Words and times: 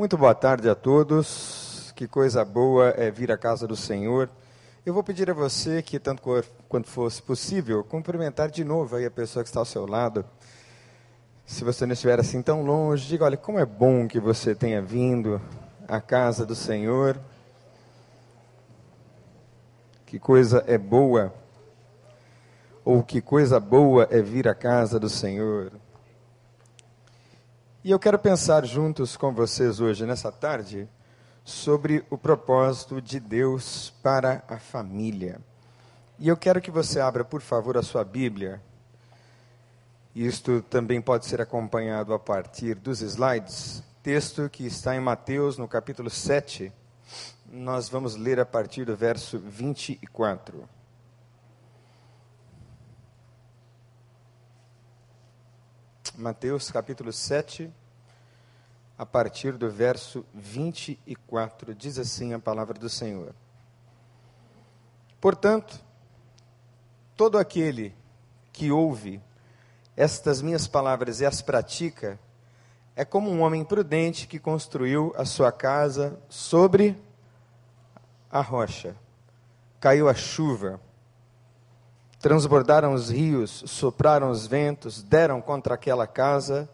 Muito 0.00 0.16
boa 0.16 0.34
tarde 0.34 0.66
a 0.66 0.74
todos. 0.74 1.92
Que 1.94 2.08
coisa 2.08 2.42
boa 2.42 2.88
é 2.96 3.10
vir 3.10 3.30
à 3.30 3.36
casa 3.36 3.68
do 3.68 3.76
Senhor. 3.76 4.30
Eu 4.86 4.94
vou 4.94 5.04
pedir 5.04 5.28
a 5.28 5.34
você 5.34 5.82
que, 5.82 5.98
tanto 5.98 6.22
quanto 6.66 6.88
fosse 6.88 7.20
possível, 7.20 7.84
cumprimentar 7.84 8.50
de 8.50 8.64
novo 8.64 8.96
aí 8.96 9.04
a 9.04 9.10
pessoa 9.10 9.42
que 9.42 9.50
está 9.50 9.60
ao 9.60 9.66
seu 9.66 9.84
lado. 9.84 10.24
Se 11.44 11.64
você 11.64 11.84
não 11.84 11.92
estiver 11.92 12.18
assim 12.18 12.40
tão 12.40 12.62
longe, 12.62 13.06
diga: 13.08 13.26
olha, 13.26 13.36
como 13.36 13.58
é 13.58 13.66
bom 13.66 14.08
que 14.08 14.18
você 14.18 14.54
tenha 14.54 14.80
vindo 14.80 15.38
à 15.86 16.00
casa 16.00 16.46
do 16.46 16.54
Senhor. 16.54 17.20
Que 20.06 20.18
coisa 20.18 20.64
é 20.66 20.78
boa, 20.78 21.30
ou 22.86 23.02
que 23.02 23.20
coisa 23.20 23.60
boa 23.60 24.08
é 24.10 24.22
vir 24.22 24.48
à 24.48 24.54
casa 24.54 24.98
do 24.98 25.10
Senhor. 25.10 25.70
E 27.82 27.90
eu 27.90 27.98
quero 27.98 28.18
pensar 28.18 28.66
juntos 28.66 29.16
com 29.16 29.32
vocês 29.32 29.80
hoje, 29.80 30.04
nessa 30.04 30.30
tarde, 30.30 30.86
sobre 31.42 32.04
o 32.10 32.18
propósito 32.18 33.00
de 33.00 33.18
Deus 33.18 33.88
para 34.02 34.44
a 34.46 34.58
família. 34.58 35.40
E 36.18 36.28
eu 36.28 36.36
quero 36.36 36.60
que 36.60 36.70
você 36.70 37.00
abra, 37.00 37.24
por 37.24 37.40
favor, 37.40 37.78
a 37.78 37.82
sua 37.82 38.04
Bíblia. 38.04 38.60
Isto 40.14 40.60
também 40.60 41.00
pode 41.00 41.24
ser 41.24 41.40
acompanhado 41.40 42.12
a 42.12 42.18
partir 42.18 42.74
dos 42.74 43.00
slides. 43.00 43.82
Texto 44.02 44.50
que 44.50 44.66
está 44.66 44.94
em 44.94 45.00
Mateus, 45.00 45.56
no 45.56 45.66
capítulo 45.66 46.10
7. 46.10 46.70
Nós 47.50 47.88
vamos 47.88 48.14
ler 48.14 48.38
a 48.38 48.44
partir 48.44 48.84
do 48.84 48.94
verso 48.94 49.38
24. 49.38 50.68
Mateus 56.16 56.70
capítulo 56.70 57.12
7, 57.12 57.72
a 58.98 59.06
partir 59.06 59.56
do 59.56 59.70
verso 59.70 60.24
24, 60.34 61.74
diz 61.74 61.98
assim 61.98 62.34
a 62.34 62.38
palavra 62.38 62.78
do 62.78 62.88
Senhor. 62.88 63.34
Portanto, 65.20 65.80
todo 67.16 67.38
aquele 67.38 67.94
que 68.52 68.70
ouve 68.70 69.22
estas 69.96 70.40
minhas 70.40 70.66
palavras 70.66 71.20
e 71.20 71.26
as 71.26 71.42
pratica, 71.42 72.18
é 72.96 73.04
como 73.04 73.30
um 73.30 73.42
homem 73.42 73.64
prudente 73.64 74.26
que 74.26 74.38
construiu 74.38 75.14
a 75.16 75.24
sua 75.24 75.52
casa 75.52 76.18
sobre 76.28 76.96
a 78.30 78.40
rocha. 78.40 78.96
Caiu 79.78 80.08
a 80.08 80.14
chuva, 80.14 80.80
Transbordaram 82.20 82.92
os 82.92 83.08
rios, 83.10 83.64
sopraram 83.66 84.30
os 84.30 84.46
ventos, 84.46 85.02
deram 85.02 85.40
contra 85.40 85.74
aquela 85.74 86.06
casa, 86.06 86.68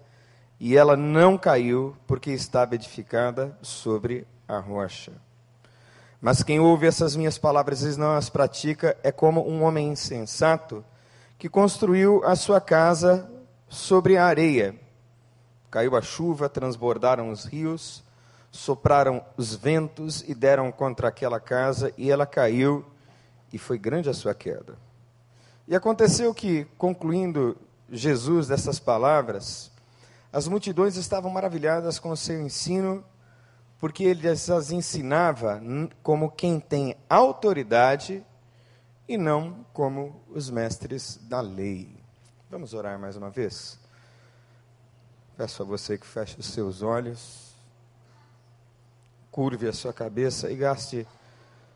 e 0.59 0.77
ela 0.77 0.97
não 0.97 1.39
caiu, 1.39 1.97
porque 2.05 2.33
estava 2.33 2.75
edificada 2.75 3.57
sobre 3.63 4.27
a 4.49 4.59
rocha. 4.59 5.13
Mas 6.21 6.43
quem 6.43 6.59
ouve 6.59 6.89
essas 6.89 7.15
minhas 7.15 7.39
palavras 7.39 7.83
e 7.83 7.97
não 7.97 8.17
as 8.17 8.29
pratica 8.29 8.97
é 9.05 9.13
como 9.13 9.49
um 9.49 9.63
homem 9.63 9.91
insensato 9.91 10.85
que 11.39 11.49
construiu 11.49 12.25
a 12.25 12.35
sua 12.35 12.61
casa 12.61 13.31
sobre 13.69 14.17
a 14.17 14.25
areia. 14.25 14.75
Caiu 15.71 15.95
a 15.95 16.03
chuva, 16.03 16.49
transbordaram 16.49 17.31
os 17.31 17.45
rios, 17.45 18.03
sopraram 18.51 19.25
os 19.37 19.55
ventos 19.55 20.25
e 20.27 20.35
deram 20.35 20.73
contra 20.73 21.07
aquela 21.07 21.39
casa, 21.39 21.93
e 21.97 22.11
ela 22.11 22.27
caiu, 22.27 22.85
e 23.53 23.59
foi 23.59 23.79
grande 23.79 24.11
a 24.11 24.15
sua 24.15 24.35
queda. 24.35 24.86
E 25.69 25.75
aconteceu 25.75 26.33
que, 26.33 26.65
concluindo 26.79 27.57
Jesus 27.91 28.47
dessas 28.47 28.79
palavras, 28.79 29.71
as 30.33 30.47
multidões 30.47 30.97
estavam 30.97 31.31
maravilhadas 31.31 31.99
com 31.99 32.11
o 32.11 32.17
seu 32.17 32.41
ensino, 32.41 33.05
porque 33.79 34.05
ele 34.05 34.29
as 34.29 34.71
ensinava 34.71 35.61
como 36.03 36.31
quem 36.31 36.61
tem 36.61 36.97
autoridade 37.09 38.25
e 39.09 39.19
não 39.19 39.67
como 39.73 40.23
os 40.29 40.51
mestres 40.51 41.19
da 41.23 41.41
lei. 41.41 41.97
Vamos 42.49 42.73
orar 42.73 42.99
mais 42.99 43.17
uma 43.17 43.29
vez? 43.29 43.79
Peço 45.37 45.63
a 45.63 45.67
você 45.67 45.99
que 45.99 46.07
feche 46.07 46.39
os 46.39 46.47
seus 46.47 46.81
olhos, 46.81 47.55
curve 49.33 49.69
a 49.69 49.73
sua 49.73 49.93
cabeça 49.93 50.51
e 50.51 50.57
gaste 50.57 51.07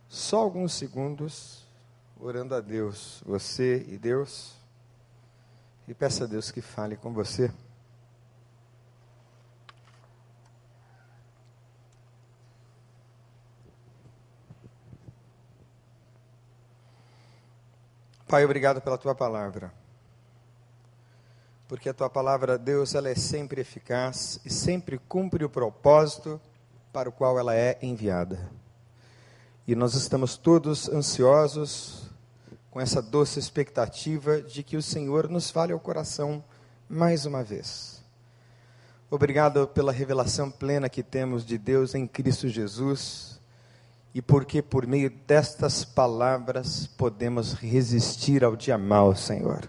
só 0.09 0.39
alguns 0.39 0.75
segundos 0.75 1.60
orando 2.23 2.55
a 2.55 2.61
Deus, 2.61 3.23
você 3.25 3.85
e 3.89 3.97
Deus, 3.97 4.55
e 5.89 5.95
peça 5.95 6.25
a 6.25 6.27
Deus 6.27 6.51
que 6.51 6.61
fale 6.61 6.97
com 6.97 7.13
você. 7.13 7.51
Pai, 18.29 18.45
obrigado 18.45 18.81
pela 18.81 18.97
tua 18.97 19.15
palavra. 19.15 19.73
Porque 21.67 21.89
a 21.89 21.95
tua 21.95 22.11
palavra, 22.11 22.59
Deus, 22.59 22.95
ela 22.95 23.09
é 23.09 23.15
sempre 23.15 23.61
eficaz 23.61 24.41
e 24.45 24.51
sempre 24.51 24.99
cumpre 24.99 25.45
o 25.45 25.51
propósito 25.51 26.41
para 26.93 27.09
o 27.09 27.13
qual 27.13 27.39
ela 27.39 27.57
é 27.57 27.79
enviada. 27.83 28.51
E 29.67 29.75
nós 29.75 29.95
estamos 29.95 30.37
todos 30.37 30.89
ansiosos 30.89 32.10
com 32.71 32.81
essa 32.81 33.03
doce 33.03 33.39
expectativa 33.39 34.41
de 34.41 34.63
que 34.63 34.77
o 34.77 34.83
Senhor 34.83 35.29
nos 35.29 35.51
fale 35.51 35.73
ao 35.73 35.81
coração 35.81 36.43
mais 36.89 37.27
uma 37.27 37.43
vez. 37.43 38.01
Obrigado 39.11 39.67
pela 39.67 39.91
revelação 39.91 40.51
plena 40.51 40.89
que 40.89 41.03
temos 41.03 41.45
de 41.45 41.59
Deus 41.59 41.95
em 41.95 42.07
Cristo 42.07 42.49
Jesus 42.49 43.41
e 44.15 44.23
porque 44.23 44.63
por 44.63 44.87
meio 44.87 45.11
destas 45.27 45.85
palavras 45.85 46.87
podemos 46.87 47.53
resistir 47.53 48.45
ao 48.45 48.55
dia 48.55 48.79
mal, 48.79 49.17
Senhor. 49.17 49.69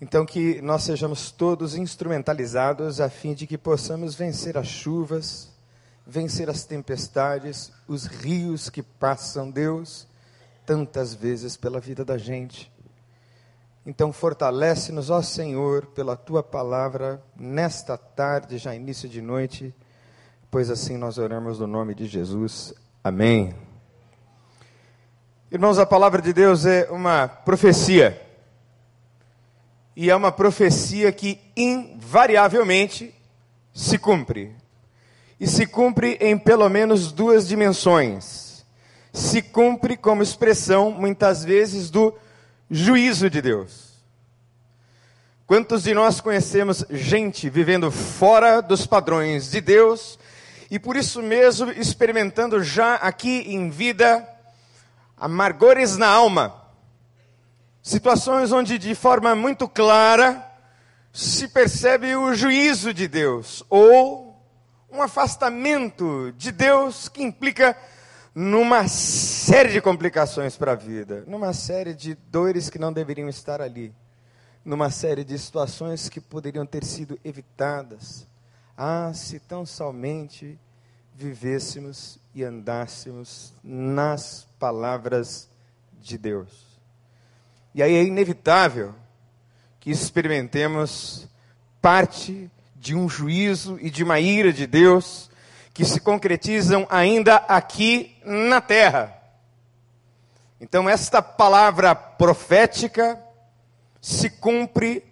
Então 0.00 0.24
que 0.24 0.60
nós 0.62 0.84
sejamos 0.84 1.30
todos 1.30 1.76
instrumentalizados 1.76 3.00
a 3.00 3.08
fim 3.08 3.34
de 3.34 3.46
que 3.46 3.58
possamos 3.58 4.14
vencer 4.14 4.56
as 4.56 4.66
chuvas, 4.68 5.50
vencer 6.06 6.48
as 6.48 6.64
tempestades, 6.64 7.72
os 7.86 8.06
rios 8.06 8.70
que 8.70 8.82
passam, 8.82 9.50
Deus, 9.50 10.08
tantas 10.68 11.14
vezes 11.14 11.56
pela 11.56 11.80
vida 11.80 12.04
da 12.04 12.18
gente. 12.18 12.70
Então, 13.86 14.12
fortalece-nos, 14.12 15.08
ó 15.08 15.22
Senhor, 15.22 15.86
pela 15.86 16.14
tua 16.14 16.42
palavra, 16.42 17.22
nesta 17.34 17.96
tarde, 17.96 18.58
já 18.58 18.74
início 18.74 19.08
de 19.08 19.22
noite, 19.22 19.74
pois 20.50 20.70
assim 20.70 20.98
nós 20.98 21.16
oramos 21.16 21.58
no 21.58 21.66
nome 21.66 21.94
de 21.94 22.04
Jesus. 22.04 22.74
Amém. 23.02 23.54
Irmãos, 25.50 25.78
a 25.78 25.86
palavra 25.86 26.20
de 26.20 26.34
Deus 26.34 26.66
é 26.66 26.86
uma 26.90 27.26
profecia. 27.26 28.20
E 29.96 30.10
é 30.10 30.14
uma 30.14 30.30
profecia 30.30 31.10
que 31.10 31.40
invariavelmente 31.56 33.14
se 33.72 33.96
cumpre. 33.96 34.54
E 35.40 35.46
se 35.46 35.66
cumpre 35.66 36.18
em 36.20 36.36
pelo 36.36 36.68
menos 36.68 37.10
duas 37.10 37.48
dimensões 37.48 38.47
se 39.12 39.42
cumpre 39.42 39.96
como 39.96 40.22
expressão, 40.22 40.90
muitas 40.90 41.44
vezes, 41.44 41.90
do 41.90 42.14
juízo 42.70 43.28
de 43.30 43.40
Deus. 43.40 43.88
Quantos 45.46 45.82
de 45.82 45.94
nós 45.94 46.20
conhecemos 46.20 46.84
gente 46.90 47.48
vivendo 47.48 47.90
fora 47.90 48.60
dos 48.60 48.86
padrões 48.86 49.50
de 49.50 49.62
Deus 49.62 50.18
e 50.70 50.78
por 50.78 50.94
isso 50.94 51.22
mesmo 51.22 51.70
experimentando 51.70 52.62
já 52.62 52.96
aqui 52.96 53.44
em 53.46 53.70
vida 53.70 54.28
amargores 55.16 55.96
na 55.96 56.06
alma? 56.06 56.54
Situações 57.82 58.52
onde 58.52 58.76
de 58.76 58.94
forma 58.94 59.34
muito 59.34 59.66
clara 59.66 60.44
se 61.14 61.48
percebe 61.48 62.14
o 62.14 62.34
juízo 62.34 62.92
de 62.92 63.08
Deus 63.08 63.64
ou 63.70 64.38
um 64.92 65.00
afastamento 65.00 66.32
de 66.36 66.52
Deus 66.52 67.08
que 67.08 67.22
implica 67.22 67.74
numa 68.38 68.86
série 68.86 69.72
de 69.72 69.80
complicações 69.80 70.56
para 70.56 70.70
a 70.70 70.76
vida, 70.76 71.24
numa 71.26 71.52
série 71.52 71.92
de 71.92 72.14
dores 72.30 72.70
que 72.70 72.78
não 72.78 72.92
deveriam 72.92 73.28
estar 73.28 73.60
ali, 73.60 73.92
numa 74.64 74.90
série 74.90 75.24
de 75.24 75.36
situações 75.36 76.08
que 76.08 76.20
poderiam 76.20 76.64
ter 76.64 76.84
sido 76.84 77.18
evitadas. 77.24 78.28
Ah, 78.76 79.10
se 79.12 79.40
tão 79.40 79.66
somente 79.66 80.56
vivêssemos 81.16 82.20
e 82.32 82.44
andássemos 82.44 83.52
nas 83.60 84.46
palavras 84.56 85.48
de 86.00 86.16
Deus. 86.16 86.78
E 87.74 87.82
aí 87.82 87.96
é 87.96 88.04
inevitável 88.04 88.94
que 89.80 89.90
experimentemos 89.90 91.26
parte 91.82 92.48
de 92.76 92.94
um 92.94 93.08
juízo 93.08 93.80
e 93.80 93.90
de 93.90 94.04
uma 94.04 94.20
ira 94.20 94.52
de 94.52 94.64
Deus 94.64 95.28
que 95.78 95.84
se 95.84 96.00
concretizam 96.00 96.88
ainda 96.90 97.36
aqui 97.36 98.17
na 98.28 98.60
terra. 98.60 99.14
Então, 100.60 100.88
esta 100.88 101.22
palavra 101.22 101.94
profética 101.94 103.18
se 104.00 104.28
cumpre 104.28 105.04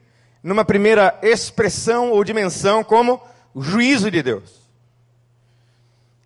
numa 0.43 0.65
primeira 0.65 1.19
expressão 1.23 2.11
ou 2.11 2.23
dimensão 2.23 2.85
como 2.85 3.21
juízo 3.55 4.11
de 4.11 4.23
Deus. 4.23 4.61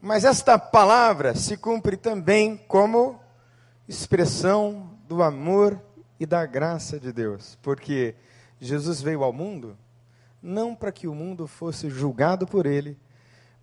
Mas 0.01 0.25
esta 0.25 0.59
palavra 0.59 1.35
se 1.35 1.57
cumpre 1.57 1.97
também 1.97 2.57
como 2.69 3.21
expressão 3.89 4.91
do 5.07 5.23
amor 5.23 5.81
e 6.19 6.27
da 6.27 6.45
graça 6.45 6.99
de 6.99 7.13
Deus, 7.13 7.59
porque 7.63 8.15
Jesus 8.61 9.01
veio 9.01 9.23
ao 9.23 9.33
mundo 9.33 9.77
não 10.43 10.75
para 10.75 10.93
que 10.93 11.07
o 11.07 11.15
mundo 11.15 11.47
fosse 11.47 11.91
julgado 11.91 12.47
por 12.47 12.65
ele, 12.67 12.99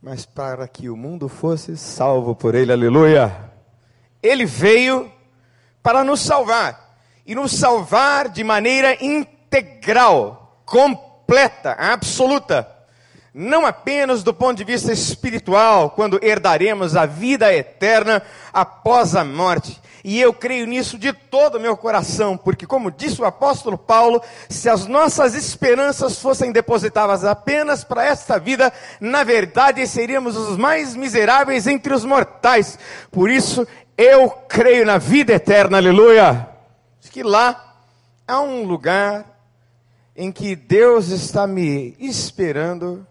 mas 0.08 0.26
para 0.26 0.70
que 0.70 0.90
o 0.90 0.96
mundo 0.96 1.28
fosse 1.28 1.76
salvo 1.76 2.34
por 2.34 2.56
ele. 2.56 2.72
Aleluia! 2.72 3.52
Ele 4.24 4.46
veio 4.46 5.12
para 5.84 6.02
nos 6.02 6.22
salvar 6.22 6.98
e 7.26 7.36
nos 7.36 7.52
salvar 7.52 8.30
de 8.30 8.42
maneira 8.42 9.04
integral, 9.04 10.62
completa, 10.66 11.74
absoluta 11.74 12.66
não 13.40 13.68
apenas 13.68 14.24
do 14.24 14.34
ponto 14.34 14.58
de 14.58 14.64
vista 14.64 14.92
espiritual, 14.92 15.92
quando 15.92 16.20
herdaremos 16.24 16.96
a 16.96 17.06
vida 17.06 17.54
eterna 17.54 18.24
após 18.52 19.16
a 19.16 19.24
morte. 19.24 19.80
E 20.04 20.20
eu 20.20 20.34
creio 20.34 20.66
nisso 20.66 20.98
de 20.98 21.14
todo 21.14 21.56
o 21.56 21.60
meu 21.60 21.78
coração, 21.78 22.36
porque, 22.36 22.66
como 22.66 22.90
disse 22.90 23.22
o 23.22 23.26
apóstolo 23.26 23.78
Paulo, 23.78 24.24
se 24.50 24.68
as 24.68 24.88
nossas 24.88 25.36
esperanças 25.36 26.20
fossem 26.20 26.52
depositadas 26.52 27.24
apenas 27.24 27.84
para 27.84 28.04
esta 28.04 28.40
vida, 28.40 28.74
na 29.00 29.24
verdade 29.24 29.86
seríamos 29.86 30.36
os 30.36 30.58
mais 30.58 30.96
miseráveis 30.96 31.68
entre 31.68 31.94
os 31.94 32.04
mortais. 32.04 32.80
Por 33.12 33.30
isso, 33.30 33.68
eu 33.96 34.32
creio 34.50 34.84
na 34.84 34.98
vida 34.98 35.34
eterna, 35.34 35.78
aleluia. 35.78 36.50
Que 37.12 37.22
lá 37.22 37.76
há 38.28 38.42
um 38.42 38.64
lugar 38.64 39.26
em 40.16 40.32
que 40.32 40.56
Deus 40.56 41.10
está 41.10 41.46
me 41.46 41.96
esperando 42.00 43.06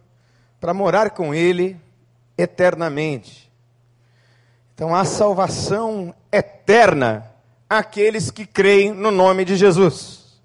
para 0.67 0.75
morar 0.75 1.11
com 1.11 1.33
Ele 1.33 1.81
eternamente. 2.37 3.49
Então 4.75 4.97
há 4.97 5.05
salvação 5.05 6.13
eterna 6.33 7.31
àqueles 7.71 8.33
que 8.33 8.45
creem 8.45 8.91
no 8.93 9.13
nome 9.13 9.45
de 9.45 9.55
Jesus. 9.55 10.41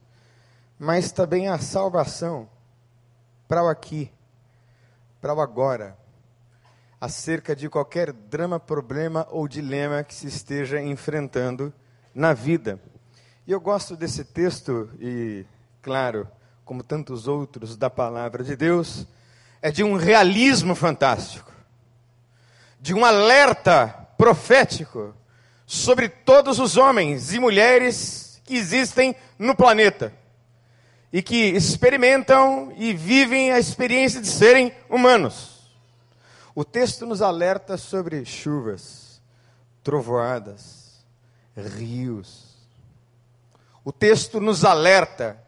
Mas 0.77 1.11
também 1.11 1.47
há 1.47 1.57
salvação 1.57 2.47
para 3.47 3.63
o 3.63 3.67
aqui, 3.67 4.11
para 5.19 5.33
o 5.33 5.41
agora, 5.41 5.97
acerca 6.99 7.55
de 7.55 7.67
qualquer 7.67 8.13
drama, 8.13 8.59
problema 8.59 9.27
ou 9.31 9.47
dilema 9.47 10.03
que 10.03 10.13
se 10.13 10.27
esteja 10.27 10.79
enfrentando 10.79 11.73
na 12.13 12.31
vida. 12.31 12.79
E 13.47 13.51
eu 13.51 13.59
gosto 13.59 13.97
desse 13.97 14.23
texto, 14.23 14.87
e, 14.99 15.47
claro, 15.81 16.27
como 16.63 16.83
tantos 16.83 17.27
outros 17.27 17.75
da 17.75 17.89
palavra 17.89 18.43
de 18.43 18.55
Deus, 18.55 19.07
é 19.61 19.69
de 19.69 19.83
um 19.83 19.95
realismo 19.95 20.73
fantástico, 20.73 21.51
de 22.79 22.93
um 22.93 23.05
alerta 23.05 23.87
profético 24.17 25.15
sobre 25.65 26.09
todos 26.09 26.59
os 26.59 26.77
homens 26.77 27.33
e 27.33 27.39
mulheres 27.39 28.41
que 28.43 28.55
existem 28.55 29.15
no 29.37 29.55
planeta 29.55 30.13
e 31.13 31.21
que 31.21 31.49
experimentam 31.49 32.73
e 32.77 32.93
vivem 32.93 33.51
a 33.51 33.59
experiência 33.59 34.19
de 34.19 34.27
serem 34.27 34.73
humanos. 34.89 35.69
O 36.55 36.65
texto 36.65 37.05
nos 37.05 37.21
alerta 37.21 37.77
sobre 37.77 38.25
chuvas, 38.25 39.21
trovoadas, 39.83 41.05
rios. 41.55 42.51
O 43.83 43.91
texto 43.91 44.39
nos 44.39 44.65
alerta 44.65 45.41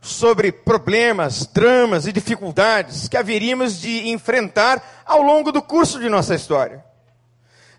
sobre 0.00 0.50
problemas, 0.50 1.46
dramas 1.46 2.06
e 2.06 2.12
dificuldades 2.12 3.08
que 3.08 3.16
haveríamos 3.16 3.80
de 3.80 4.08
enfrentar 4.08 5.02
ao 5.04 5.22
longo 5.22 5.52
do 5.52 5.60
curso 5.60 6.00
de 6.00 6.08
nossa 6.08 6.34
história. 6.34 6.84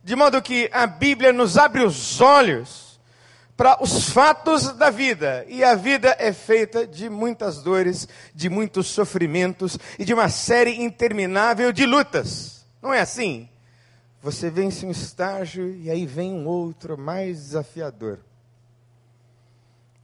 De 0.04 0.16
modo 0.16 0.42
que 0.42 0.70
a 0.72 0.86
Bíblia 0.86 1.34
nos 1.34 1.58
abre 1.58 1.84
os 1.84 2.22
olhos 2.22 3.00
para 3.58 3.84
os 3.84 4.10
fatos 4.10 4.74
da 4.74 4.90
vida, 4.90 5.46
e 5.48 5.64
a 5.64 5.76
vida 5.76 6.16
é 6.18 6.34
feita 6.34 6.88
de 6.88 7.10
muitas 7.10 7.62
dores, 7.62 8.08
de 8.34 8.50
muitos 8.50 8.88
sofrimentos 8.88 9.78
e 10.00 10.06
de 10.06 10.14
uma 10.14 10.30
série 10.30 10.82
interminável 10.82 11.72
de 11.72 11.86
lutas. 11.86 12.66
Não 12.82 12.92
é 12.92 13.02
assim? 13.02 13.48
Você 14.24 14.50
vence 14.50 14.86
um 14.86 14.92
estágio 14.92 15.76
e 15.76 15.92
aí 15.92 16.08
vem 16.08 16.34
um 16.34 16.48
outro 16.48 16.98
mais 16.98 17.38
desafiador 17.38 18.20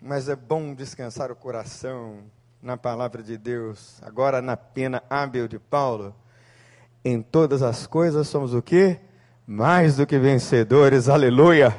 mas 0.07 0.30
é 0.30 0.38
bom 0.38 0.74
descansar 0.74 1.33
o 1.33 1.36
coração 1.36 2.19
na 2.62 2.77
palavra 2.77 3.21
de 3.21 3.38
Deus. 3.38 4.01
Agora, 4.01 4.42
na 4.42 4.56
pena 4.56 5.04
hábil 5.09 5.50
de 5.50 5.59
Paulo, 5.59 6.15
em 7.04 7.21
todas 7.21 7.62
as 7.62 7.86
coisas 7.86 8.25
somos 8.30 8.54
o 8.54 8.62
quê? 8.62 9.01
Mais 9.45 9.98
do 9.98 10.07
que 10.07 10.18
vencedores, 10.18 11.09
aleluia. 11.09 11.75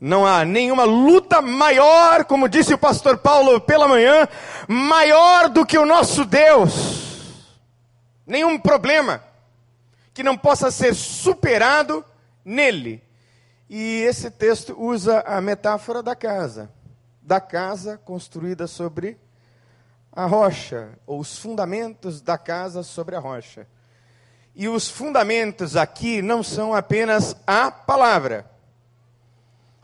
Não 0.00 0.26
há 0.26 0.42
nenhuma 0.42 0.84
luta 0.84 1.42
maior, 1.42 2.24
como 2.24 2.48
disse 2.48 2.72
o 2.72 2.78
pastor 2.78 3.18
Paulo 3.18 3.60
pela 3.60 3.86
manhã, 3.86 4.26
maior 4.66 5.50
do 5.50 5.66
que 5.66 5.76
o 5.76 5.84
nosso 5.84 6.24
Deus. 6.24 7.44
Nenhum 8.26 8.58
problema 8.58 9.22
que 10.14 10.22
não 10.22 10.34
possa 10.34 10.70
ser 10.70 10.94
superado 10.94 12.02
nele. 12.42 13.02
E 13.68 14.00
esse 14.00 14.30
texto 14.30 14.74
usa 14.78 15.20
a 15.26 15.42
metáfora 15.42 16.02
da 16.02 16.16
casa 16.16 16.70
da 17.24 17.40
casa 17.40 17.96
construída 17.96 18.66
sobre 18.66 19.18
a 20.12 20.26
rocha, 20.26 20.90
ou 21.06 21.18
os 21.18 21.38
fundamentos 21.38 22.20
da 22.20 22.38
casa 22.38 22.82
sobre 22.82 23.16
a 23.16 23.18
rocha. 23.18 23.66
E 24.54 24.68
os 24.68 24.88
fundamentos 24.88 25.74
aqui 25.74 26.22
não 26.22 26.42
são 26.42 26.72
apenas 26.72 27.34
a 27.46 27.70
palavra. 27.70 28.48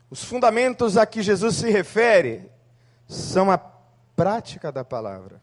Os 0.08 0.22
fundamentos 0.22 0.96
a 0.96 1.04
que 1.04 1.22
Jesus 1.22 1.56
se 1.56 1.70
refere 1.70 2.48
são 3.08 3.50
a 3.50 3.58
prática 3.58 4.70
da 4.70 4.84
palavra. 4.84 5.40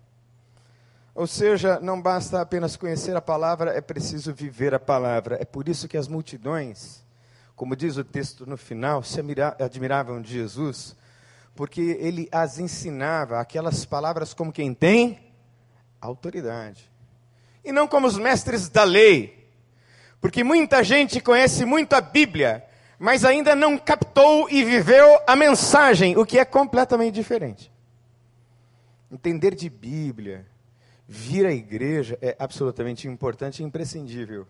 Ou 1.13 1.25
seja, 1.25 1.79
não 1.81 1.99
basta 1.99 2.39
apenas 2.39 2.77
conhecer 2.77 3.15
a 3.15 3.21
palavra, 3.21 3.71
é 3.71 3.81
preciso 3.81 4.33
viver 4.33 4.73
a 4.73 4.79
palavra. 4.79 5.35
É 5.41 5.45
por 5.45 5.67
isso 5.67 5.87
que 5.87 5.97
as 5.97 6.07
multidões, 6.07 7.03
como 7.55 7.75
diz 7.75 7.97
o 7.97 8.03
texto 8.03 8.45
no 8.45 8.55
final, 8.55 9.01
se 9.03 9.19
admiravam 9.59 10.21
de 10.21 10.31
Jesus, 10.31 10.95
porque 11.57 11.97
ele 11.99 12.29
as 12.31 12.59
ensinava 12.59 13.39
aquelas 13.39 13.83
palavras 13.83 14.31
como 14.31 14.53
quem 14.53 14.75
tem 14.75 15.33
autoridade. 15.99 16.89
E 17.65 17.71
não 17.71 17.87
como 17.87 18.05
os 18.05 18.15
mestres 18.15 18.69
da 18.69 18.83
lei. 18.83 19.49
Porque 20.21 20.43
muita 20.43 20.83
gente 20.83 21.19
conhece 21.19 21.65
muito 21.65 21.93
a 21.93 21.99
Bíblia, 21.99 22.63
mas 22.99 23.25
ainda 23.25 23.55
não 23.55 23.75
captou 23.75 24.47
e 24.51 24.63
viveu 24.63 25.19
a 25.25 25.35
mensagem, 25.35 26.15
o 26.15 26.27
que 26.27 26.37
é 26.37 26.45
completamente 26.45 27.15
diferente. 27.15 27.71
Entender 29.11 29.55
de 29.55 29.67
Bíblia, 29.67 30.45
vir 31.07 31.43
à 31.47 31.51
igreja 31.51 32.19
é 32.21 32.35
absolutamente 32.37 33.07
importante 33.07 33.63
e 33.63 33.65
imprescindível. 33.65 34.47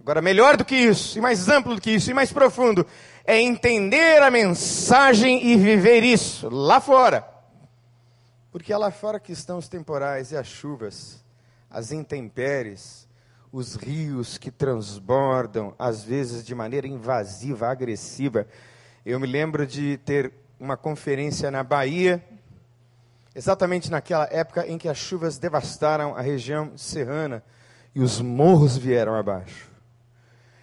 Agora, 0.00 0.22
melhor 0.22 0.56
do 0.56 0.64
que 0.64 0.74
isso, 0.74 1.18
e 1.18 1.20
mais 1.20 1.48
amplo 1.48 1.74
do 1.74 1.80
que 1.80 1.90
isso, 1.90 2.10
e 2.10 2.14
mais 2.14 2.32
profundo, 2.32 2.86
é 3.24 3.38
entender 3.38 4.22
a 4.22 4.30
mensagem 4.30 5.46
e 5.46 5.56
viver 5.56 6.02
isso 6.02 6.48
lá 6.48 6.80
fora. 6.80 7.28
Porque 8.50 8.72
é 8.72 8.76
lá 8.76 8.90
fora 8.90 9.20
que 9.20 9.30
estão 9.30 9.58
os 9.58 9.68
temporais 9.68 10.32
e 10.32 10.36
as 10.36 10.46
chuvas, 10.46 11.22
as 11.70 11.92
intempéries, 11.92 13.06
os 13.52 13.76
rios 13.76 14.38
que 14.38 14.50
transbordam, 14.50 15.74
às 15.78 16.02
vezes 16.02 16.44
de 16.44 16.54
maneira 16.54 16.86
invasiva, 16.86 17.68
agressiva. 17.68 18.46
Eu 19.04 19.20
me 19.20 19.26
lembro 19.26 19.66
de 19.66 19.98
ter 19.98 20.32
uma 20.58 20.76
conferência 20.76 21.50
na 21.50 21.62
Bahia, 21.62 22.24
exatamente 23.34 23.90
naquela 23.90 24.28
época 24.32 24.66
em 24.66 24.78
que 24.78 24.88
as 24.88 24.98
chuvas 24.98 25.38
devastaram 25.38 26.16
a 26.16 26.20
região 26.20 26.72
serrana 26.76 27.44
e 27.94 28.00
os 28.00 28.20
morros 28.20 28.76
vieram 28.76 29.14
abaixo. 29.14 29.69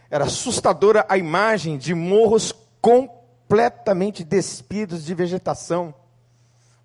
Era 0.10 0.26
assustadora 0.26 1.06
a 1.10 1.18
imagem 1.18 1.78
de 1.78 1.94
morros 1.94 2.54
completamente 2.82 4.24
despidos 4.24 5.04
de 5.04 5.14
vegetação, 5.14 5.94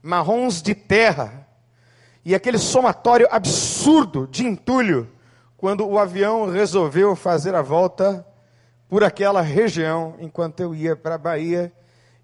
marrons 0.02 0.60
de 0.60 0.74
terra, 0.74 1.46
e 2.24 2.34
aquele 2.34 2.58
somatório 2.58 3.28
absurdo 3.30 4.26
de 4.26 4.46
entulho, 4.46 5.08
quando 5.56 5.86
o 5.86 5.98
avião 5.98 6.50
resolveu 6.50 7.14
fazer 7.14 7.54
a 7.54 7.62
volta 7.62 8.26
por 8.88 9.04
aquela 9.04 9.40
região, 9.40 10.16
enquanto 10.18 10.60
eu 10.60 10.74
ia 10.74 10.94
para 10.96 11.14
a 11.14 11.18
Bahia, 11.18 11.72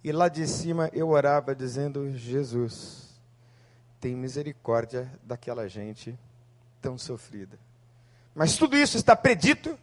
e 0.02 0.12
lá 0.12 0.28
de 0.28 0.46
cima 0.46 0.90
eu 0.92 1.08
orava 1.08 1.54
dizendo: 1.54 2.16
Jesus, 2.16 3.20
tem 4.00 4.14
misericórdia 4.14 5.10
daquela 5.22 5.68
gente 5.68 6.18
tão 6.80 6.96
sofrida. 6.96 7.58
Mas 8.34 8.56
tudo 8.56 8.76
isso 8.76 8.96
está 8.96 9.16
predito 9.16 9.78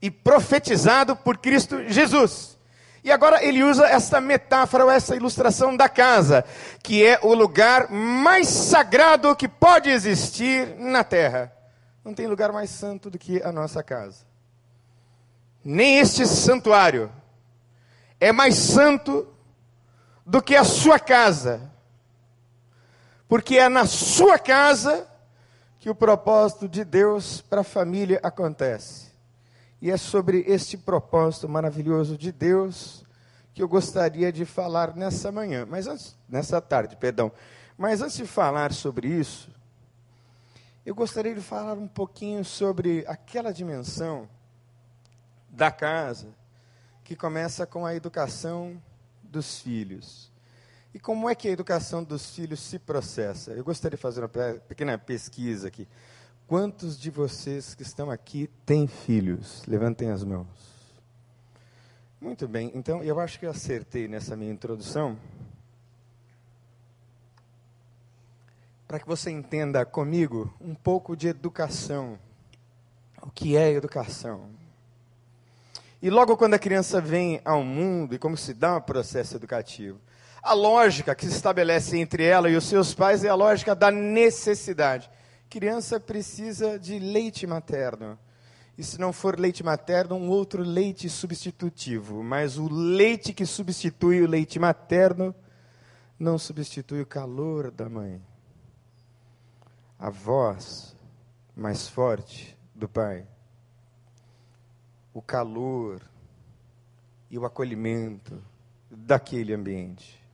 e 0.00 0.10
profetizado 0.10 1.16
por 1.16 1.38
Cristo 1.38 1.82
Jesus. 1.88 2.58
E 3.02 3.12
agora 3.12 3.42
ele 3.44 3.62
usa 3.62 3.86
essa 3.86 4.20
metáfora 4.20 4.84
ou 4.84 4.90
essa 4.90 5.16
ilustração 5.16 5.76
da 5.76 5.88
casa, 5.88 6.44
que 6.82 7.04
é 7.04 7.18
o 7.22 7.32
lugar 7.32 7.90
mais 7.90 8.48
sagrado 8.48 9.34
que 9.36 9.48
pode 9.48 9.88
existir 9.88 10.76
na 10.78 11.04
terra. 11.04 11.52
Não 12.04 12.12
tem 12.12 12.26
lugar 12.26 12.52
mais 12.52 12.70
santo 12.70 13.10
do 13.10 13.18
que 13.18 13.42
a 13.42 13.52
nossa 13.52 13.82
casa. 13.82 14.26
nem 15.64 15.98
este 15.98 16.26
santuário 16.26 17.12
é 18.20 18.32
mais 18.32 18.54
santo 18.56 19.28
do 20.24 20.42
que 20.42 20.56
a 20.56 20.64
sua 20.64 20.98
casa, 20.98 21.70
porque 23.28 23.58
é 23.58 23.68
na 23.68 23.86
sua 23.86 24.38
casa 24.38 25.06
que 25.78 25.88
o 25.88 25.94
propósito 25.94 26.68
de 26.68 26.84
Deus 26.84 27.40
para 27.40 27.60
a 27.60 27.64
família 27.64 28.20
acontece. 28.22 29.07
E 29.80 29.90
é 29.90 29.96
sobre 29.96 30.44
este 30.46 30.76
propósito 30.76 31.48
maravilhoso 31.48 32.18
de 32.18 32.32
Deus 32.32 33.04
que 33.54 33.62
eu 33.62 33.68
gostaria 33.68 34.32
de 34.32 34.44
falar 34.44 34.94
nessa 34.94 35.32
manhã, 35.32 35.66
mas 35.68 35.86
antes, 35.86 36.16
nessa 36.28 36.60
tarde, 36.60 36.96
perdão. 36.96 37.32
Mas 37.76 38.02
antes 38.02 38.16
de 38.16 38.26
falar 38.26 38.72
sobre 38.72 39.08
isso, 39.08 39.50
eu 40.86 40.94
gostaria 40.94 41.34
de 41.34 41.40
falar 41.40 41.74
um 41.74 41.86
pouquinho 41.86 42.44
sobre 42.44 43.04
aquela 43.06 43.52
dimensão 43.52 44.28
da 45.50 45.70
casa 45.70 46.28
que 47.04 47.16
começa 47.16 47.66
com 47.66 47.84
a 47.84 47.94
educação 47.94 48.80
dos 49.22 49.60
filhos. 49.60 50.32
E 50.92 50.98
como 50.98 51.28
é 51.28 51.34
que 51.34 51.48
a 51.48 51.50
educação 51.50 52.02
dos 52.02 52.34
filhos 52.34 52.60
se 52.60 52.78
processa? 52.78 53.52
Eu 53.52 53.64
gostaria 53.64 53.96
de 53.96 54.02
fazer 54.02 54.20
uma 54.20 54.28
pequena 54.28 54.96
pesquisa 54.96 55.68
aqui. 55.68 55.86
Quantos 56.48 56.98
de 56.98 57.10
vocês 57.10 57.74
que 57.74 57.82
estão 57.82 58.10
aqui 58.10 58.48
têm 58.64 58.86
filhos? 58.86 59.62
Levantem 59.66 60.10
as 60.10 60.24
mãos. 60.24 60.46
Muito 62.18 62.48
bem, 62.48 62.72
então 62.74 63.04
eu 63.04 63.20
acho 63.20 63.38
que 63.38 63.44
eu 63.44 63.50
acertei 63.50 64.08
nessa 64.08 64.34
minha 64.34 64.50
introdução. 64.50 65.18
Para 68.86 68.98
que 68.98 69.06
você 69.06 69.30
entenda 69.30 69.84
comigo 69.84 70.50
um 70.58 70.74
pouco 70.74 71.14
de 71.14 71.28
educação. 71.28 72.18
O 73.20 73.30
que 73.30 73.54
é 73.54 73.70
educação? 73.70 74.48
E 76.00 76.08
logo 76.08 76.34
quando 76.34 76.54
a 76.54 76.58
criança 76.58 76.98
vem 76.98 77.42
ao 77.44 77.62
mundo 77.62 78.14
e 78.14 78.18
como 78.18 78.38
se 78.38 78.54
dá 78.54 78.78
um 78.78 78.80
processo 78.80 79.36
educativo, 79.36 80.00
a 80.42 80.54
lógica 80.54 81.14
que 81.14 81.26
se 81.26 81.32
estabelece 81.32 81.98
entre 81.98 82.24
ela 82.24 82.48
e 82.48 82.56
os 82.56 82.64
seus 82.64 82.94
pais 82.94 83.22
é 83.22 83.28
a 83.28 83.34
lógica 83.34 83.74
da 83.74 83.90
necessidade. 83.90 85.10
Criança 85.48 85.98
precisa 85.98 86.78
de 86.78 86.98
leite 86.98 87.46
materno. 87.46 88.18
E 88.76 88.84
se 88.84 88.98
não 88.98 89.12
for 89.12 89.38
leite 89.38 89.62
materno, 89.64 90.14
um 90.16 90.28
outro 90.28 90.62
leite 90.62 91.08
substitutivo. 91.08 92.22
Mas 92.22 92.58
o 92.58 92.68
leite 92.68 93.32
que 93.32 93.44
substitui 93.44 94.22
o 94.22 94.28
leite 94.28 94.58
materno 94.58 95.34
não 96.18 96.38
substitui 96.38 97.00
o 97.00 97.06
calor 97.06 97.70
da 97.70 97.88
mãe. 97.88 98.20
A 99.98 100.10
voz 100.10 100.96
mais 101.56 101.88
forte 101.88 102.56
do 102.74 102.88
pai 102.88 103.26
o 105.18 105.22
calor 105.22 106.00
e 107.28 107.36
o 107.36 107.44
acolhimento 107.44 108.40
daquele 108.88 109.52
ambiente. 109.52 110.24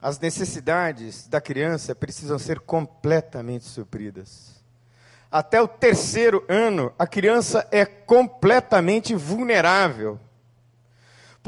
As 0.00 0.18
necessidades 0.18 1.26
da 1.26 1.40
criança 1.40 1.94
precisam 1.94 2.38
ser 2.38 2.60
completamente 2.60 3.64
supridas. 3.64 4.62
Até 5.30 5.60
o 5.60 5.68
terceiro 5.68 6.44
ano, 6.48 6.92
a 6.98 7.06
criança 7.06 7.66
é 7.70 7.84
completamente 7.84 9.14
vulnerável 9.14 10.18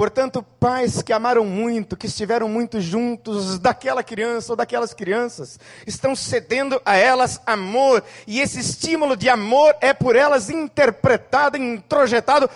Portanto, 0.01 0.43
pais 0.59 1.03
que 1.03 1.13
amaram 1.13 1.45
muito, 1.45 1.95
que 1.95 2.07
estiveram 2.07 2.49
muito 2.49 2.81
juntos 2.81 3.59
daquela 3.59 4.03
criança 4.03 4.53
ou 4.53 4.57
daquelas 4.57 4.95
crianças, 4.95 5.61
estão 5.87 6.17
cedendo 6.17 6.81
a 6.87 6.97
elas 6.97 7.39
amor, 7.45 8.03
e 8.27 8.41
esse 8.41 8.61
estímulo 8.61 9.15
de 9.15 9.29
amor 9.29 9.77
é 9.79 9.93
por 9.93 10.17
elas 10.17 10.49
interpretado, 10.49 11.59
introjetado 11.59 12.49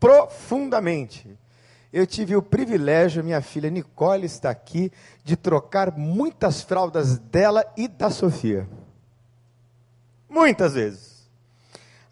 profundamente. 0.00 1.38
Eu 1.92 2.06
tive 2.06 2.36
o 2.36 2.42
privilégio, 2.42 3.24
minha 3.24 3.40
filha 3.40 3.68
Nicole 3.68 4.24
está 4.24 4.48
aqui, 4.48 4.92
de 5.24 5.36
trocar 5.36 5.96
muitas 5.96 6.62
fraldas 6.62 7.18
dela 7.18 7.64
e 7.76 7.88
da 7.88 8.10
Sofia. 8.10 8.68
Muitas 10.28 10.74
vezes. 10.74 11.28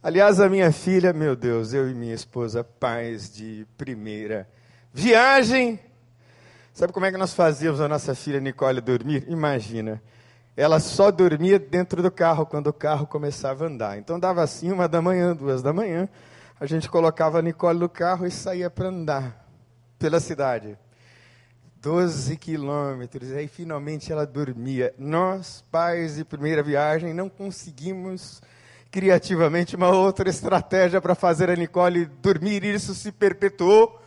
Aliás, 0.03 0.41
a 0.41 0.49
minha 0.49 0.73
filha, 0.73 1.13
meu 1.13 1.37
Deus, 1.37 1.73
eu 1.73 1.89
e 1.89 1.95
minha 1.95 2.15
esposa, 2.15 2.65
pais 2.65 3.33
de 3.33 3.67
primeira 3.77 4.49
Viagem. 4.93 5.79
Sabe 6.73 6.93
como 6.93 7.07
é 7.07 7.13
que 7.13 7.19
nós 7.19 7.33
fazíamos 7.33 7.81
a 7.81 7.87
nossa 7.87 8.17
filha 8.17 8.41
Nicole 8.41 8.81
dormir? 8.81 9.25
Imagina. 9.29 10.03
Ela 10.57 10.81
só 10.81 11.13
dormia 11.13 11.57
dentro 11.57 12.03
do 12.03 12.11
carro 12.11 12.45
quando 12.45 12.67
o 12.67 12.73
carro 12.73 13.07
começava 13.07 13.65
a 13.65 13.69
andar. 13.69 13.99
Então 13.99 14.19
dava 14.19 14.43
assim, 14.43 14.73
uma 14.73 14.89
da 14.89 15.01
manhã, 15.01 15.37
duas 15.37 15.63
da 15.63 15.73
manhã. 15.73 16.09
A 16.59 16.67
gente 16.67 16.89
colocava 16.89 17.39
a 17.39 17.43
Nicole 17.43 17.79
no 17.79 17.89
carro 17.89 18.27
e 18.27 18.31
saía 18.31 18.69
para 18.69 18.89
andar 18.89 19.48
pela 19.99 20.21
cidade. 20.21 20.79
Doze 21.81 22.37
quilômetros. 22.37 23.33
Aí 23.33 23.49
finalmente 23.49 24.13
ela 24.13 24.27
dormia. 24.27 24.95
Nós, 24.99 25.65
pais 25.71 26.17
de 26.17 26.25
primeira 26.25 26.63
viagem, 26.63 27.15
não 27.15 27.29
conseguimos 27.29 28.43
criativamente 28.91 29.77
uma 29.77 29.91
outra 29.91 30.29
estratégia 30.29 31.01
para 31.01 31.15
fazer 31.15 31.51
a 31.51 31.57
Nicole 31.57 32.07
dormir. 32.07 32.65
Isso 32.65 32.95
se 32.95 33.13
perpetuou 33.13 34.01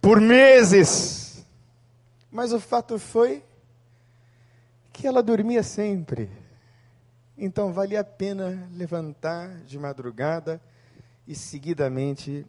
por 0.00 0.20
meses. 0.20 1.44
Mas 2.30 2.52
o 2.52 2.60
fato 2.60 2.98
foi 2.98 3.42
que 4.92 5.06
ela 5.06 5.22
dormia 5.22 5.62
sempre. 5.62 6.30
Então 7.36 7.72
valia 7.72 8.00
a 8.00 8.04
pena 8.04 8.68
levantar 8.72 9.48
de 9.64 9.78
madrugada 9.78 10.60
e 11.26 11.34
seguidamente 11.34 12.46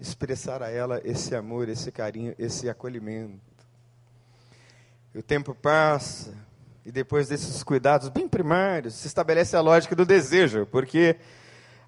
expressar 0.00 0.62
a 0.62 0.70
ela 0.70 1.00
esse 1.04 1.34
amor, 1.34 1.68
esse 1.68 1.90
carinho, 1.90 2.34
esse 2.38 2.68
acolhimento. 2.68 3.40
O 5.14 5.22
tempo 5.22 5.54
passa 5.54 6.32
e 6.84 6.92
depois 6.92 7.28
desses 7.28 7.62
cuidados 7.62 8.08
bem 8.08 8.28
primários 8.28 8.94
se 8.94 9.06
estabelece 9.06 9.56
a 9.56 9.60
lógica 9.60 9.96
do 9.96 10.06
desejo, 10.06 10.66
porque 10.66 11.16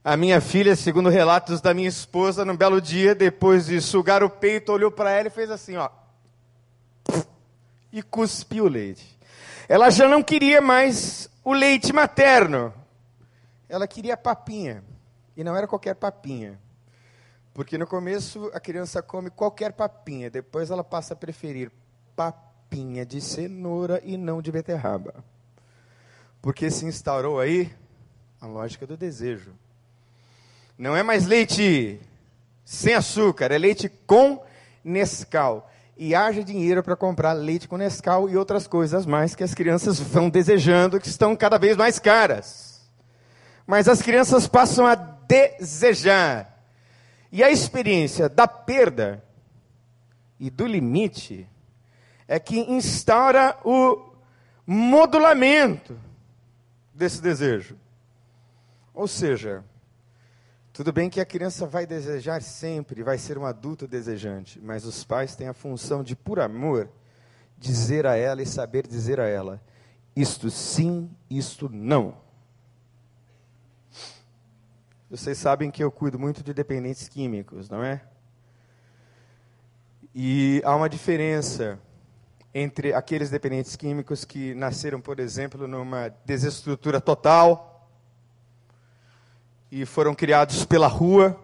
a 0.03 0.17
minha 0.17 0.41
filha, 0.41 0.75
segundo 0.75 1.09
relatos 1.09 1.61
da 1.61 1.75
minha 1.75 1.89
esposa, 1.89 2.45
num 2.45 2.57
belo 2.57 2.81
dia, 2.81 3.15
depois 3.15 3.67
de 3.67 3.81
sugar 3.81 4.23
o 4.23 4.31
peito, 4.31 4.73
olhou 4.73 4.91
para 4.91 5.11
ela 5.11 5.29
e 5.29 5.31
fez 5.31 5.51
assim, 5.51 5.77
ó. 5.77 5.91
E 7.93 8.03
cuspiu 8.03 8.65
o 8.65 8.69
leite. 8.69 9.19
Ela 9.69 9.91
já 9.91 10.09
não 10.09 10.23
queria 10.23 10.61
mais 10.61 11.29
o 11.45 11.53
leite 11.53 11.93
materno. 11.93 12.73
Ela 13.69 13.87
queria 13.87 14.17
papinha. 14.17 14.83
E 15.37 15.45
não 15.45 15.55
era 15.55 15.67
qualquer 15.67 15.95
papinha. 15.95 16.59
Porque 17.53 17.77
no 17.77 17.87
começo 17.87 18.51
a 18.55 18.61
criança 18.61 19.03
come 19.03 19.31
qualquer 19.31 19.73
papinha, 19.73 20.31
depois 20.31 20.71
ela 20.71 20.85
passa 20.85 21.15
a 21.15 21.17
preferir 21.17 21.71
papinha 22.15 23.05
de 23.05 23.21
cenoura 23.21 24.01
e 24.05 24.17
não 24.17 24.41
de 24.41 24.53
beterraba. 24.53 25.15
Porque 26.41 26.71
se 26.71 26.87
instaurou 26.87 27.41
aí 27.41 27.71
a 28.41 28.47
lógica 28.47 28.87
do 28.87 28.97
desejo. 28.97 29.53
Não 30.79 30.97
é 30.97 31.03
mais 31.03 31.27
leite 31.27 32.01
sem 32.65 32.95
açúcar, 32.95 33.53
é 33.53 33.59
leite 33.59 33.89
com 34.07 34.43
Nescau. 34.83 35.71
E 35.97 36.15
haja 36.15 36.43
dinheiro 36.43 36.83
para 36.83 36.97
comprar 36.97 37.33
leite 37.33 37.69
com 37.69 37.77
Nescau 37.77 38.29
e 38.29 38.37
outras 38.37 38.67
coisas 38.67 39.05
mais 39.05 39.35
que 39.35 39.45
as 39.45 39.53
crianças 39.53 40.01
vão 40.01 40.31
desejando, 40.31 40.99
que 40.99 41.09
estão 41.09 41.37
cada 41.37 41.59
vez 41.59 41.77
mais 41.77 41.99
caras. 41.99 42.81
Mas 43.67 43.87
as 43.87 44.01
crianças 44.01 44.47
passam 44.49 44.87
a 44.87 44.95
desejar. 44.95 46.60
E 47.33 47.43
a 47.43 47.51
experiência 47.51 48.29
da 48.29 48.49
perda 48.49 49.25
e 50.39 50.51
do 50.51 50.67
limite 50.67 51.49
é 52.27 52.39
que 52.39 52.59
instaura 52.61 53.57
o 53.65 54.11
modulamento 54.67 55.99
desse 56.95 57.21
desejo. 57.21 57.77
Ou 58.95 59.07
seja, 59.07 59.65
tudo 60.73 60.93
bem 60.93 61.11
que 61.11 61.21
a 61.21 61.27
criança 61.27 61.67
vai 61.67 61.87
desejar 61.87 62.43
sempre, 62.43 63.03
vai 63.03 63.19
ser 63.19 63.37
um 63.39 63.45
adulto 63.45 63.87
desejante, 63.87 64.61
mas 64.61 64.85
os 64.85 65.05
pais 65.05 65.37
têm 65.37 65.49
a 65.49 65.53
função 65.53 66.03
de, 66.03 66.17
por 66.17 66.41
amor, 66.41 66.89
dizer 67.59 68.07
a 68.07 68.17
ela 68.17 68.43
e 68.43 68.47
saber 68.47 68.87
dizer 68.87 69.21
a 69.21 69.27
ela: 69.27 69.61
isto 70.17 70.51
sim, 70.51 71.11
isto 71.29 71.69
não. 71.69 72.17
Vocês 75.11 75.39
sabem 75.39 75.73
que 75.73 75.83
eu 75.83 75.91
cuido 75.91 76.21
muito 76.21 76.41
de 76.41 76.55
dependentes 76.55 77.09
químicos, 77.09 77.69
não 77.69 77.83
é? 77.83 78.01
E 80.15 80.63
há 80.65 80.77
uma 80.77 80.89
diferença 80.89 81.81
entre 82.55 82.95
aqueles 82.95 83.29
dependentes 83.29 83.75
químicos 83.75 84.25
que 84.25 84.55
nasceram, 84.55 85.01
por 85.01 85.19
exemplo, 85.19 85.67
numa 85.67 86.15
desestrutura 86.25 87.01
total 87.01 87.91
e 89.69 89.85
foram 89.85 90.15
criados 90.15 90.65
pela 90.65 90.87
rua, 90.87 91.37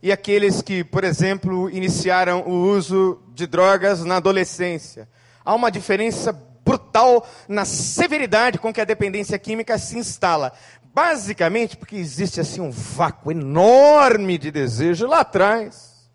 e 0.00 0.12
aqueles 0.12 0.62
que, 0.62 0.84
por 0.84 1.02
exemplo, 1.02 1.68
iniciaram 1.70 2.42
o 2.42 2.52
uso 2.52 3.20
de 3.34 3.48
drogas 3.48 4.04
na 4.04 4.18
adolescência. 4.18 5.08
Há 5.44 5.56
uma 5.56 5.72
diferença 5.72 6.32
brutal 6.64 7.26
na 7.48 7.64
severidade 7.64 8.60
com 8.60 8.72
que 8.72 8.80
a 8.80 8.84
dependência 8.84 9.36
química 9.40 9.76
se 9.76 9.98
instala. 9.98 10.52
Basicamente 10.94 11.76
porque 11.76 11.96
existe 11.96 12.40
assim 12.40 12.60
um 12.60 12.70
vácuo 12.70 13.32
enorme 13.32 14.38
de 14.38 14.52
desejo 14.52 15.08
lá 15.08 15.20
atrás, 15.20 16.08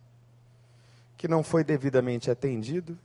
que 1.17 1.27
não 1.27 1.43
foi 1.43 1.65
devidamente 1.65 2.31
atendido, 2.31 2.97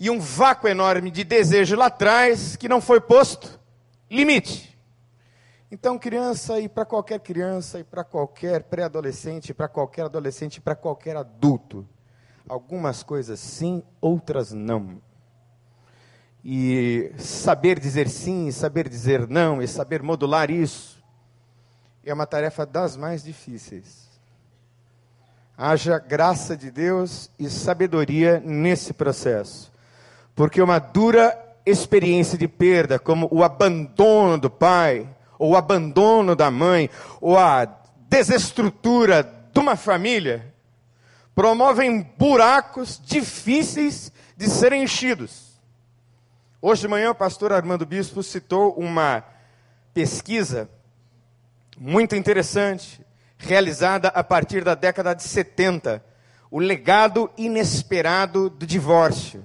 e 0.00 0.10
um 0.10 0.18
vácuo 0.18 0.66
enorme 0.66 1.12
de 1.12 1.22
desejo 1.22 1.76
lá 1.76 1.86
atrás, 1.86 2.56
que 2.56 2.68
não 2.68 2.80
foi 2.80 3.00
posto 3.00 3.60
limite. 4.10 4.76
Então, 5.70 5.96
criança, 5.96 6.58
e 6.58 6.68
para 6.68 6.84
qualquer 6.84 7.20
criança, 7.20 7.78
e 7.78 7.84
para 7.84 8.02
qualquer 8.02 8.64
pré-adolescente, 8.64 9.54
para 9.54 9.68
qualquer 9.68 10.06
adolescente, 10.06 10.60
para 10.60 10.74
qualquer 10.74 11.16
adulto, 11.16 11.86
algumas 12.48 13.04
coisas 13.04 13.38
sim, 13.38 13.80
outras 14.00 14.52
não. 14.52 15.00
E 16.44 17.12
saber 17.16 17.78
dizer 17.78 18.08
sim, 18.08 18.50
saber 18.50 18.88
dizer 18.88 19.28
não, 19.28 19.62
e 19.62 19.68
saber 19.68 20.02
modular 20.02 20.50
isso, 20.50 20.91
é 22.10 22.14
uma 22.14 22.26
tarefa 22.26 22.66
das 22.66 22.96
mais 22.96 23.22
difíceis. 23.22 24.10
Haja 25.56 25.98
graça 25.98 26.56
de 26.56 26.70
Deus 26.70 27.30
e 27.38 27.48
sabedoria 27.48 28.42
nesse 28.44 28.92
processo. 28.92 29.72
Porque 30.34 30.60
uma 30.60 30.78
dura 30.78 31.38
experiência 31.64 32.36
de 32.36 32.48
perda, 32.48 32.98
como 32.98 33.28
o 33.30 33.44
abandono 33.44 34.38
do 34.38 34.50
pai, 34.50 35.08
ou 35.38 35.52
o 35.52 35.56
abandono 35.56 36.34
da 36.34 36.50
mãe, 36.50 36.90
ou 37.20 37.38
a 37.38 37.66
desestrutura 38.08 39.22
de 39.52 39.60
uma 39.60 39.76
família, 39.76 40.52
promovem 41.34 42.02
buracos 42.18 43.00
difíceis 43.04 44.10
de 44.36 44.48
serem 44.48 44.82
enchidos. 44.82 45.52
Hoje 46.60 46.82
de 46.82 46.88
manhã 46.88 47.10
o 47.10 47.14
pastor 47.14 47.52
Armando 47.52 47.86
Bispo 47.86 48.22
citou 48.22 48.72
uma 48.74 49.24
pesquisa 49.92 50.68
muito 51.84 52.14
interessante, 52.14 53.04
realizada 53.36 54.06
a 54.06 54.22
partir 54.22 54.62
da 54.62 54.72
década 54.72 55.14
de 55.14 55.24
70, 55.24 56.00
o 56.48 56.60
legado 56.60 57.28
inesperado 57.36 58.48
do 58.48 58.64
divórcio. 58.64 59.44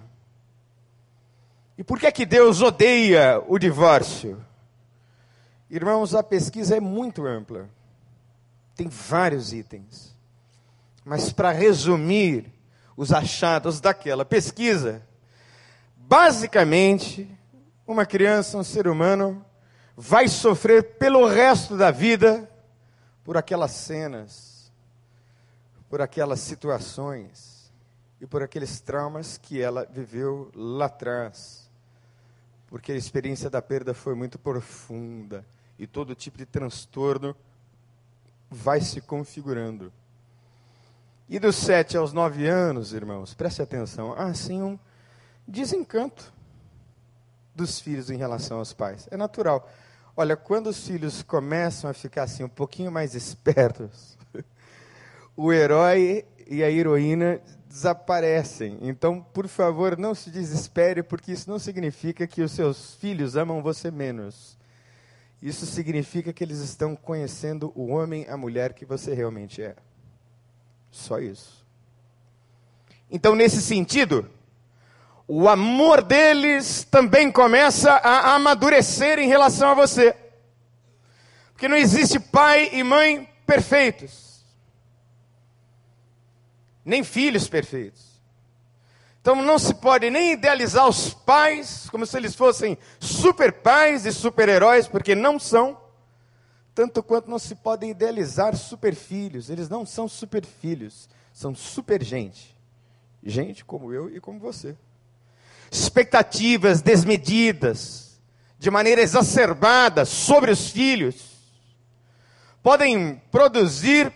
E 1.76 1.84
por 1.84 2.00
que 2.00 2.06
é 2.06 2.12
que 2.12 2.28
Deus 2.28 2.62
odeia 2.62 3.42
o 3.48 3.58
divórcio? 3.58 4.40
Irmãos, 5.68 6.14
a 6.14 6.22
pesquisa 6.22 6.78
é 6.78 6.80
muito 6.80 7.26
ampla. 7.26 7.68
Tem 8.76 8.88
vários 8.88 9.52
itens. 9.52 10.16
Mas 11.04 11.34
para 11.34 11.52
resumir 11.52 12.54
os 12.96 13.12
achados 13.12 13.82
daquela 13.82 14.24
pesquisa, 14.24 15.02
basicamente, 15.96 17.28
uma 17.88 18.06
criança, 18.06 18.60
um 18.60 18.64
ser 18.64 18.88
humano, 18.88 19.44
vai 20.00 20.28
sofrer 20.28 20.98
pelo 20.98 21.28
resto 21.28 21.76
da 21.76 21.90
vida 21.90 22.48
por 23.24 23.36
aquelas 23.36 23.72
cenas, 23.72 24.72
por 25.90 26.02
aquelas 26.02 26.40
situações 26.40 27.74
e 28.22 28.28
por 28.28 28.44
aqueles 28.44 28.80
traumas 28.80 29.40
que 29.40 29.60
ela 29.60 29.88
viveu 29.90 30.52
lá 30.54 30.86
atrás. 30.86 31.68
Porque 32.68 32.92
a 32.92 32.96
experiência 32.96 33.50
da 33.50 33.60
perda 33.60 33.92
foi 33.96 34.14
muito 34.14 34.38
profunda 34.38 35.44
e 35.80 35.88
todo 35.88 36.14
tipo 36.14 36.38
de 36.38 36.46
transtorno 36.46 37.36
vai 38.52 38.80
se 38.82 39.02
configurando. 39.02 39.92
E 41.28 41.40
dos 41.40 41.56
sete 41.56 41.98
aos 41.98 42.14
nove 42.14 42.48
anos, 42.48 42.94
irmãos, 42.94 43.34
preste 43.34 43.64
atenção, 43.64 44.14
há 44.14 44.26
assim 44.26 44.62
um 44.62 44.78
desencanto 45.48 46.32
dos 47.56 47.80
filhos 47.80 48.12
em 48.12 48.18
relação 48.18 48.60
aos 48.60 48.74
pais. 48.74 49.08
É 49.10 49.18
natural. 49.18 49.68
Olha, 50.20 50.36
quando 50.36 50.66
os 50.66 50.88
filhos 50.88 51.22
começam 51.22 51.88
a 51.88 51.94
ficar 51.94 52.24
assim 52.24 52.44
um 52.44 52.50
pouquinho 52.50 52.92
mais 52.92 53.14
espertos, 53.14 54.18
o 55.38 55.54
herói 55.54 56.26
e 56.48 56.64
a 56.64 56.72
heroína 56.72 57.40
desaparecem. 57.70 58.80
Então, 58.82 59.22
por 59.22 59.48
favor, 59.48 59.96
não 59.96 60.16
se 60.16 60.32
desespere, 60.32 61.04
porque 61.04 61.32
isso 61.32 61.48
não 61.48 61.60
significa 61.60 62.26
que 62.26 62.42
os 62.42 62.52
seus 62.52 62.96
filhos 62.96 63.38
amam 63.38 63.62
você 63.62 63.92
menos. 63.92 64.58
Isso 65.40 65.68
significa 65.68 66.34
que 66.34 66.44
eles 66.44 66.62
estão 66.62 66.96
conhecendo 66.96 67.72
o 67.76 67.90
homem, 67.90 68.26
a 68.28 68.36
mulher 68.36 68.74
que 68.74 68.86
você 68.86 69.14
realmente 69.14 69.62
é. 69.62 69.76
Só 70.90 71.20
isso. 71.20 71.64
Então, 73.12 73.36
nesse 73.36 73.62
sentido, 73.62 74.28
o 75.28 75.50
amor 75.50 76.02
deles 76.02 76.88
também 76.90 77.30
começa 77.30 77.92
a 77.92 78.34
amadurecer 78.36 79.20
em 79.20 79.28
relação 79.28 79.72
a 79.72 79.74
você. 79.74 80.16
Porque 81.52 81.68
não 81.68 81.76
existe 81.76 82.18
pai 82.18 82.70
e 82.72 82.82
mãe 82.82 83.30
perfeitos, 83.46 84.46
nem 86.86 87.04
filhos 87.04 87.50
perfeitos. 87.50 88.08
Então 89.20 89.36
não 89.36 89.60
se 89.60 89.74
pode 89.74 90.10
nem 90.10 90.32
idealizar 90.32 90.88
os 90.88 91.14
pais 91.14 91.90
como 91.90 92.06
se 92.06 92.16
eles 92.16 92.34
fossem 92.34 92.78
super 92.98 93.52
pais 93.52 94.06
e 94.06 94.14
super 94.14 94.48
heróis, 94.48 94.88
porque 94.88 95.14
não 95.14 95.38
são. 95.38 95.78
Tanto 96.74 97.04
quanto 97.04 97.30
não 97.30 97.40
se 97.40 97.56
podem 97.56 97.90
idealizar 97.90 98.56
super 98.56 98.96
filhos, 98.96 99.50
eles 99.50 99.68
não 99.68 99.86
são 99.86 100.08
super 100.08 100.46
filhos, 100.46 101.10
são 101.34 101.54
super 101.54 102.02
gente. 102.02 102.56
Gente 103.22 103.66
como 103.66 103.92
eu 103.92 104.16
e 104.16 104.22
como 104.22 104.40
você 104.40 104.78
expectativas 105.72 106.82
desmedidas, 106.82 108.20
de 108.60 108.72
maneira 108.72 109.02
exacerbada 109.02 110.06
sobre 110.06 110.52
os 110.52 110.70
filhos, 110.70 111.38
podem 112.64 113.22
produzir 113.32 114.12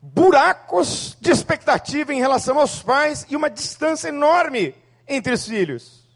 buracos 0.00 1.16
de 1.20 1.30
expectativa 1.30 2.12
em 2.12 2.18
relação 2.18 2.58
aos 2.58 2.82
pais 2.82 3.26
e 3.28 3.36
uma 3.36 3.50
distância 3.50 4.08
enorme 4.08 4.74
entre 5.06 5.32
os 5.32 5.46
filhos. 5.46 6.06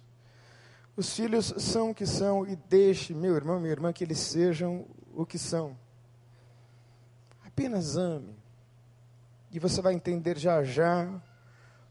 Os 0.97 1.15
filhos 1.15 1.55
são 1.57 1.91
o 1.91 1.95
que 1.95 2.07
são 2.07 2.47
e 2.47 2.55
deixe, 2.55 3.15
meu 3.15 3.35
irmão, 3.35 3.59
minha 3.59 3.73
irmã, 3.73 3.93
que 3.93 4.05
eles 4.05 4.19
sejam 4.19 4.87
o 5.15 5.25
que 5.25 5.39
são. 5.39 5.77
Apenas 7.47 7.97
ame. 7.97 8.37
E 9.51 9.59
você 9.59 9.81
vai 9.81 9.95
entender 9.95 10.39
já 10.39 10.63
já 10.63 11.09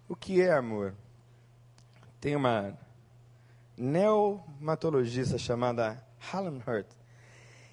o 0.07 0.15
que 0.15 0.41
é 0.41 0.51
amor. 0.51 0.95
Tem 2.21 2.35
uma 2.35 2.77
neomatologista 3.75 5.39
chamada 5.39 6.01
Helen 6.31 6.61
Hurt. 6.67 6.85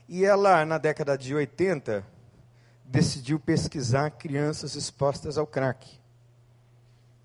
E 0.08 0.24
ela, 0.24 0.64
na 0.64 0.78
década 0.78 1.18
de 1.18 1.34
80, 1.34 2.02
decidiu 2.82 3.38
pesquisar 3.38 4.10
crianças 4.12 4.74
expostas 4.74 5.36
ao 5.36 5.46
crack. 5.46 5.86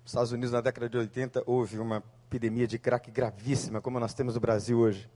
Nos 0.02 0.10
Estados 0.10 0.32
Unidos, 0.32 0.52
na 0.52 0.60
década 0.60 0.86
de 0.86 0.98
80, 0.98 1.42
houve 1.46 1.78
uma 1.78 2.02
epidemia 2.26 2.66
de 2.66 2.78
crack 2.78 3.10
gravíssima, 3.10 3.80
como 3.80 3.98
nós 3.98 4.12
temos 4.12 4.34
no 4.34 4.40
Brasil 4.42 4.78
hoje. 4.78 5.08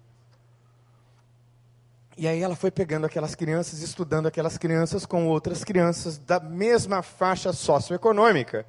E 2.16 2.26
aí 2.26 2.42
ela 2.42 2.56
foi 2.56 2.70
pegando 2.70 3.04
aquelas 3.04 3.34
crianças, 3.34 3.82
estudando 3.82 4.28
aquelas 4.28 4.56
crianças 4.56 5.04
com 5.04 5.28
outras 5.28 5.62
crianças 5.62 6.16
da 6.16 6.40
mesma 6.40 7.02
faixa 7.02 7.52
socioeconômica 7.52 8.64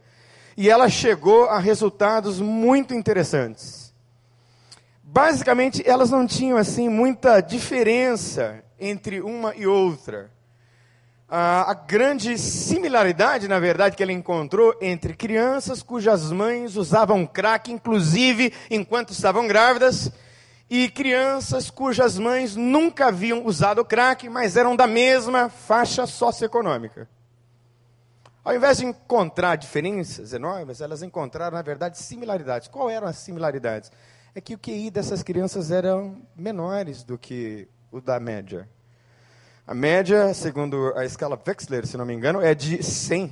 e 0.59 0.69
ela 0.69 0.89
chegou 0.89 1.45
a 1.45 1.57
resultados 1.57 2.41
muito 2.41 2.93
interessantes. 2.93 3.93
Basicamente, 5.01 5.81
elas 5.87 6.11
não 6.11 6.27
tinham 6.27 6.57
assim 6.57 6.89
muita 6.89 7.39
diferença 7.39 8.61
entre 8.77 9.21
uma 9.21 9.55
e 9.55 9.65
outra. 9.65 10.29
A, 11.29 11.71
a 11.71 11.73
grande 11.73 12.37
similaridade, 12.37 13.47
na 13.47 13.57
verdade, 13.57 13.95
que 13.95 14.03
ela 14.03 14.11
encontrou 14.11 14.75
entre 14.81 15.13
crianças 15.13 15.81
cujas 15.81 16.29
mães 16.29 16.75
usavam 16.75 17.25
crack, 17.25 17.71
inclusive 17.71 18.51
enquanto 18.69 19.13
estavam 19.13 19.47
grávidas, 19.47 20.11
e 20.69 20.89
crianças 20.89 21.69
cujas 21.69 22.19
mães 22.19 22.57
nunca 22.57 23.07
haviam 23.07 23.45
usado 23.45 23.85
crack, 23.85 24.27
mas 24.27 24.57
eram 24.57 24.75
da 24.75 24.85
mesma 24.85 25.47
faixa 25.47 26.05
socioeconômica. 26.05 27.07
Ao 28.43 28.56
invés 28.56 28.78
de 28.78 28.86
encontrar 28.86 29.58
diferenças 29.58 30.32
enormes, 30.34 30.80
elas 30.80 31.04
encontraram, 31.04 31.56
na 31.58 31.62
verdade, 31.62 31.97
similaridades. 31.97 32.67
Qual 32.67 32.89
eram 32.89 33.08
as 33.08 33.17
similaridades? 33.17 33.91
É 34.34 34.39
que 34.39 34.56
o 34.56 34.58
QI 34.58 34.89
dessas 34.89 35.21
crianças 35.21 35.71
eram 35.71 36.21
menores 36.36 37.04
do 37.04 37.17
que 37.17 37.67
o 37.91 37.99
da 37.99 38.19
média. 38.19 38.69
A 39.67 39.73
média, 39.73 40.34
segundo 40.34 40.93
a 40.95 41.06
escala 41.06 41.39
Wechsler, 41.45 41.86
se 41.86 41.97
não 41.97 42.06
me 42.06 42.13
engano, 42.13 42.41
é 42.41 42.56
de 42.56 42.82
100. 42.82 43.32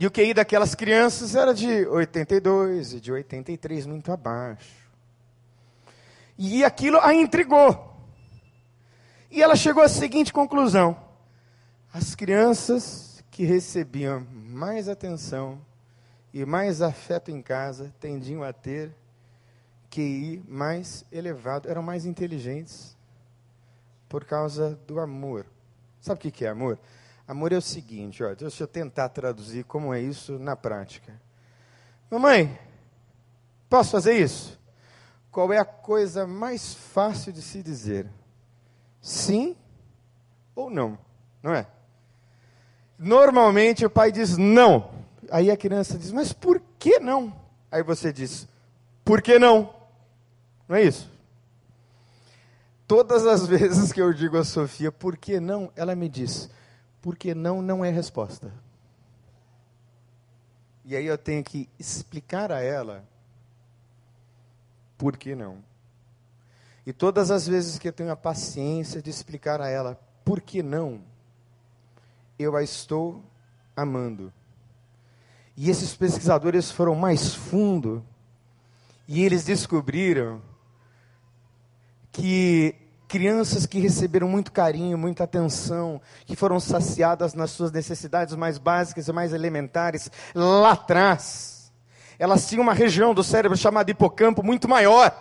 E 0.00 0.06
o 0.06 0.10
QI 0.10 0.32
daquelas 0.32 0.76
crianças 0.76 1.34
era 1.34 1.52
de 1.52 1.84
82 1.86 2.94
e 2.94 3.00
de 3.00 3.10
83, 3.10 3.84
muito 3.86 4.12
abaixo. 4.12 4.88
E 6.38 6.64
aquilo 6.64 7.00
a 7.00 7.12
intrigou. 7.12 7.96
E 9.28 9.42
ela 9.42 9.56
chegou 9.56 9.82
à 9.82 9.88
seguinte 9.88 10.32
conclusão: 10.32 11.07
as 11.98 12.14
crianças 12.14 13.24
que 13.28 13.44
recebiam 13.44 14.24
mais 14.30 14.88
atenção 14.88 15.60
e 16.32 16.44
mais 16.44 16.80
afeto 16.80 17.28
em 17.28 17.42
casa 17.42 17.92
tendiam 17.98 18.44
a 18.44 18.52
ter 18.52 18.94
QI 19.90 20.44
mais 20.46 21.04
elevado, 21.10 21.68
eram 21.68 21.82
mais 21.82 22.06
inteligentes, 22.06 22.96
por 24.08 24.24
causa 24.24 24.78
do 24.86 25.00
amor. 25.00 25.44
Sabe 26.00 26.28
o 26.28 26.30
que 26.30 26.44
é 26.44 26.48
amor? 26.48 26.78
Amor 27.26 27.52
é 27.52 27.56
o 27.56 27.60
seguinte, 27.60 28.22
ó, 28.22 28.32
deixa 28.32 28.62
eu 28.62 28.68
tentar 28.68 29.08
traduzir 29.08 29.64
como 29.64 29.92
é 29.92 30.00
isso 30.00 30.38
na 30.38 30.54
prática. 30.54 31.20
Mamãe, 32.08 32.56
posso 33.68 33.90
fazer 33.90 34.12
isso? 34.12 34.56
Qual 35.32 35.52
é 35.52 35.58
a 35.58 35.64
coisa 35.64 36.28
mais 36.28 36.74
fácil 36.74 37.32
de 37.32 37.42
se 37.42 37.60
dizer? 37.60 38.08
Sim 39.02 39.56
ou 40.54 40.70
não? 40.70 40.96
Não 41.42 41.52
é? 41.52 41.66
Normalmente 42.98 43.86
o 43.86 43.90
pai 43.90 44.10
diz 44.10 44.36
não. 44.36 44.90
Aí 45.30 45.50
a 45.50 45.56
criança 45.56 45.96
diz, 45.96 46.10
mas 46.10 46.32
por 46.32 46.60
que 46.78 46.98
não? 46.98 47.32
Aí 47.70 47.82
você 47.82 48.12
diz, 48.12 48.48
por 49.04 49.22
que 49.22 49.38
não? 49.38 49.72
Não 50.66 50.76
é 50.76 50.82
isso? 50.82 51.10
Todas 52.86 53.26
as 53.26 53.46
vezes 53.48 53.92
que 53.92 54.00
eu 54.00 54.12
digo 54.12 54.36
a 54.36 54.44
Sofia, 54.44 54.90
por 54.90 55.16
que 55.16 55.38
não? 55.38 55.70
Ela 55.76 55.94
me 55.94 56.08
diz, 56.08 56.50
porque 57.00 57.34
não 57.34 57.62
não 57.62 57.84
é 57.84 57.90
resposta. 57.90 58.52
E 60.84 60.96
aí 60.96 61.06
eu 61.06 61.18
tenho 61.18 61.44
que 61.44 61.68
explicar 61.78 62.50
a 62.50 62.62
ela 62.62 63.04
por 64.96 65.16
que 65.16 65.34
não. 65.34 65.58
E 66.86 66.92
todas 66.94 67.30
as 67.30 67.46
vezes 67.46 67.78
que 67.78 67.86
eu 67.86 67.92
tenho 67.92 68.10
a 68.10 68.16
paciência 68.16 69.02
de 69.02 69.10
explicar 69.10 69.60
a 69.60 69.68
ela 69.68 70.00
por 70.24 70.40
que 70.40 70.62
não, 70.62 71.02
eu 72.38 72.56
a 72.56 72.62
estou 72.62 73.22
amando. 73.76 74.32
E 75.56 75.68
esses 75.70 75.94
pesquisadores 75.94 76.70
foram 76.70 76.94
mais 76.94 77.34
fundo 77.34 78.04
e 79.08 79.24
eles 79.24 79.44
descobriram 79.44 80.40
que 82.12 82.74
crianças 83.08 83.64
que 83.64 83.80
receberam 83.80 84.28
muito 84.28 84.52
carinho, 84.52 84.98
muita 84.98 85.24
atenção, 85.24 86.00
que 86.26 86.36
foram 86.36 86.60
saciadas 86.60 87.34
nas 87.34 87.50
suas 87.50 87.72
necessidades 87.72 88.36
mais 88.36 88.58
básicas 88.58 89.08
e 89.08 89.12
mais 89.12 89.32
elementares 89.32 90.10
lá 90.34 90.72
atrás, 90.72 91.72
elas 92.18 92.46
tinham 92.46 92.62
uma 92.62 92.74
região 92.74 93.14
do 93.14 93.24
cérebro 93.24 93.56
chamada 93.56 93.90
hipocampo 93.90 94.42
muito 94.42 94.68
maior, 94.68 95.12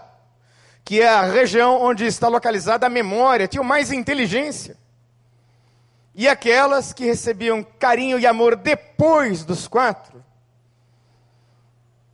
que 0.84 1.02
é 1.02 1.08
a 1.08 1.22
região 1.22 1.82
onde 1.82 2.06
está 2.06 2.28
localizada 2.28 2.86
a 2.86 2.90
memória, 2.90 3.48
tinham 3.48 3.64
mais 3.64 3.92
inteligência. 3.92 4.78
E 6.20 6.28
aquelas 6.28 6.94
que 6.94 7.06
recebiam 7.06 7.64
carinho 7.64 8.18
e 8.18 8.26
amor 8.26 8.56
depois 8.56 9.46
dos 9.46 9.68
quatro, 9.68 10.26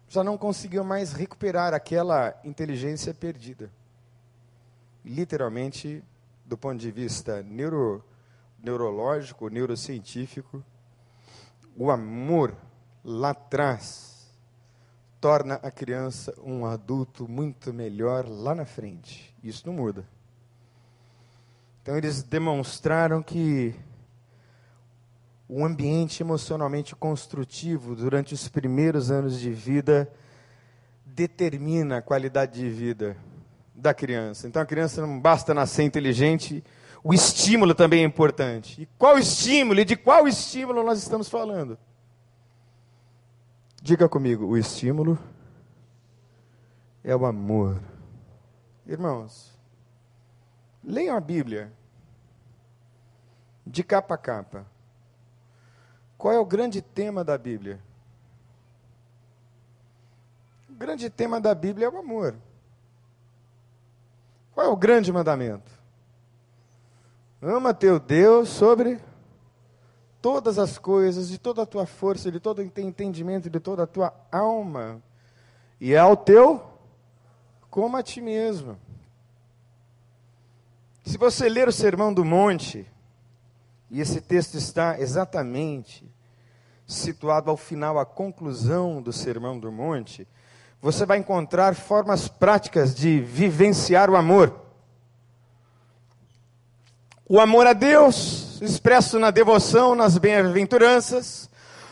já 0.09 0.21
não 0.21 0.37
conseguiam 0.37 0.83
mais 0.83 1.13
recuperar 1.13 1.73
aquela 1.73 2.37
inteligência 2.43 3.13
perdida. 3.13 3.71
Literalmente, 5.05 6.03
do 6.45 6.57
ponto 6.57 6.77
de 6.77 6.91
vista 6.91 7.41
neuro, 7.43 8.03
neurológico, 8.61 9.47
neurocientífico, 9.47 10.61
o 11.73 11.89
amor 11.89 12.53
lá 13.05 13.29
atrás 13.29 14.29
torna 15.21 15.55
a 15.63 15.71
criança 15.71 16.33
um 16.43 16.65
adulto 16.65 17.25
muito 17.25 17.73
melhor 17.73 18.27
lá 18.27 18.53
na 18.53 18.65
frente. 18.65 19.33
Isso 19.41 19.65
não 19.65 19.73
muda. 19.73 20.05
Então, 21.81 21.97
eles 21.97 22.21
demonstraram 22.21 23.23
que 23.23 23.73
um 25.55 25.63
ambiente 25.63 26.23
emocionalmente 26.23 26.95
construtivo 26.95 27.95
durante 27.95 28.33
os 28.33 28.47
primeiros 28.47 29.11
anos 29.11 29.39
de 29.39 29.51
vida 29.51 30.11
determina 31.05 31.97
a 31.97 32.01
qualidade 32.01 32.59
de 32.59 32.67
vida 32.67 33.15
da 33.75 33.93
criança. 33.93 34.47
Então 34.47 34.59
a 34.59 34.65
criança 34.65 35.05
não 35.05 35.19
basta 35.19 35.53
nascer 35.53 35.83
inteligente, 35.83 36.63
o 37.03 37.13
estímulo 37.13 37.75
também 37.75 38.01
é 38.01 38.03
importante. 38.03 38.81
E 38.81 38.85
qual 38.97 39.15
estímulo 39.19 39.79
e 39.79 39.85
de 39.85 39.95
qual 39.95 40.27
estímulo 40.27 40.81
nós 40.81 40.97
estamos 40.97 41.29
falando? 41.29 41.77
Diga 43.79 44.09
comigo, 44.09 44.47
o 44.47 44.57
estímulo 44.57 45.19
é 47.03 47.15
o 47.15 47.27
amor. 47.27 47.79
Irmãos, 48.87 49.55
leiam 50.83 51.15
a 51.15 51.19
Bíblia 51.21 51.71
de 53.67 53.83
capa 53.83 54.15
a 54.15 54.17
capa. 54.17 54.72
Qual 56.23 56.33
é 56.33 56.39
o 56.39 56.45
grande 56.45 56.81
tema 56.81 57.21
da 57.21 57.37
Bíblia? 57.37 57.81
O 60.69 60.73
grande 60.73 61.09
tema 61.09 61.41
da 61.41 61.53
Bíblia 61.53 61.87
é 61.87 61.89
o 61.89 61.97
amor. 61.97 62.33
Qual 64.53 64.65
é 64.65 64.69
o 64.69 64.75
grande 64.77 65.11
mandamento? 65.11 65.69
Ama 67.41 67.73
teu 67.73 67.99
Deus 67.99 68.47
sobre 68.47 69.01
todas 70.21 70.57
as 70.57 70.77
coisas, 70.77 71.27
de 71.27 71.37
toda 71.37 71.63
a 71.63 71.65
tua 71.65 71.85
força, 71.85 72.31
de 72.31 72.39
todo 72.39 72.59
o 72.59 72.79
entendimento, 72.79 73.49
de 73.49 73.59
toda 73.59 73.83
a 73.83 73.87
tua 73.87 74.13
alma. 74.31 75.01
E 75.77 75.93
é 75.93 75.97
ao 75.97 76.15
teu 76.15 76.63
como 77.69 77.97
a 77.97 78.01
ti 78.01 78.21
mesmo. 78.21 78.79
Se 81.03 81.17
você 81.17 81.49
ler 81.49 81.67
o 81.67 81.73
Sermão 81.73 82.13
do 82.13 82.23
Monte, 82.23 82.89
e 83.93 84.01
esse 84.01 84.19
texto 84.19 84.55
está 84.55 84.99
exatamente 84.99 86.03
situado 86.87 87.51
ao 87.51 87.55
final, 87.55 87.99
a 87.99 88.05
conclusão 88.05 88.99
do 88.99 89.13
Sermão 89.13 89.59
do 89.59 89.71
Monte, 89.71 90.27
você 90.81 91.05
vai 91.05 91.19
encontrar 91.19 91.75
formas 91.75 92.27
práticas 92.27 92.95
de 92.95 93.19
vivenciar 93.19 94.09
o 94.09 94.15
amor. 94.15 94.51
O 97.29 97.39
amor 97.39 97.67
a 97.67 97.73
Deus, 97.73 98.59
expresso 98.63 99.19
na 99.19 99.29
devoção, 99.29 99.93
nas 99.93 100.17
bem-aventuranças. 100.17 101.47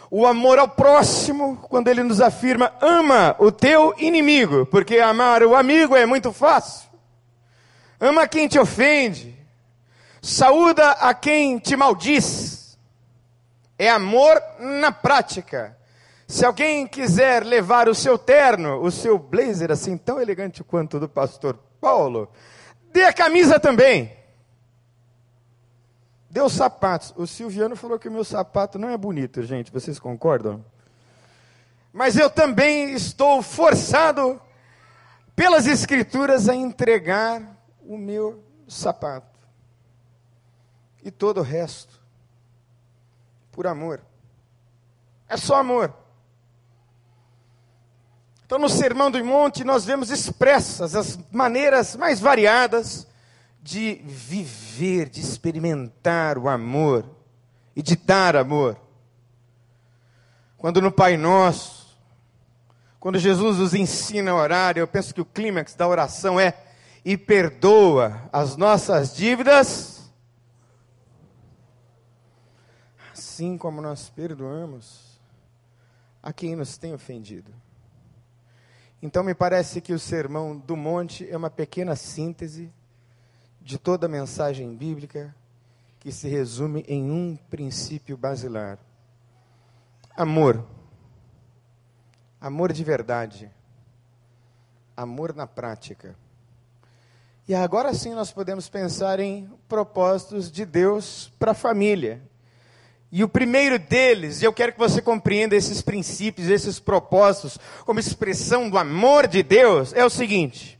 O 0.10 0.26
amor 0.26 0.58
ao 0.58 0.68
próximo, 0.68 1.56
quando 1.70 1.88
ele 1.88 2.02
nos 2.02 2.20
afirma: 2.20 2.74
ama 2.82 3.36
o 3.38 3.52
teu 3.52 3.94
inimigo, 4.00 4.66
porque 4.66 4.98
amar 4.98 5.44
o 5.44 5.56
amigo 5.56 5.96
é 5.96 6.08
muito 6.08 6.34
fácil. 6.34 6.90
Ama 8.00 8.28
quem 8.28 8.48
te 8.48 8.58
ofende. 8.58 9.41
Saúda 10.22 10.92
a 10.92 11.16
quem 11.16 11.58
te 11.58 11.76
maldiz 11.76 12.78
é 13.78 13.90
amor 13.90 14.40
na 14.60 14.92
prática. 14.92 15.76
Se 16.28 16.46
alguém 16.46 16.86
quiser 16.86 17.44
levar 17.44 17.90
o 17.90 17.96
seu 17.96 18.20
terno, 18.20 18.80
o 18.82 18.92
seu 18.92 19.18
blazer 19.18 19.72
assim 19.72 19.98
tão 19.98 20.22
elegante 20.22 20.64
quanto 20.64 20.98
o 20.98 21.00
do 21.00 21.10
pastor 21.10 21.58
Paulo, 21.82 22.32
dê 22.94 23.04
a 23.04 23.12
camisa 23.12 23.60
também. 23.60 24.16
Dê 26.30 26.40
os 26.40 26.54
sapatos. 26.54 27.12
O 27.18 27.26
Silviano 27.26 27.76
falou 27.76 27.98
que 27.98 28.08
o 28.08 28.12
meu 28.12 28.24
sapato 28.24 28.78
não 28.78 28.90
é 28.90 28.98
bonito, 28.98 29.42
gente. 29.42 29.72
Vocês 29.72 30.00
concordam? 30.00 30.64
Mas 31.92 32.16
eu 32.16 32.30
também 32.30 32.94
estou 32.94 33.42
forçado 33.42 34.40
pelas 35.36 35.66
Escrituras 35.66 36.48
a 36.48 36.56
entregar 36.56 37.42
o 37.82 37.98
meu 37.98 38.44
sapato. 38.68 39.31
E 41.04 41.10
todo 41.10 41.40
o 41.40 41.44
resto 41.44 42.02
por 43.52 43.68
amor. 43.68 44.02
É 45.28 45.38
só 45.38 45.58
amor. 45.58 45.94
Então, 48.46 48.60
no 48.60 48.70
Sermão 48.70 49.10
do 49.10 49.24
Monte, 49.24 49.64
nós 49.64 49.86
vemos 49.86 50.12
expressas 50.12 50.96
as 50.96 51.18
maneiras 51.32 51.96
mais 51.96 52.20
variadas 52.20 53.08
de 53.62 54.02
viver, 54.04 55.08
de 55.08 55.22
experimentar 55.22 56.38
o 56.38 56.50
amor 56.50 57.06
e 57.76 57.82
de 57.82 57.96
dar 57.96 58.36
amor. 58.36 58.78
Quando 60.58 60.82
no 60.82 60.92
Pai 60.92 61.16
Nosso, 61.16 61.98
quando 63.00 63.18
Jesus 63.18 63.58
nos 63.58 63.74
ensina 63.74 64.32
a 64.32 64.36
orar, 64.36 64.78
eu 64.78 64.88
penso 64.88 65.14
que 65.14 65.22
o 65.22 65.26
clímax 65.26 65.74
da 65.74 65.88
oração 65.88 66.40
é: 66.40 66.54
e 67.04 67.18
perdoa 67.18 68.30
as 68.32 68.58
nossas 68.58 69.16
dívidas 69.16 69.91
assim 73.42 73.58
como 73.58 73.82
nós 73.82 74.08
perdoamos 74.08 75.20
a 76.22 76.32
quem 76.32 76.56
nos 76.56 76.78
tem 76.78 76.94
ofendido. 76.94 77.52
Então, 79.02 79.24
me 79.24 79.34
parece 79.34 79.82
que 79.82 79.94
o 79.94 79.98
Sermão 79.98 80.56
do 80.56 80.78
Monte 80.78 81.28
é 81.28 81.36
uma 81.36 81.50
pequena 81.50 81.96
síntese 81.96 82.72
de 83.60 83.80
toda 83.80 84.06
a 84.06 84.10
mensagem 84.10 84.76
bíblica 84.76 85.36
que 86.00 86.12
se 86.12 86.28
resume 86.28 86.86
em 86.88 87.10
um 87.10 87.36
princípio 87.36 88.16
basilar: 88.16 88.78
amor. 90.16 90.64
Amor 92.40 92.72
de 92.72 92.84
verdade. 92.84 93.52
Amor 94.96 95.34
na 95.34 95.48
prática. 95.48 96.16
E 97.48 97.56
agora 97.56 97.92
sim 97.96 98.14
nós 98.14 98.32
podemos 98.32 98.70
pensar 98.70 99.20
em 99.20 99.52
propósitos 99.68 100.52
de 100.52 100.64
Deus 100.64 101.34
para 101.40 101.54
a 101.54 101.56
família. 101.56 102.30
E 103.12 103.24
o 103.24 103.30
primeiro 103.30 103.78
deles, 103.78 104.42
e 104.42 104.46
eu 104.46 104.54
quero 104.54 104.72
que 104.72 104.80
você 104.80 105.02
compreenda 105.02 105.56
esses 105.56 105.82
princípios, 105.82 106.48
esses 106.48 106.80
propósitos, 106.80 107.58
como 107.86 108.00
expressão 108.00 108.70
do 108.70 108.78
amor 108.78 109.28
de 109.28 109.44
Deus, 109.44 109.92
é 109.94 110.06
o 110.06 110.10
seguinte: 110.10 110.80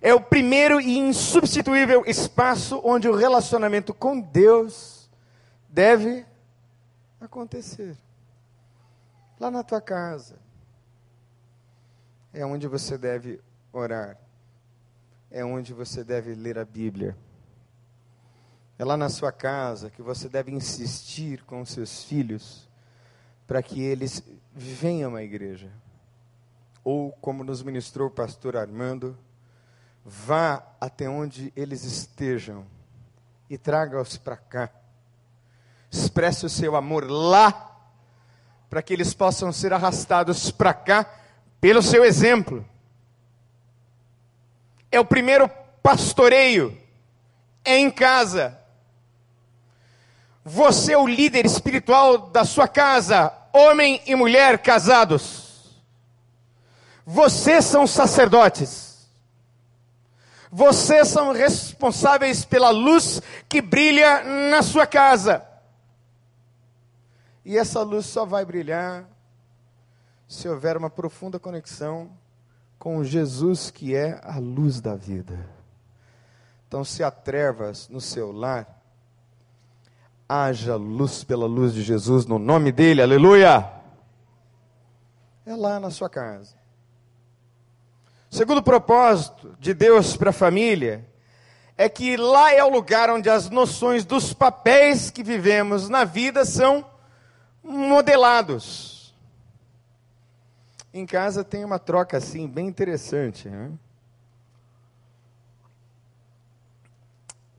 é 0.00 0.14
o 0.14 0.20
primeiro 0.20 0.80
e 0.80 0.96
insubstituível 0.96 2.04
espaço 2.06 2.80
onde 2.82 3.06
o 3.06 3.14
relacionamento 3.14 3.92
com 3.92 4.18
Deus 4.18 5.10
deve 5.68 6.24
acontecer. 7.20 7.96
Lá 9.38 9.50
na 9.50 9.62
tua 9.62 9.80
casa. 9.80 10.38
É 12.32 12.44
onde 12.46 12.66
você 12.66 12.96
deve 12.96 13.40
orar. 13.72 14.16
É 15.30 15.44
onde 15.44 15.74
você 15.74 16.02
deve 16.02 16.34
ler 16.34 16.58
a 16.58 16.64
Bíblia. 16.64 17.16
É 18.78 18.84
lá 18.84 18.96
na 18.96 19.08
sua 19.08 19.32
casa 19.32 19.90
que 19.90 20.00
você 20.00 20.28
deve 20.28 20.52
insistir 20.52 21.42
com 21.44 21.64
seus 21.64 22.04
filhos 22.04 22.68
para 23.44 23.60
que 23.60 23.82
eles 23.82 24.22
venham 24.54 25.16
à 25.16 25.22
igreja. 25.22 25.72
Ou, 26.84 27.10
como 27.12 27.42
nos 27.42 27.60
ministrou 27.62 28.06
o 28.06 28.10
pastor 28.10 28.56
Armando, 28.56 29.18
vá 30.04 30.62
até 30.80 31.08
onde 31.08 31.52
eles 31.56 31.82
estejam 31.82 32.64
e 33.50 33.58
traga-os 33.58 34.16
para 34.16 34.36
cá. 34.36 34.70
Expresse 35.90 36.46
o 36.46 36.50
seu 36.50 36.76
amor 36.76 37.10
lá, 37.10 37.64
para 38.70 38.82
que 38.82 38.92
eles 38.92 39.12
possam 39.12 39.50
ser 39.50 39.72
arrastados 39.72 40.50
para 40.50 40.72
cá 40.72 41.10
pelo 41.60 41.82
seu 41.82 42.04
exemplo. 42.04 42.64
É 44.90 45.00
o 45.00 45.04
primeiro 45.04 45.50
pastoreio, 45.82 46.78
é 47.64 47.76
em 47.76 47.90
casa. 47.90 48.57
Você 50.48 50.94
é 50.94 50.98
o 50.98 51.06
líder 51.06 51.44
espiritual 51.44 52.30
da 52.30 52.42
sua 52.42 52.66
casa, 52.66 53.30
homem 53.52 54.00
e 54.06 54.14
mulher 54.14 54.58
casados. 54.62 55.78
Vocês 57.04 57.66
são 57.66 57.86
sacerdotes. 57.86 59.06
Vocês 60.50 61.08
são 61.08 61.32
responsáveis 61.32 62.46
pela 62.46 62.70
luz 62.70 63.20
que 63.46 63.60
brilha 63.60 64.24
na 64.50 64.62
sua 64.62 64.86
casa. 64.86 65.46
E 67.44 67.58
essa 67.58 67.82
luz 67.82 68.06
só 68.06 68.24
vai 68.24 68.46
brilhar 68.46 69.06
se 70.26 70.48
houver 70.48 70.78
uma 70.78 70.88
profunda 70.88 71.38
conexão 71.38 72.10
com 72.78 73.04
Jesus 73.04 73.70
que 73.70 73.94
é 73.94 74.18
a 74.24 74.38
luz 74.38 74.80
da 74.80 74.96
vida. 74.96 75.46
Então, 76.66 76.82
se 76.84 77.04
há 77.04 77.10
trevas 77.10 77.86
no 77.90 78.00
seu 78.00 78.32
lar, 78.32 78.77
haja 80.28 80.76
luz 80.76 81.24
pela 81.24 81.46
luz 81.46 81.72
de 81.72 81.82
Jesus 81.82 82.26
no 82.26 82.38
nome 82.38 82.70
dele, 82.70 83.00
aleluia. 83.00 83.72
É 85.46 85.56
lá 85.56 85.80
na 85.80 85.90
sua 85.90 86.10
casa. 86.10 86.54
Segundo 88.30 88.62
propósito 88.62 89.56
de 89.58 89.72
Deus 89.72 90.16
para 90.16 90.30
a 90.30 90.34
família, 90.34 91.08
é 91.78 91.88
que 91.88 92.16
lá 92.16 92.52
é 92.52 92.62
o 92.62 92.68
lugar 92.68 93.08
onde 93.08 93.30
as 93.30 93.48
noções 93.48 94.04
dos 94.04 94.34
papéis 94.34 95.10
que 95.10 95.22
vivemos 95.22 95.88
na 95.88 96.04
vida 96.04 96.44
são 96.44 96.84
modelados. 97.62 99.14
Em 100.92 101.06
casa 101.06 101.42
tem 101.42 101.64
uma 101.64 101.78
troca 101.78 102.18
assim 102.18 102.46
bem 102.46 102.66
interessante. 102.66 103.48
Né? 103.48 103.70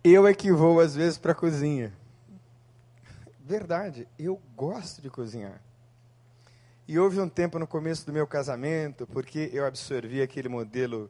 Eu 0.03 0.27
é 0.27 0.33
que 0.33 0.51
vou 0.51 0.79
às 0.79 0.95
vezes 0.95 1.17
para 1.17 1.31
a 1.31 1.35
cozinha. 1.35 1.98
Verdade, 3.49 4.07
eu 4.19 4.39
gosto 4.55 5.01
de 5.01 5.09
cozinhar. 5.09 5.59
E 6.87 6.99
houve 6.99 7.19
um 7.19 7.27
tempo 7.27 7.57
no 7.57 7.65
começo 7.65 8.05
do 8.05 8.13
meu 8.13 8.27
casamento, 8.27 9.07
porque 9.07 9.49
eu 9.51 9.65
absorvi 9.65 10.21
aquele 10.21 10.47
modelo 10.47 11.09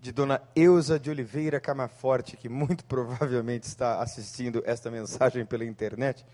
de 0.00 0.12
Dona 0.12 0.40
Eusa 0.54 1.00
de 1.00 1.10
Oliveira 1.10 1.58
Camaforte, 1.58 2.36
que 2.36 2.48
muito 2.48 2.84
provavelmente 2.86 3.64
está 3.64 4.00
assistindo 4.00 4.62
esta 4.64 4.88
mensagem 4.88 5.44
pela 5.44 5.64
internet. 5.64 6.24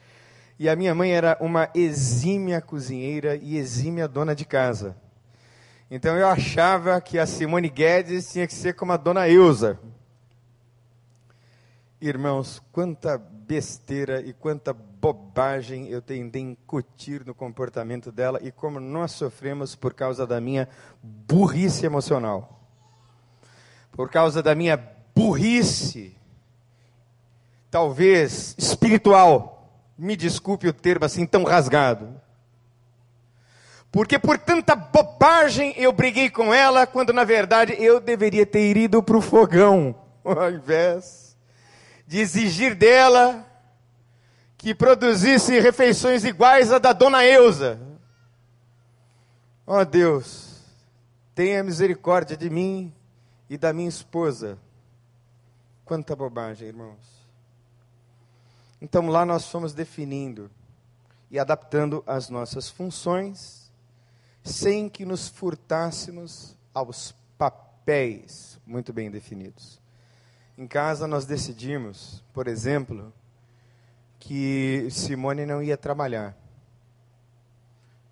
E 0.59 0.69
a 0.69 0.77
minha 0.77 0.95
mãe 0.95 1.11
era 1.11 1.39
uma 1.41 1.71
exímia 1.75 2.61
cozinheira 2.61 3.35
e 3.35 3.57
exímia 3.57 4.07
dona 4.07 4.35
de 4.35 4.45
casa. 4.45 4.95
Então 5.91 6.19
eu 6.19 6.29
achava 6.29 7.01
que 7.01 7.19
a 7.19 7.25
Simone 7.25 7.71
Guedes 7.71 8.31
tinha 8.31 8.47
que 8.47 8.53
ser 8.53 8.75
como 8.75 8.93
a 8.93 8.99
Dona 8.99 9.27
Eusa. 9.27 9.81
Irmãos, 11.99 12.63
quanta 12.71 13.17
besteira 13.51 14.21
e 14.21 14.33
quanta 14.33 14.73
bobagem 14.73 15.89
eu 15.89 16.01
tentei 16.01 16.41
incutir 16.41 17.27
no 17.27 17.35
comportamento 17.35 18.13
dela 18.13 18.39
e 18.41 18.53
como 18.53 18.79
nós 18.79 19.11
sofremos 19.11 19.75
por 19.75 19.93
causa 19.93 20.25
da 20.25 20.41
minha 20.41 20.69
burrice 21.03 21.85
emocional. 21.85 22.61
Por 23.91 24.09
causa 24.09 24.41
da 24.41 24.55
minha 24.55 24.77
burrice, 25.13 26.17
talvez 27.69 28.55
espiritual. 28.57 29.69
Me 29.99 30.15
desculpe 30.15 30.69
o 30.69 30.73
termo 30.73 31.05
assim 31.05 31.27
tão 31.27 31.43
rasgado. 31.43 32.09
Porque 33.91 34.17
por 34.17 34.39
tanta 34.39 34.77
bobagem 34.77 35.75
eu 35.77 35.93
briguei 35.93 36.31
com 36.31 36.55
ela, 36.55 36.87
quando 36.87 37.13
na 37.13 37.25
verdade 37.25 37.75
eu 37.81 37.99
deveria 37.99 38.47
ter 38.47 38.77
ido 38.77 39.03
para 39.03 39.17
o 39.17 39.21
fogão, 39.21 39.93
ao 40.23 40.53
invés 40.53 41.30
de 42.11 42.19
exigir 42.19 42.75
dela 42.75 43.47
que 44.59 44.75
produzisse 44.75 45.61
refeições 45.61 46.25
iguais 46.25 46.73
à 46.73 46.81
da 46.81 46.93
dona 46.93 47.25
Eusa. 47.25 47.81
Ó 49.65 49.81
oh, 49.81 49.85
Deus, 49.85 50.57
tenha 51.37 51.63
misericórdia 51.63 52.37
de 52.37 52.51
mim 52.51 52.93
e 53.49 53.57
da 53.57 53.73
minha 53.73 53.89
esposa. 53.89 54.59
Quanta 55.85 56.17
bobagem, 56.17 56.67
irmãos. 56.67 56.99
Então 58.83 59.07
lá 59.07 59.25
nós 59.25 59.47
fomos 59.47 59.73
definindo 59.73 60.51
e 61.31 61.39
adaptando 61.39 62.03
as 62.09 62.29
nossas 62.29 62.69
funções, 62.69 63.71
sem 64.43 64.89
que 64.89 65.05
nos 65.05 65.29
furtássemos 65.29 66.57
aos 66.75 67.15
papéis 67.39 68.59
muito 68.67 68.93
bem 68.93 69.13
definidos. 69.13 69.80
Em 70.57 70.67
casa 70.67 71.07
nós 71.07 71.25
decidimos, 71.25 72.23
por 72.33 72.47
exemplo, 72.47 73.13
que 74.19 74.87
Simone 74.91 75.47
não 75.47 75.63
ia 75.63 75.77
trabalhar. 75.77 76.37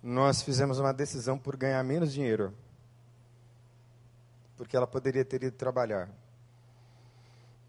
Nós 0.01 0.41
fizemos 0.41 0.79
uma 0.79 0.93
decisão 0.93 1.37
por 1.37 1.55
ganhar 1.55 1.83
menos 1.83 2.11
dinheiro. 2.11 2.53
Porque 4.57 4.75
ela 4.75 4.87
poderia 4.87 5.23
ter 5.23 5.43
ido 5.43 5.55
trabalhar. 5.55 6.09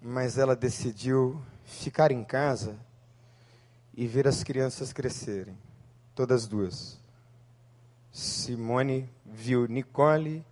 Mas 0.01 0.39
ela 0.39 0.57
decidiu 0.57 1.43
ficar 1.65 2.11
em 2.11 2.25
casa 2.25 2.79
e 3.95 4.07
ver 4.07 4.27
as 4.27 4.43
crianças 4.43 4.93
crescerem. 4.93 5.59
Todas 6.15 6.47
duas. 6.47 6.99
Simone 8.13 9.09
viu 9.25 9.67
Nicole 9.67 10.45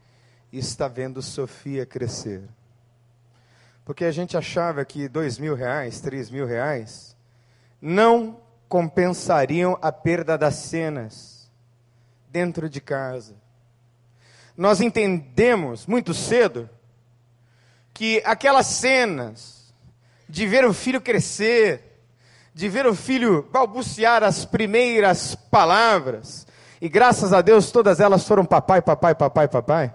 e 0.52 0.58
está 0.58 0.86
vendo 0.86 1.22
Sofia 1.22 1.86
crescer. 1.86 2.48
Porque 3.88 4.04
a 4.04 4.10
gente 4.10 4.36
achava 4.36 4.84
que 4.84 5.08
dois 5.08 5.38
mil 5.38 5.54
reais, 5.54 5.98
três 5.98 6.28
mil 6.28 6.44
reais, 6.44 7.16
não 7.80 8.38
compensariam 8.68 9.78
a 9.80 9.90
perda 9.90 10.36
das 10.36 10.56
cenas 10.56 11.50
dentro 12.30 12.68
de 12.68 12.82
casa. 12.82 13.34
Nós 14.54 14.82
entendemos 14.82 15.86
muito 15.86 16.12
cedo 16.12 16.68
que 17.94 18.22
aquelas 18.26 18.66
cenas 18.66 19.72
de 20.28 20.46
ver 20.46 20.66
o 20.66 20.74
filho 20.74 21.00
crescer, 21.00 22.02
de 22.52 22.68
ver 22.68 22.86
o 22.86 22.94
filho 22.94 23.48
balbuciar 23.50 24.22
as 24.22 24.44
primeiras 24.44 25.34
palavras, 25.34 26.46
e 26.78 26.90
graças 26.90 27.32
a 27.32 27.40
Deus 27.40 27.70
todas 27.70 28.00
elas 28.00 28.28
foram 28.28 28.44
papai, 28.44 28.82
papai, 28.82 29.14
papai, 29.14 29.48
papai 29.48 29.94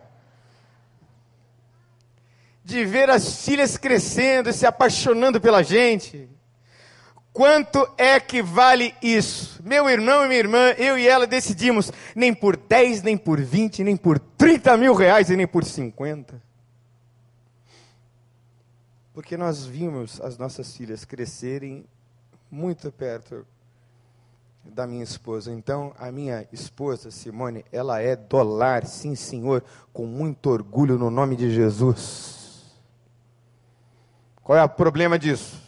de 2.64 2.86
ver 2.86 3.10
as 3.10 3.44
filhas 3.44 3.78
crescendo 3.78 4.50
e 4.50 4.54
se 4.54 4.66
apaixonando 4.66 5.42
pela 5.42 5.62
gente. 5.64 6.30
Quanto 7.34 7.88
é 7.98 8.20
que 8.20 8.44
vale 8.44 8.94
isso? 9.02 9.62
Meu 9.64 9.90
irmão 9.90 10.24
e 10.24 10.28
minha 10.28 10.40
irmã, 10.40 10.70
eu 10.78 10.98
e 10.98 11.08
ela 11.08 11.26
decidimos 11.26 11.92
nem 12.16 12.34
por 12.34 12.56
10, 12.56 13.02
nem 13.02 13.18
por 13.18 13.42
20, 13.42 13.84
nem 13.84 13.98
por 13.98 14.20
30 14.20 14.78
mil 14.78 14.94
reais 14.94 15.30
e 15.30 15.36
nem 15.36 15.48
por 15.48 15.66
50. 15.66 16.40
Porque 19.14 19.36
nós 19.36 19.66
vimos 19.66 20.22
as 20.22 20.38
nossas 20.38 20.76
filhas 20.76 21.06
crescerem 21.06 21.86
muito 22.52 22.92
perto 22.92 23.46
da 24.64 24.86
minha 24.86 25.04
esposa. 25.04 25.52
Então, 25.52 25.92
a 25.98 26.12
minha 26.12 26.48
esposa, 26.52 27.10
Simone, 27.10 27.66
ela 27.72 28.00
é 28.00 28.16
dólar, 28.16 28.86
sim 28.86 29.16
senhor, 29.16 29.64
com 29.92 30.06
muito 30.06 30.52
orgulho 30.52 31.00
no 31.00 31.10
nome 31.10 31.36
de 31.36 31.52
Jesus. 31.52 32.43
Qual 34.44 34.58
é 34.58 34.64
o 34.64 34.70
problema 34.70 35.18
disso? 35.18 35.62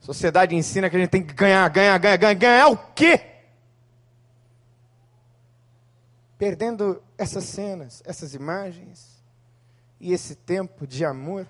A 0.00 0.06
sociedade 0.06 0.54
ensina 0.54 0.88
que 0.88 0.96
a 0.96 1.00
gente 1.00 1.10
tem 1.10 1.22
que 1.22 1.34
ganhar, 1.34 1.68
ganhar, 1.68 1.98
ganhar, 1.98 2.16
ganhar, 2.16 2.34
ganhar 2.34 2.68
o 2.68 2.76
quê? 2.94 3.20
Perdendo 6.38 7.02
essas 7.18 7.44
cenas, 7.44 8.02
essas 8.06 8.34
imagens 8.34 9.16
e 9.98 10.12
esse 10.12 10.36
tempo 10.36 10.86
de 10.86 11.04
amor. 11.04 11.48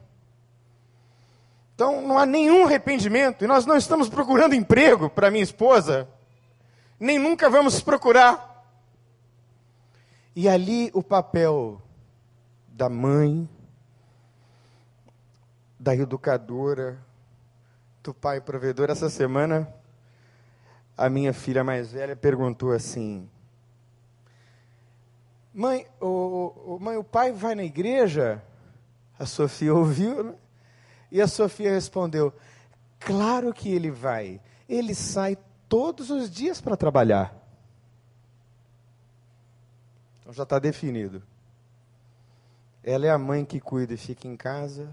Então 1.74 2.00
não 2.00 2.18
há 2.18 2.24
nenhum 2.24 2.64
arrependimento, 2.64 3.44
e 3.44 3.46
nós 3.46 3.66
não 3.66 3.76
estamos 3.76 4.08
procurando 4.08 4.54
emprego 4.54 5.10
para 5.10 5.30
minha 5.30 5.44
esposa, 5.44 6.08
nem 6.98 7.18
nunca 7.18 7.50
vamos 7.50 7.82
procurar. 7.82 8.64
E 10.34 10.48
ali 10.48 10.90
o 10.94 11.02
papel 11.02 11.82
da 12.68 12.88
mãe, 12.88 13.46
da 15.86 15.94
educadora, 15.94 16.98
do 18.02 18.12
pai 18.12 18.40
provedor. 18.40 18.90
Essa 18.90 19.08
semana, 19.08 19.72
a 20.98 21.08
minha 21.08 21.32
filha 21.32 21.62
mais 21.62 21.92
velha 21.92 22.16
perguntou 22.16 22.72
assim: 22.72 23.30
Mãe, 25.54 25.86
o, 26.00 26.74
o, 26.74 26.78
mãe, 26.80 26.96
o 26.96 27.04
pai 27.04 27.30
vai 27.30 27.54
na 27.54 27.62
igreja? 27.62 28.42
A 29.16 29.24
Sofia 29.24 29.72
ouviu, 29.72 30.24
né? 30.24 30.34
E 31.12 31.22
a 31.22 31.28
Sofia 31.28 31.70
respondeu: 31.70 32.34
Claro 32.98 33.54
que 33.54 33.72
ele 33.72 33.92
vai. 33.92 34.40
Ele 34.68 34.92
sai 34.92 35.38
todos 35.68 36.10
os 36.10 36.28
dias 36.28 36.60
para 36.60 36.76
trabalhar. 36.76 37.32
Então 40.18 40.32
já 40.32 40.42
está 40.42 40.58
definido. 40.58 41.22
Ela 42.82 43.06
é 43.06 43.10
a 43.10 43.18
mãe 43.18 43.44
que 43.44 43.60
cuida 43.60 43.94
e 43.94 43.96
fica 43.96 44.26
em 44.26 44.36
casa, 44.36 44.92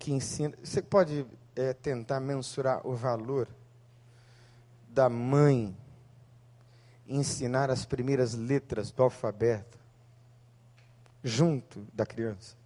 que 0.00 0.10
ensina. 0.10 0.56
Você 0.64 0.82
pode 0.82 1.26
é, 1.54 1.72
tentar 1.74 2.18
mensurar 2.18 2.84
o 2.84 2.96
valor 2.96 3.46
da 4.88 5.08
mãe 5.08 5.76
ensinar 7.06 7.70
as 7.70 7.84
primeiras 7.84 8.34
letras 8.34 8.90
do 8.90 9.02
alfabeto 9.02 9.78
junto 11.22 11.86
da 11.92 12.06
criança, 12.06 12.56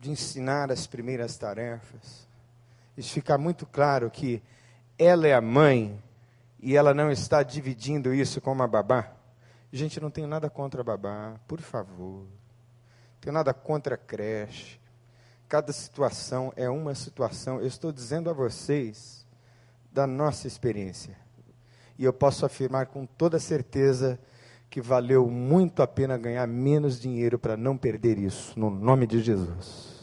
de 0.00 0.10
ensinar 0.10 0.70
as 0.70 0.86
primeiras 0.86 1.38
tarefas. 1.38 2.28
Isso 2.96 3.12
fica 3.12 3.38
muito 3.38 3.64
claro 3.64 4.10
que 4.10 4.42
ela 4.98 5.26
é 5.26 5.32
a 5.32 5.40
mãe 5.40 6.02
e 6.60 6.76
ela 6.76 6.92
não 6.92 7.10
está 7.10 7.42
dividindo 7.42 8.12
isso 8.12 8.40
com 8.40 8.52
uma 8.52 8.68
babá. 8.68 9.12
Gente, 9.72 10.00
não 10.00 10.10
tenho 10.10 10.26
nada 10.26 10.50
contra 10.50 10.84
babá, 10.84 11.40
por 11.48 11.60
favor. 11.60 12.26
Tenho 13.20 13.32
nada 13.32 13.54
contra 13.54 13.96
creche. 13.96 14.83
Cada 15.48 15.72
situação 15.72 16.52
é 16.56 16.68
uma 16.68 16.94
situação. 16.94 17.60
Eu 17.60 17.66
estou 17.66 17.92
dizendo 17.92 18.30
a 18.30 18.32
vocês 18.32 19.26
da 19.92 20.06
nossa 20.06 20.46
experiência. 20.46 21.16
E 21.98 22.04
eu 22.04 22.12
posso 22.12 22.44
afirmar 22.44 22.86
com 22.86 23.06
toda 23.06 23.38
certeza 23.38 24.18
que 24.68 24.80
valeu 24.80 25.30
muito 25.30 25.82
a 25.82 25.86
pena 25.86 26.18
ganhar 26.18 26.46
menos 26.48 27.00
dinheiro 27.00 27.38
para 27.38 27.56
não 27.56 27.76
perder 27.76 28.18
isso, 28.18 28.58
no 28.58 28.68
nome 28.70 29.06
de 29.06 29.20
Jesus. 29.22 29.94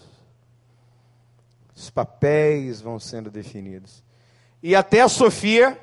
Os 1.75 1.89
papéis 1.89 2.79
vão 2.79 2.97
sendo 2.97 3.29
definidos. 3.29 4.01
E 4.63 4.75
até 4.75 5.01
a 5.01 5.09
Sofia 5.09 5.77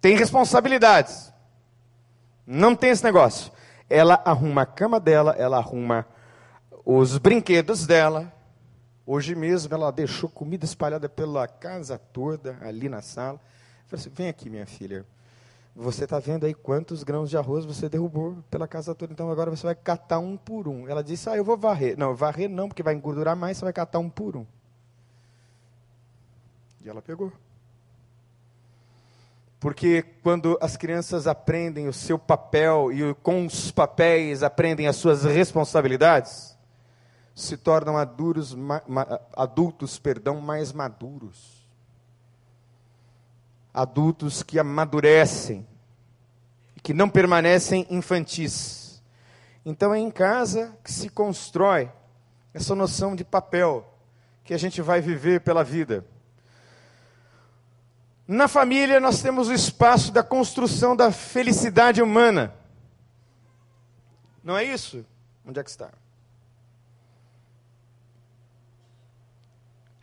tem 0.00 0.16
responsabilidades. 0.16 1.32
Não 2.46 2.76
tem 2.76 2.90
esse 2.90 3.02
negócio. 3.02 3.50
Ela 3.90 4.22
arruma 4.24 4.62
a 4.62 4.66
cama 4.66 5.00
dela, 5.00 5.34
ela 5.36 5.56
arruma 5.56 6.06
os 6.84 7.18
brinquedos 7.18 7.86
dela. 7.86 8.32
Hoje 9.06 9.36
mesmo 9.36 9.72
ela 9.72 9.92
deixou 9.92 10.28
comida 10.28 10.64
espalhada 10.64 11.08
pela 11.08 11.46
casa 11.46 11.96
toda, 12.12 12.58
ali 12.60 12.88
na 12.88 13.00
sala. 13.00 13.38
Eu 13.38 13.88
falei 13.90 14.00
assim: 14.00 14.10
vem 14.10 14.28
aqui, 14.28 14.50
minha 14.50 14.66
filha. 14.66 15.06
Você 15.76 16.04
está 16.04 16.18
vendo 16.18 16.44
aí 16.44 16.54
quantos 16.54 17.04
grãos 17.04 17.30
de 17.30 17.36
arroz 17.36 17.64
você 17.64 17.88
derrubou 17.88 18.38
pela 18.50 18.66
casa 18.66 18.94
toda, 18.94 19.12
então 19.12 19.30
agora 19.30 19.50
você 19.50 19.62
vai 19.62 19.74
catar 19.74 20.18
um 20.18 20.36
por 20.36 20.66
um. 20.66 20.88
Ela 20.88 21.04
disse: 21.04 21.30
Ah, 21.30 21.36
eu 21.36 21.44
vou 21.44 21.56
varrer. 21.56 21.96
Não, 21.96 22.14
varrer 22.16 22.48
não, 22.48 22.66
porque 22.66 22.82
vai 22.82 22.94
engordurar 22.94 23.36
mais, 23.36 23.58
você 23.58 23.64
vai 23.64 23.72
catar 23.72 24.00
um 24.00 24.10
por 24.10 24.36
um. 24.36 24.46
E 26.82 26.88
ela 26.88 27.00
pegou. 27.00 27.32
Porque 29.60 30.02
quando 30.22 30.58
as 30.60 30.76
crianças 30.76 31.26
aprendem 31.26 31.88
o 31.88 31.92
seu 31.92 32.18
papel 32.18 32.92
e 32.92 33.14
com 33.14 33.46
os 33.46 33.70
papéis 33.70 34.42
aprendem 34.42 34.86
as 34.86 34.96
suas 34.96 35.24
responsabilidades, 35.24 36.55
se 37.36 37.56
tornam 37.56 37.96
adultos, 37.96 38.56
adultos 39.36 39.96
perdão, 39.96 40.40
mais 40.40 40.72
maduros 40.72 41.56
adultos 43.76 44.42
que 44.42 44.58
amadurecem, 44.58 45.66
que 46.82 46.94
não 46.94 47.10
permanecem 47.10 47.86
infantis. 47.90 49.02
Então 49.66 49.92
é 49.94 49.98
em 49.98 50.10
casa 50.10 50.74
que 50.82 50.90
se 50.90 51.10
constrói 51.10 51.92
essa 52.54 52.74
noção 52.74 53.14
de 53.14 53.22
papel 53.22 53.86
que 54.42 54.54
a 54.54 54.58
gente 54.58 54.80
vai 54.80 55.02
viver 55.02 55.42
pela 55.42 55.62
vida. 55.62 56.06
Na 58.26 58.48
família, 58.48 58.98
nós 58.98 59.20
temos 59.20 59.48
o 59.48 59.52
espaço 59.52 60.10
da 60.10 60.22
construção 60.22 60.96
da 60.96 61.12
felicidade 61.12 62.00
humana. 62.00 62.54
Não 64.42 64.56
é 64.56 64.64
isso? 64.64 65.04
Onde 65.44 65.60
é 65.60 65.62
que 65.62 65.70
está? 65.70 65.92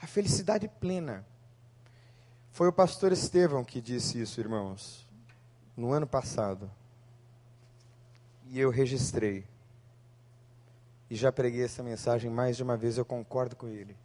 A 0.03 0.05
felicidade 0.05 0.67
plena. 0.67 1.25
Foi 2.51 2.67
o 2.67 2.73
pastor 2.73 3.13
Estevão 3.13 3.63
que 3.63 3.79
disse 3.79 4.19
isso, 4.19 4.37
irmãos, 4.37 5.07
no 5.77 5.93
ano 5.93 6.05
passado. 6.05 6.69
E 8.49 8.59
eu 8.59 8.69
registrei. 8.69 9.47
E 11.09 11.15
já 11.15 11.31
preguei 11.31 11.63
essa 11.63 11.81
mensagem 11.81 12.29
mais 12.29 12.57
de 12.57 12.63
uma 12.63 12.75
vez, 12.75 12.97
eu 12.97 13.05
concordo 13.05 13.55
com 13.55 13.69
ele. 13.69 13.95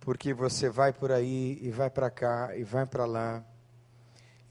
Porque 0.00 0.34
você 0.34 0.68
vai 0.68 0.92
por 0.92 1.10
aí 1.10 1.58
e 1.62 1.70
vai 1.70 1.88
para 1.88 2.10
cá 2.10 2.54
e 2.54 2.62
vai 2.62 2.84
para 2.84 3.06
lá. 3.06 3.42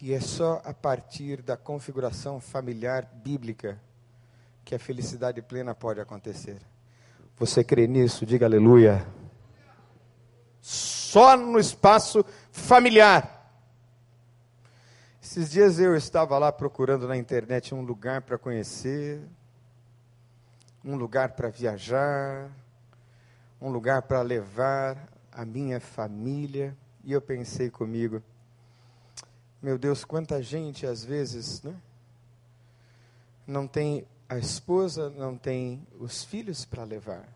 E 0.02 0.14
é 0.14 0.20
só 0.20 0.64
a 0.66 0.74
partir 0.74 1.44
da 1.44 1.56
configuração 1.56 2.40
familiar 2.40 3.06
bíblica 3.24 3.80
que 4.66 4.74
a 4.74 4.80
felicidade 4.80 5.44
plena 5.44 5.76
pode 5.76 6.02
acontecer. 6.02 6.60
Você 7.38 7.64
crê 7.64 7.86
nisso? 7.86 8.26
Diga 8.26 8.48
aleluia 8.48 9.21
só 10.62 11.36
no 11.36 11.60
espaço 11.60 12.24
familiar. 12.52 13.40
Esses 15.22 15.50
dias 15.50 15.80
eu 15.80 15.96
estava 15.96 16.38
lá 16.38 16.52
procurando 16.52 17.08
na 17.08 17.18
internet 17.18 17.74
um 17.74 17.82
lugar 17.82 18.22
para 18.22 18.38
conhecer, 18.38 19.22
um 20.84 20.96
lugar 20.96 21.30
para 21.34 21.50
viajar, 21.50 22.50
um 23.62 23.70
lugar 23.70 24.02
para 24.02 24.22
levar 24.22 25.08
a 25.32 25.46
minha 25.46 25.80
família, 25.80 26.76
e 27.04 27.14
eu 27.14 27.22
pensei 27.22 27.70
comigo, 27.70 28.22
meu 29.62 29.78
Deus, 29.78 30.04
quanta 30.04 30.42
gente 30.42 30.86
às 30.86 31.06
vezes, 31.06 31.62
né? 31.62 31.76
Não 33.46 33.68
tem 33.68 34.06
a 34.28 34.38
esposa, 34.38 35.10
não 35.10 35.38
tem 35.38 35.86
os 36.00 36.24
filhos 36.24 36.66
para 36.66 36.84
levar. 36.84 37.28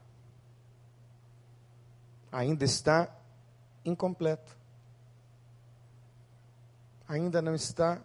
Ainda 2.36 2.66
está 2.66 3.10
incompleto. 3.86 4.58
Ainda 7.08 7.42
não 7.42 7.56
está 7.56 8.02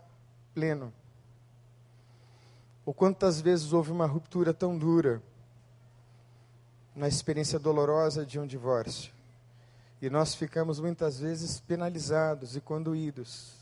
pleno. 0.55 0.93
Ou 2.87 2.95
quantas 2.95 3.41
vezes 3.41 3.73
houve 3.73 3.91
uma 3.91 4.07
ruptura 4.07 4.55
tão 4.55 4.79
dura 4.79 5.21
na 6.95 7.09
experiência 7.09 7.59
dolorosa 7.59 8.25
de 8.25 8.39
um 8.39 8.47
divórcio. 8.47 9.13
E 10.01 10.09
nós 10.09 10.33
ficamos 10.33 10.79
muitas 10.79 11.19
vezes 11.19 11.59
penalizados 11.59 12.55
e 12.55 12.61
conduídos. 12.61 13.53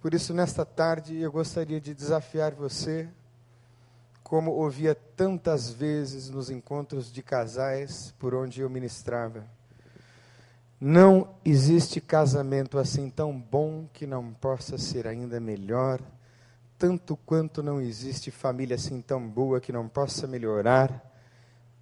Por 0.00 0.14
isso, 0.14 0.32
nesta 0.32 0.64
tarde, 0.64 1.18
eu 1.18 1.30
gostaria 1.30 1.82
de 1.82 1.92
desafiar 1.92 2.54
você 2.54 3.10
como 4.28 4.50
ouvia 4.50 4.92
tantas 4.92 5.70
vezes 5.70 6.28
nos 6.28 6.50
encontros 6.50 7.12
de 7.12 7.22
casais 7.22 8.12
por 8.18 8.34
onde 8.34 8.60
eu 8.60 8.68
ministrava. 8.68 9.44
Não 10.80 11.36
existe 11.44 12.00
casamento 12.00 12.76
assim 12.76 13.08
tão 13.08 13.38
bom 13.38 13.88
que 13.92 14.04
não 14.04 14.32
possa 14.34 14.76
ser 14.78 15.06
ainda 15.06 15.38
melhor, 15.38 16.00
tanto 16.76 17.16
quanto 17.16 17.62
não 17.62 17.80
existe 17.80 18.32
família 18.32 18.74
assim 18.74 19.00
tão 19.00 19.28
boa 19.28 19.60
que 19.60 19.70
não 19.70 19.86
possa 19.86 20.26
melhorar, 20.26 21.08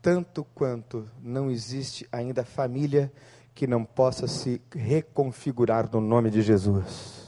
tanto 0.02 0.44
quanto 0.54 1.08
não 1.22 1.50
existe 1.50 2.06
ainda 2.12 2.44
família 2.44 3.10
que 3.54 3.66
não 3.66 3.86
possa 3.86 4.26
se 4.28 4.60
reconfigurar 4.70 5.88
no 5.90 5.98
nome 5.98 6.30
de 6.30 6.42
Jesus. 6.42 7.26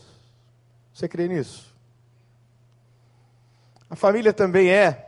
Você 0.92 1.08
crê 1.08 1.26
nisso? 1.26 1.74
A 3.88 3.96
família 3.96 4.32
também 4.32 4.68
é 4.68 5.05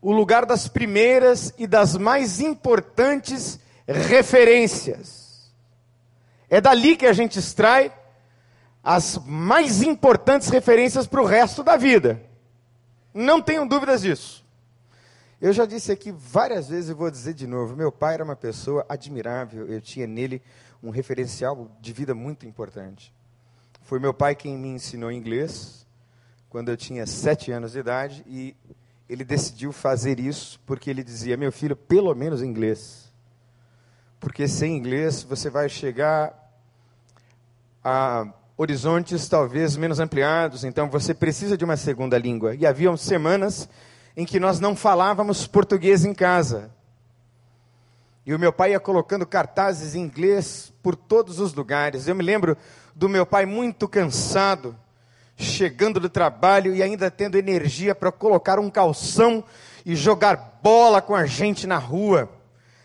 o 0.00 0.12
lugar 0.12 0.46
das 0.46 0.68
primeiras 0.68 1.52
e 1.58 1.66
das 1.66 1.96
mais 1.96 2.40
importantes 2.40 3.58
referências. 3.86 5.52
É 6.48 6.60
dali 6.60 6.96
que 6.96 7.06
a 7.06 7.12
gente 7.12 7.38
extrai 7.38 7.92
as 8.82 9.18
mais 9.26 9.82
importantes 9.82 10.48
referências 10.48 11.06
para 11.06 11.20
o 11.20 11.26
resto 11.26 11.62
da 11.62 11.76
vida. 11.76 12.22
Não 13.12 13.42
tenham 13.42 13.66
dúvidas 13.66 14.02
disso. 14.02 14.46
Eu 15.40 15.52
já 15.52 15.66
disse 15.66 15.92
aqui 15.92 16.10
várias 16.10 16.68
vezes 16.68 16.90
e 16.90 16.94
vou 16.94 17.10
dizer 17.10 17.34
de 17.34 17.46
novo: 17.46 17.76
meu 17.76 17.92
pai 17.92 18.14
era 18.14 18.24
uma 18.24 18.36
pessoa 18.36 18.84
admirável, 18.88 19.66
eu 19.66 19.80
tinha 19.80 20.06
nele 20.06 20.42
um 20.82 20.90
referencial 20.90 21.70
de 21.80 21.92
vida 21.92 22.14
muito 22.14 22.46
importante. 22.46 23.12
Foi 23.82 23.98
meu 23.98 24.12
pai 24.12 24.34
quem 24.34 24.56
me 24.56 24.68
ensinou 24.68 25.10
inglês 25.10 25.86
quando 26.48 26.70
eu 26.70 26.76
tinha 26.76 27.06
sete 27.06 27.52
anos 27.52 27.72
de 27.72 27.78
idade 27.78 28.24
e 28.26 28.56
ele 29.08 29.24
decidiu 29.24 29.72
fazer 29.72 30.20
isso 30.20 30.60
porque 30.66 30.90
ele 30.90 31.02
dizia: 31.02 31.36
meu 31.36 31.50
filho, 31.50 31.74
pelo 31.74 32.14
menos 32.14 32.42
inglês. 32.42 33.10
Porque 34.20 34.46
sem 34.46 34.76
inglês 34.76 35.22
você 35.22 35.48
vai 35.48 35.68
chegar 35.68 36.34
a 37.82 38.26
horizontes 38.56 39.28
talvez 39.28 39.76
menos 39.76 40.00
ampliados, 40.00 40.64
então 40.64 40.90
você 40.90 41.14
precisa 41.14 41.56
de 41.56 41.64
uma 41.64 41.76
segunda 41.76 42.18
língua. 42.18 42.54
E 42.54 42.66
haviam 42.66 42.96
semanas 42.96 43.68
em 44.16 44.26
que 44.26 44.40
nós 44.40 44.58
não 44.58 44.74
falávamos 44.74 45.46
português 45.46 46.04
em 46.04 46.12
casa. 46.12 46.70
E 48.26 48.34
o 48.34 48.38
meu 48.38 48.52
pai 48.52 48.72
ia 48.72 48.80
colocando 48.80 49.24
cartazes 49.24 49.94
em 49.94 50.00
inglês 50.00 50.72
por 50.82 50.96
todos 50.96 51.38
os 51.38 51.54
lugares. 51.54 52.08
Eu 52.08 52.14
me 52.14 52.22
lembro 52.22 52.56
do 52.94 53.08
meu 53.08 53.24
pai 53.24 53.46
muito 53.46 53.88
cansado, 53.88 54.76
chegando 55.38 56.00
do 56.00 56.08
trabalho 56.08 56.74
e 56.74 56.82
ainda 56.82 57.10
tendo 57.10 57.38
energia 57.38 57.94
para 57.94 58.10
colocar 58.10 58.58
um 58.58 58.68
calção 58.68 59.44
e 59.86 59.94
jogar 59.94 60.58
bola 60.62 61.00
com 61.00 61.14
a 61.14 61.24
gente 61.24 61.66
na 61.66 61.78
rua. 61.78 62.28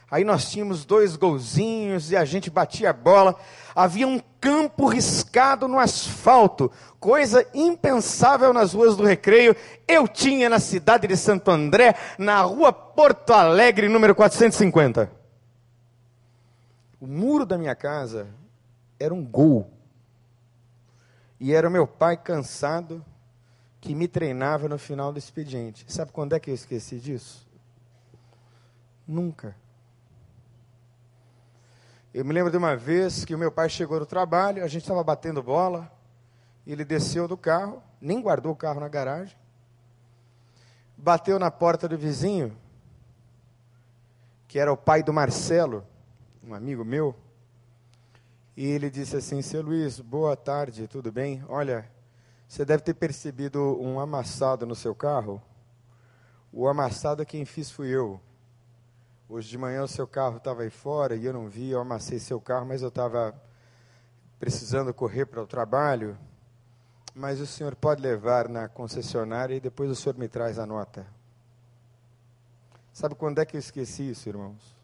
Aí 0.09 0.23
nós 0.23 0.51
tínhamos 0.51 0.85
dois 0.85 1.15
golzinhos 1.15 2.11
e 2.11 2.15
a 2.15 2.23
gente 2.23 2.51
batia 2.51 2.91
a 2.91 2.93
bola. 2.93 3.35
Havia 3.75 4.07
um 4.07 4.21
campo 4.39 4.85
riscado 4.85 5.67
no 5.67 5.79
asfalto, 5.79 6.71
coisa 6.99 7.43
impensável 7.55 8.53
nas 8.53 8.73
ruas 8.73 8.95
do 8.95 9.03
recreio. 9.03 9.55
Eu 9.87 10.07
tinha 10.07 10.47
na 10.47 10.59
cidade 10.59 11.07
de 11.07 11.17
Santo 11.17 11.49
André, 11.49 11.95
na 12.19 12.39
rua 12.41 12.71
Porto 12.71 13.33
Alegre, 13.33 13.89
número 13.89 14.13
450. 14.13 15.11
O 17.01 17.07
muro 17.07 17.43
da 17.43 17.57
minha 17.57 17.75
casa 17.75 18.27
era 18.99 19.13
um 19.13 19.25
gol. 19.25 19.72
E 21.39 21.53
era 21.53 21.67
o 21.67 21.71
meu 21.71 21.87
pai 21.87 22.17
cansado 22.17 23.03
que 23.81 23.93
me 23.93 24.07
treinava 24.07 24.69
no 24.69 24.77
final 24.77 25.11
do 25.11 25.19
expediente. 25.19 25.85
Sabe 25.91 26.11
quando 26.11 26.33
é 26.33 26.39
que 26.39 26.49
eu 26.49 26.55
esqueci 26.55 26.99
disso? 26.99 27.45
Nunca. 29.05 29.55
Eu 32.13 32.23
me 32.23 32.31
lembro 32.31 32.51
de 32.51 32.57
uma 32.57 32.75
vez 32.75 33.25
que 33.25 33.33
o 33.33 33.37
meu 33.37 33.51
pai 33.51 33.67
chegou 33.67 33.99
do 33.99 34.05
trabalho, 34.05 34.63
a 34.63 34.67
gente 34.67 34.83
estava 34.83 35.03
batendo 35.03 35.41
bola, 35.43 35.91
ele 36.65 36.85
desceu 36.85 37.27
do 37.27 37.35
carro, 37.35 37.81
nem 37.99 38.21
guardou 38.21 38.51
o 38.51 38.55
carro 38.55 38.79
na 38.79 38.87
garagem, 38.87 39.35
bateu 40.95 41.37
na 41.39 41.49
porta 41.49 41.87
do 41.87 41.97
vizinho, 41.97 42.55
que 44.47 44.59
era 44.59 44.71
o 44.71 44.77
pai 44.77 45.01
do 45.01 45.11
Marcelo, 45.11 45.83
um 46.43 46.53
amigo 46.53 46.85
meu, 46.85 47.15
e 48.55 48.65
ele 48.65 48.89
disse 48.89 49.15
assim: 49.15 49.41
Seu 49.41 49.61
Luiz, 49.61 49.99
boa 49.99 50.35
tarde, 50.35 50.87
tudo 50.87 51.11
bem? 51.11 51.43
Olha, 51.47 51.89
você 52.47 52.63
deve 52.63 52.83
ter 52.83 52.93
percebido 52.93 53.59
um 53.81 53.99
amassado 53.99 54.65
no 54.65 54.75
seu 54.75 54.93
carro. 54.93 55.41
O 56.51 56.67
amassado 56.67 57.25
quem 57.25 57.45
fiz 57.45 57.71
fui 57.71 57.87
eu. 57.87 58.21
Hoje 59.27 59.49
de 59.49 59.57
manhã 59.57 59.83
o 59.83 59.87
seu 59.87 60.05
carro 60.05 60.37
estava 60.37 60.61
aí 60.61 60.69
fora 60.69 61.15
e 61.15 61.25
eu 61.25 61.33
não 61.33 61.49
vi, 61.49 61.71
eu 61.71 61.79
amassei 61.79 62.19
seu 62.19 62.39
carro, 62.39 62.67
mas 62.67 62.83
eu 62.83 62.89
estava 62.89 63.33
precisando 64.39 64.93
correr 64.93 65.25
para 65.25 65.41
o 65.41 65.47
trabalho. 65.47 66.15
Mas 67.15 67.39
o 67.39 67.47
senhor 67.47 67.75
pode 67.75 68.01
levar 68.01 68.47
na 68.47 68.67
concessionária 68.67 69.55
e 69.55 69.59
depois 69.59 69.89
o 69.89 69.95
senhor 69.95 70.15
me 70.15 70.27
traz 70.27 70.59
a 70.59 70.65
nota. 70.65 71.07
Sabe 72.91 73.15
quando 73.15 73.39
é 73.39 73.45
que 73.45 73.55
eu 73.55 73.59
esqueci 73.59 74.11
isso, 74.11 74.29
irmãos? 74.29 74.75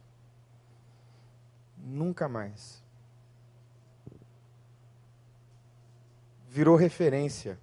Nunca 1.78 2.28
mais. 2.28 2.82
Virou 6.50 6.76
referência. 6.76 7.58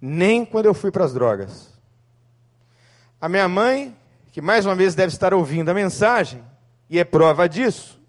Nem 0.00 0.44
quando 0.44 0.66
eu 0.66 0.74
fui 0.74 0.90
para 0.90 1.04
as 1.04 1.14
drogas. 1.14 1.72
A 3.20 3.28
minha 3.28 3.48
mãe 3.48 3.96
que 4.38 4.40
mais 4.40 4.64
uma 4.64 4.74
vez 4.76 4.94
deve 4.94 5.12
estar 5.12 5.34
ouvindo 5.34 5.68
a 5.68 5.74
mensagem, 5.74 6.44
e 6.88 6.96
é 6.96 7.04
prova 7.04 7.48
disso, 7.48 8.00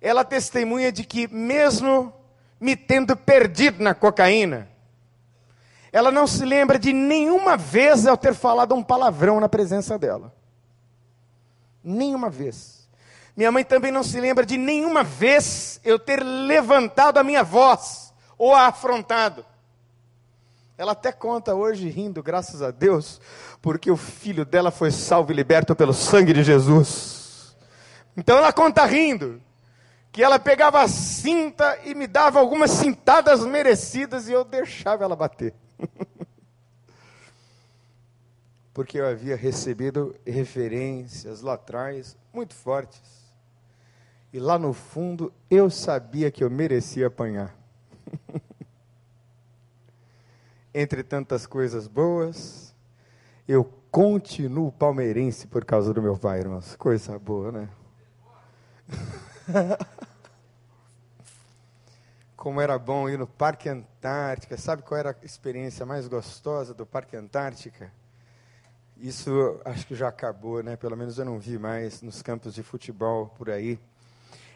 ela 0.00 0.24
testemunha 0.24 0.92
de 0.92 1.02
que, 1.02 1.26
mesmo 1.26 2.12
me 2.60 2.76
tendo 2.76 3.16
perdido 3.16 3.82
na 3.82 3.92
cocaína, 3.92 4.68
ela 5.92 6.10
não 6.10 6.28
se 6.28 6.44
lembra 6.44 6.78
de 6.78 6.92
nenhuma 6.92 7.56
vez 7.56 8.06
eu 8.06 8.16
ter 8.16 8.34
falado 8.34 8.72
um 8.74 8.82
palavrão 8.82 9.40
na 9.40 9.48
presença 9.48 9.98
dela. 9.98 10.32
Nenhuma 11.82 12.30
vez. 12.30 12.88
Minha 13.36 13.50
mãe 13.50 13.64
também 13.64 13.90
não 13.90 14.02
se 14.04 14.20
lembra 14.20 14.46
de 14.46 14.56
nenhuma 14.56 15.02
vez 15.02 15.80
eu 15.82 15.98
ter 15.98 16.22
levantado 16.22 17.18
a 17.18 17.24
minha 17.24 17.42
voz 17.42 18.01
ou 18.42 18.56
afrontado. 18.56 19.46
Ela 20.76 20.90
até 20.90 21.12
conta 21.12 21.54
hoje 21.54 21.88
rindo, 21.88 22.20
graças 22.24 22.60
a 22.60 22.72
Deus, 22.72 23.20
porque 23.60 23.88
o 23.88 23.96
filho 23.96 24.44
dela 24.44 24.72
foi 24.72 24.90
salvo 24.90 25.30
e 25.30 25.34
liberto 25.36 25.76
pelo 25.76 25.94
sangue 25.94 26.32
de 26.32 26.42
Jesus. 26.42 27.56
Então 28.16 28.36
ela 28.36 28.52
conta 28.52 28.84
rindo 28.84 29.40
que 30.10 30.24
ela 30.24 30.40
pegava 30.40 30.82
a 30.82 30.88
cinta 30.88 31.78
e 31.84 31.94
me 31.94 32.08
dava 32.08 32.40
algumas 32.40 32.72
cintadas 32.72 33.46
merecidas 33.46 34.28
e 34.28 34.32
eu 34.32 34.42
deixava 34.42 35.04
ela 35.04 35.14
bater. 35.14 35.54
porque 38.74 38.98
eu 38.98 39.06
havia 39.06 39.36
recebido 39.36 40.16
referências 40.26 41.42
lá 41.42 41.54
atrás 41.54 42.16
muito 42.32 42.56
fortes. 42.56 43.22
E 44.32 44.40
lá 44.40 44.58
no 44.58 44.72
fundo 44.72 45.32
eu 45.48 45.70
sabia 45.70 46.28
que 46.28 46.42
eu 46.42 46.50
merecia 46.50 47.06
apanhar. 47.06 47.61
entre 50.74 51.02
tantas 51.02 51.46
coisas 51.46 51.86
boas, 51.86 52.74
eu 53.46 53.64
continuo 53.90 54.72
palmeirense 54.72 55.46
por 55.46 55.64
causa 55.64 55.92
do 55.92 56.00
meu 56.00 56.16
pai, 56.16 56.40
irmãos. 56.40 56.74
Coisa 56.76 57.18
boa, 57.18 57.52
né? 57.52 57.68
Como 62.36 62.60
era 62.60 62.78
bom 62.78 63.08
ir 63.08 63.18
no 63.18 63.26
Parque 63.26 63.68
Antártica. 63.68 64.56
Sabe 64.56 64.82
qual 64.82 64.98
era 64.98 65.10
a 65.10 65.24
experiência 65.24 65.86
mais 65.86 66.08
gostosa 66.08 66.74
do 66.74 66.86
Parque 66.86 67.16
Antártica? 67.16 67.92
Isso 68.96 69.60
acho 69.64 69.86
que 69.86 69.94
já 69.94 70.08
acabou, 70.08 70.62
né? 70.62 70.76
Pelo 70.76 70.96
menos 70.96 71.18
eu 71.18 71.24
não 71.24 71.38
vi 71.38 71.58
mais 71.58 72.02
nos 72.02 72.22
campos 72.22 72.54
de 72.54 72.62
futebol 72.62 73.28
por 73.28 73.50
aí. 73.50 73.78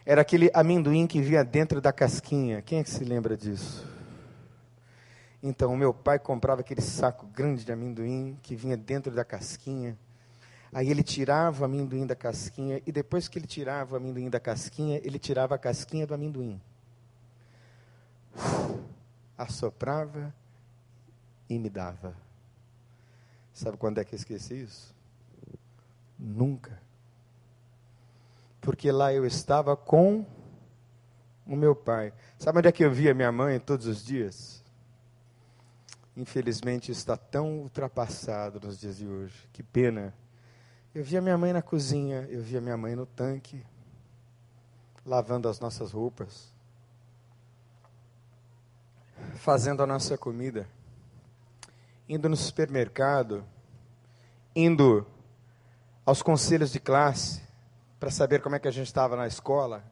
Era 0.09 0.20
aquele 0.20 0.48
amendoim 0.54 1.04
que 1.04 1.20
vinha 1.20 1.42
dentro 1.42 1.80
da 1.80 1.92
casquinha. 1.92 2.62
Quem 2.62 2.78
é 2.78 2.84
que 2.84 2.90
se 2.90 3.02
lembra 3.02 3.36
disso? 3.36 3.84
Então, 5.42 5.74
o 5.74 5.76
meu 5.76 5.92
pai 5.92 6.16
comprava 6.16 6.61
aquele 6.61 6.80
saco 6.80 7.26
grande 7.26 7.64
de 7.64 7.72
amendoim 7.72 8.38
que 8.40 8.54
vinha 8.54 8.76
dentro 8.76 9.12
da 9.12 9.24
casquinha. 9.24 9.98
Aí 10.72 10.88
ele 10.88 11.02
tirava 11.02 11.62
o 11.62 11.64
amendoim 11.64 12.07
da 12.07 12.14
casquinha 12.14 12.80
e 12.86 12.92
depois 12.92 13.26
que 13.26 13.36
ele 13.36 13.48
tirava 13.48 13.94
o 13.94 13.96
amendoim 13.96 14.30
da 14.30 14.38
casquinha, 14.38 15.00
ele 15.02 15.18
tirava 15.18 15.57
a 15.57 15.59
casquinha 15.59 16.07
do 16.07 16.14
amendoim. 16.14 16.61
Assoprava 19.36 20.32
e 21.50 21.59
me 21.59 21.68
dava. 21.68 22.14
Sabe 23.52 23.76
quando 23.76 23.98
é 23.98 24.04
que 24.04 24.14
eu 24.14 24.18
esqueci 24.18 24.62
isso? 24.62 24.94
Nunca. 26.16 26.86
Porque 28.77 28.93
lá 28.93 29.11
eu 29.11 29.24
estava 29.24 29.74
com 29.74 30.22
o 31.47 31.57
meu 31.57 31.74
pai. 31.74 32.12
Sabe 32.39 32.59
onde 32.59 32.68
é 32.68 32.72
que 32.72 32.85
eu 32.85 32.91
via 32.91 33.14
minha 33.14 33.33
mãe 33.33 33.59
todos 33.59 33.87
os 33.87 34.05
dias? 34.05 34.62
infelizmente 36.14 36.93
está 36.93 37.16
tão 37.16 37.59
ultrapassado 37.61 38.61
nos 38.61 38.79
dias 38.79 38.99
de 38.99 39.07
hoje. 39.07 39.49
Que 39.51 39.62
pena. 39.62 40.14
Eu 40.95 41.03
via 41.03 41.22
minha 41.22 41.39
mãe 41.39 41.55
na 41.55 41.62
cozinha, 41.62 42.27
eu 42.29 42.43
via 42.43 42.61
minha 42.61 42.77
mãe 42.77 42.95
no 42.95 43.07
tanque, 43.07 43.64
lavando 45.05 45.49
as 45.49 45.59
nossas 45.59 45.93
roupas, 45.93 46.53
fazendo 49.37 49.83
a 49.83 49.87
nossa 49.87 50.18
comida, 50.18 50.68
indo 52.07 52.29
no 52.29 52.37
supermercado, 52.37 53.43
indo 54.55 55.07
aos 56.05 56.22
conselhos 56.22 56.72
de 56.72 56.81
classe 56.81 57.45
para 57.99 58.11
saber 58.11 58.40
como 58.42 58.57
é 58.57 58.59
que 58.59 58.68
a 58.68 58.72
gente 58.72 58.86
estava 58.86 59.16
na 59.16 59.26
escola 59.26 59.82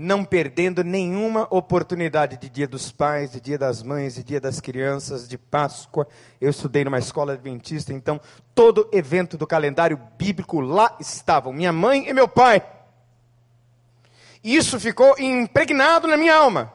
não 0.00 0.24
perdendo 0.24 0.84
nenhuma 0.84 1.48
oportunidade 1.50 2.36
de 2.36 2.48
Dia 2.48 2.68
dos 2.68 2.92
Pais, 2.92 3.32
de 3.32 3.40
Dia 3.40 3.58
das 3.58 3.82
Mães, 3.82 4.14
de 4.14 4.22
Dia 4.22 4.40
das 4.40 4.60
Crianças, 4.60 5.28
de 5.28 5.36
Páscoa. 5.36 6.06
Eu 6.40 6.50
estudei 6.50 6.84
numa 6.84 7.00
escola 7.00 7.32
adventista, 7.32 7.92
então 7.92 8.20
todo 8.54 8.88
evento 8.92 9.36
do 9.36 9.44
calendário 9.44 10.00
bíblico 10.16 10.60
lá 10.60 10.96
estavam, 11.00 11.52
minha 11.52 11.72
mãe 11.72 12.08
e 12.08 12.12
meu 12.12 12.28
pai. 12.28 12.64
E 14.44 14.54
isso 14.54 14.78
ficou 14.78 15.18
impregnado 15.18 16.06
na 16.06 16.16
minha 16.16 16.36
alma, 16.36 16.72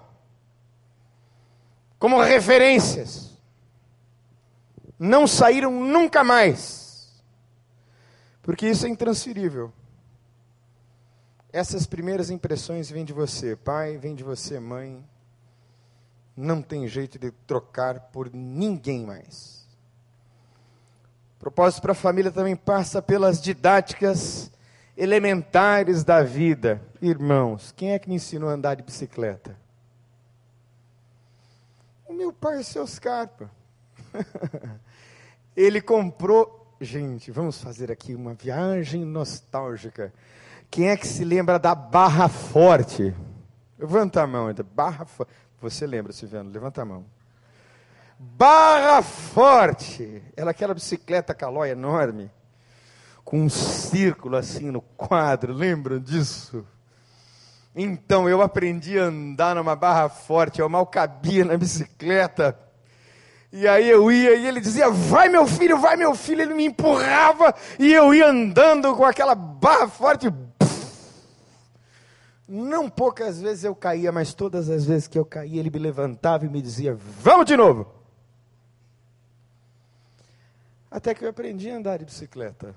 como 1.97 2.21
referências. 2.21 3.31
não 4.99 5.25
saíram 5.25 5.71
nunca 5.71 6.25
mais. 6.25 7.23
Porque 8.41 8.67
isso 8.67 8.85
é 8.85 8.89
intransferível. 8.89 9.71
Essas 11.53 11.85
primeiras 11.85 12.31
impressões 12.31 12.89
vêm 12.89 13.05
de 13.05 13.13
você, 13.13 13.55
pai, 13.55 13.95
vêm 13.95 14.15
de 14.15 14.23
você, 14.23 14.59
mãe. 14.59 15.05
Não 16.35 16.63
tem 16.63 16.87
jeito 16.87 17.19
de 17.19 17.29
trocar 17.45 18.09
por 18.11 18.33
ninguém 18.33 19.05
mais. 19.05 19.63
Propósito 21.37 21.83
para 21.83 21.91
a 21.91 21.95
família 21.95 22.31
também 22.31 22.55
passa 22.55 23.03
pelas 23.03 23.39
didáticas 23.39 24.51
elementares 24.97 26.03
da 26.03 26.23
vida. 26.23 26.81
Irmãos, 26.99 27.71
quem 27.77 27.91
é 27.91 27.99
que 27.99 28.09
me 28.09 28.15
ensinou 28.15 28.49
a 28.49 28.53
andar 28.53 28.73
de 28.73 28.81
bicicleta? 28.81 29.55
O 32.07 32.13
meu 32.13 32.33
pai, 32.33 32.63
seu 32.63 32.87
Scarpa. 32.87 33.51
Ele 35.55 35.79
comprou. 35.79 36.75
Gente, 36.81 37.29
vamos 37.29 37.61
fazer 37.61 37.91
aqui 37.91 38.15
uma 38.15 38.33
viagem 38.33 39.05
nostálgica. 39.05 40.11
Quem 40.73 40.89
é 40.89 40.97
que 40.97 41.05
se 41.05 41.23
lembra 41.23 41.59
da 41.59 41.75
Barra 41.75 42.27
Forte? 42.27 43.13
Levanta 43.77 44.23
a 44.23 44.25
mão, 44.25 44.51
Barra 44.73 45.05
Forte. 45.05 45.31
Você 45.61 45.85
lembra, 45.85 46.11
Silviano? 46.11 46.49
Levanta 46.49 46.81
a 46.81 46.85
mão. 46.85 47.05
Barra 48.17 49.03
Forte! 49.03 50.23
Ela 50.35 50.49
aquela 50.49 50.73
bicicleta 50.73 51.35
calói 51.35 51.69
enorme, 51.69 52.31
com 53.23 53.41
um 53.41 53.49
círculo 53.49 54.35
assim 54.35 54.71
no 54.71 54.81
quadro, 54.81 55.53
lembram 55.53 55.99
disso? 55.99 56.65
Então 57.75 58.27
eu 58.27 58.41
aprendi 58.41 58.97
a 58.97 59.03
andar 59.03 59.53
numa 59.53 59.75
barra 59.75 60.09
forte, 60.09 60.59
eu 60.59 60.67
mal 60.67 60.87
cabia 60.87 61.45
na 61.45 61.55
bicicleta. 61.55 62.57
E 63.51 63.67
aí 63.67 63.87
eu 63.87 64.11
ia 64.11 64.33
e 64.33 64.47
ele 64.47 64.59
dizia: 64.59 64.89
Vai 64.89 65.29
meu 65.29 65.45
filho, 65.45 65.77
vai 65.77 65.95
meu 65.95 66.15
filho. 66.15 66.41
Ele 66.41 66.55
me 66.55 66.65
empurrava 66.65 67.53
e 67.77 67.93
eu 67.93 68.11
ia 68.11 68.27
andando 68.27 68.95
com 68.95 69.05
aquela 69.05 69.35
barra 69.35 69.87
forte. 69.87 70.27
Não 72.47 72.89
poucas 72.89 73.39
vezes 73.39 73.63
eu 73.63 73.75
caía, 73.75 74.11
mas 74.11 74.33
todas 74.33 74.69
as 74.69 74.85
vezes 74.85 75.07
que 75.07 75.17
eu 75.17 75.25
caía, 75.25 75.59
ele 75.59 75.69
me 75.69 75.79
levantava 75.79 76.45
e 76.45 76.49
me 76.49 76.61
dizia: 76.61 76.93
Vamos 76.95 77.45
de 77.45 77.55
novo. 77.55 77.87
Até 80.91 81.13
que 81.13 81.25
eu 81.25 81.29
aprendi 81.29 81.71
a 81.71 81.77
andar 81.77 81.97
de 81.97 82.05
bicicleta. 82.05 82.75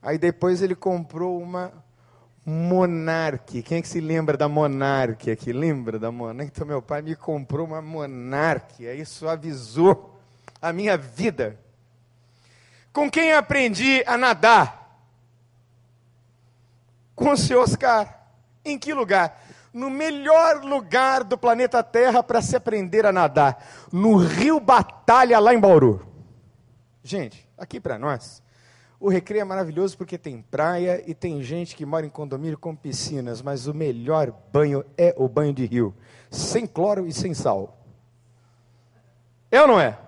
Aí 0.00 0.16
depois 0.16 0.62
ele 0.62 0.74
comprou 0.74 1.40
uma 1.40 1.72
Monarque. 2.46 3.62
Quem 3.62 3.78
é 3.78 3.82
que 3.82 3.88
se 3.88 4.00
lembra 4.00 4.34
da 4.34 4.48
Monarque 4.48 5.30
aqui? 5.30 5.52
Lembra 5.52 5.98
da 5.98 6.10
Monarque? 6.10 6.50
Então 6.54 6.66
meu 6.66 6.80
pai 6.80 7.02
me 7.02 7.14
comprou 7.14 7.66
uma 7.66 7.82
Monarque. 7.82 8.86
Isso 8.86 9.28
avisou 9.28 10.18
a 10.62 10.72
minha 10.72 10.96
vida. 10.96 11.58
Com 12.90 13.10
quem 13.10 13.34
aprendi 13.34 14.02
a 14.06 14.16
nadar? 14.16 14.87
Com 17.18 17.32
o 17.32 17.36
seu 17.36 17.60
Oscar. 17.60 18.28
Em 18.64 18.78
que 18.78 18.94
lugar? 18.94 19.42
No 19.72 19.90
melhor 19.90 20.62
lugar 20.62 21.24
do 21.24 21.36
planeta 21.36 21.82
Terra 21.82 22.22
para 22.22 22.40
se 22.40 22.54
aprender 22.54 23.04
a 23.04 23.12
nadar. 23.12 23.66
No 23.92 24.16
Rio 24.16 24.60
Batalha, 24.60 25.40
lá 25.40 25.52
em 25.52 25.58
Bauru. 25.58 26.06
Gente, 27.02 27.48
aqui 27.58 27.80
para 27.80 27.98
nós, 27.98 28.40
o 29.00 29.08
recreio 29.08 29.42
é 29.42 29.44
maravilhoso 29.44 29.98
porque 29.98 30.16
tem 30.16 30.40
praia 30.40 31.02
e 31.06 31.12
tem 31.12 31.42
gente 31.42 31.74
que 31.74 31.84
mora 31.84 32.06
em 32.06 32.10
condomínio 32.10 32.56
com 32.56 32.74
piscinas, 32.76 33.42
mas 33.42 33.66
o 33.66 33.74
melhor 33.74 34.32
banho 34.52 34.84
é 34.96 35.12
o 35.16 35.28
banho 35.28 35.52
de 35.52 35.66
rio, 35.66 35.94
sem 36.30 36.66
cloro 36.66 37.04
e 37.04 37.12
sem 37.12 37.34
sal. 37.34 37.84
É 39.50 39.60
ou 39.60 39.66
não 39.66 39.80
é? 39.80 39.98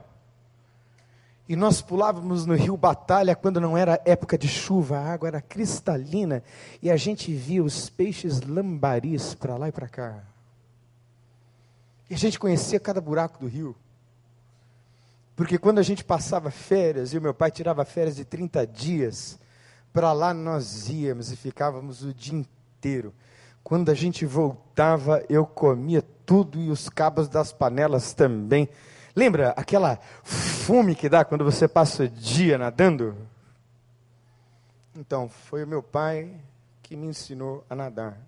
E 1.51 1.57
nós 1.57 1.83
pulávamos 1.83 2.47
no 2.47 2.55
rio 2.55 2.77
Batalha 2.77 3.35
quando 3.35 3.61
não 3.61 3.77
era 3.77 4.01
época 4.05 4.39
de 4.39 4.47
chuva, 4.47 4.99
a 4.99 5.13
água 5.13 5.27
era 5.27 5.43
cristalina 5.43 6.45
e 6.81 6.89
a 6.89 6.97
gente 6.97 7.35
via 7.35 7.61
os 7.61 7.91
peixes 7.91 8.41
lambaris 8.41 9.35
para 9.35 9.57
lá 9.57 9.67
e 9.67 9.73
para 9.73 9.89
cá. 9.89 10.23
E 12.09 12.15
a 12.15 12.17
gente 12.17 12.39
conhecia 12.39 12.79
cada 12.79 13.01
buraco 13.01 13.41
do 13.41 13.49
rio. 13.49 13.75
Porque 15.35 15.59
quando 15.59 15.81
a 15.81 15.83
gente 15.83 16.05
passava 16.05 16.53
férias, 16.53 17.13
e 17.13 17.19
o 17.19 17.21
meu 17.21 17.35
pai 17.35 17.51
tirava 17.51 17.85
férias 17.85 18.15
de 18.15 18.25
30 18.25 18.65
dias, 18.65 19.37
para 19.93 20.13
lá 20.13 20.33
nós 20.33 20.89
íamos 20.89 21.33
e 21.33 21.37
ficávamos 21.37 22.05
o 22.05 22.15
dia 22.15 22.39
inteiro. 22.39 23.13
Quando 23.65 23.91
a 23.91 23.95
gente 23.95 24.25
voltava, 24.25 25.25
eu 25.29 25.45
comia 25.45 26.01
tudo 26.25 26.61
e 26.61 26.71
os 26.71 26.89
cabos 26.89 27.29
das 27.29 27.53
panelas 27.53 28.15
também. 28.15 28.69
Lembra 29.15 29.51
aquela 29.51 29.97
fome 30.23 30.95
que 30.95 31.09
dá 31.09 31.25
quando 31.25 31.45
você 31.45 31.67
passa 31.67 32.05
o 32.05 32.09
dia 32.09 32.57
nadando? 32.57 33.17
Então, 34.95 35.29
foi 35.29 35.65
o 35.65 35.67
meu 35.67 35.83
pai 35.83 36.41
que 36.83 36.97
me 36.97 37.07
ensinou 37.07 37.65
a 37.69 37.75
nadar. 37.75 38.19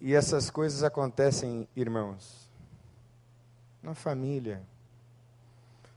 E 0.00 0.14
essas 0.14 0.50
coisas 0.50 0.82
acontecem, 0.82 1.68
irmãos, 1.74 2.50
na 3.82 3.94
família 3.94 4.62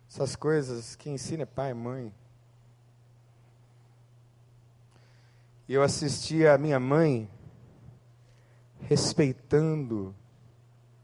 essas 0.10 0.36
coisas 0.36 0.96
que 0.96 1.08
ensina 1.08 1.44
é 1.44 1.46
pai 1.46 1.70
e 1.70 1.76
mãe. 1.76 2.14
E 5.68 5.74
eu 5.76 5.84
assisti 5.84 6.48
a 6.48 6.58
minha 6.58 6.80
mãe 6.80 7.30
respeitando 8.82 10.16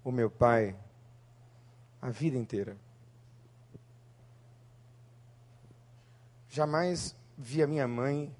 o 0.03 0.11
meu 0.11 0.27
pai 0.27 0.75
a 2.05 2.09
vida 2.11 2.37
inteira. 2.37 2.77
Jamais 6.47 7.15
vi 7.35 7.63
a 7.63 7.67
minha 7.67 7.87
mãe 7.87 8.33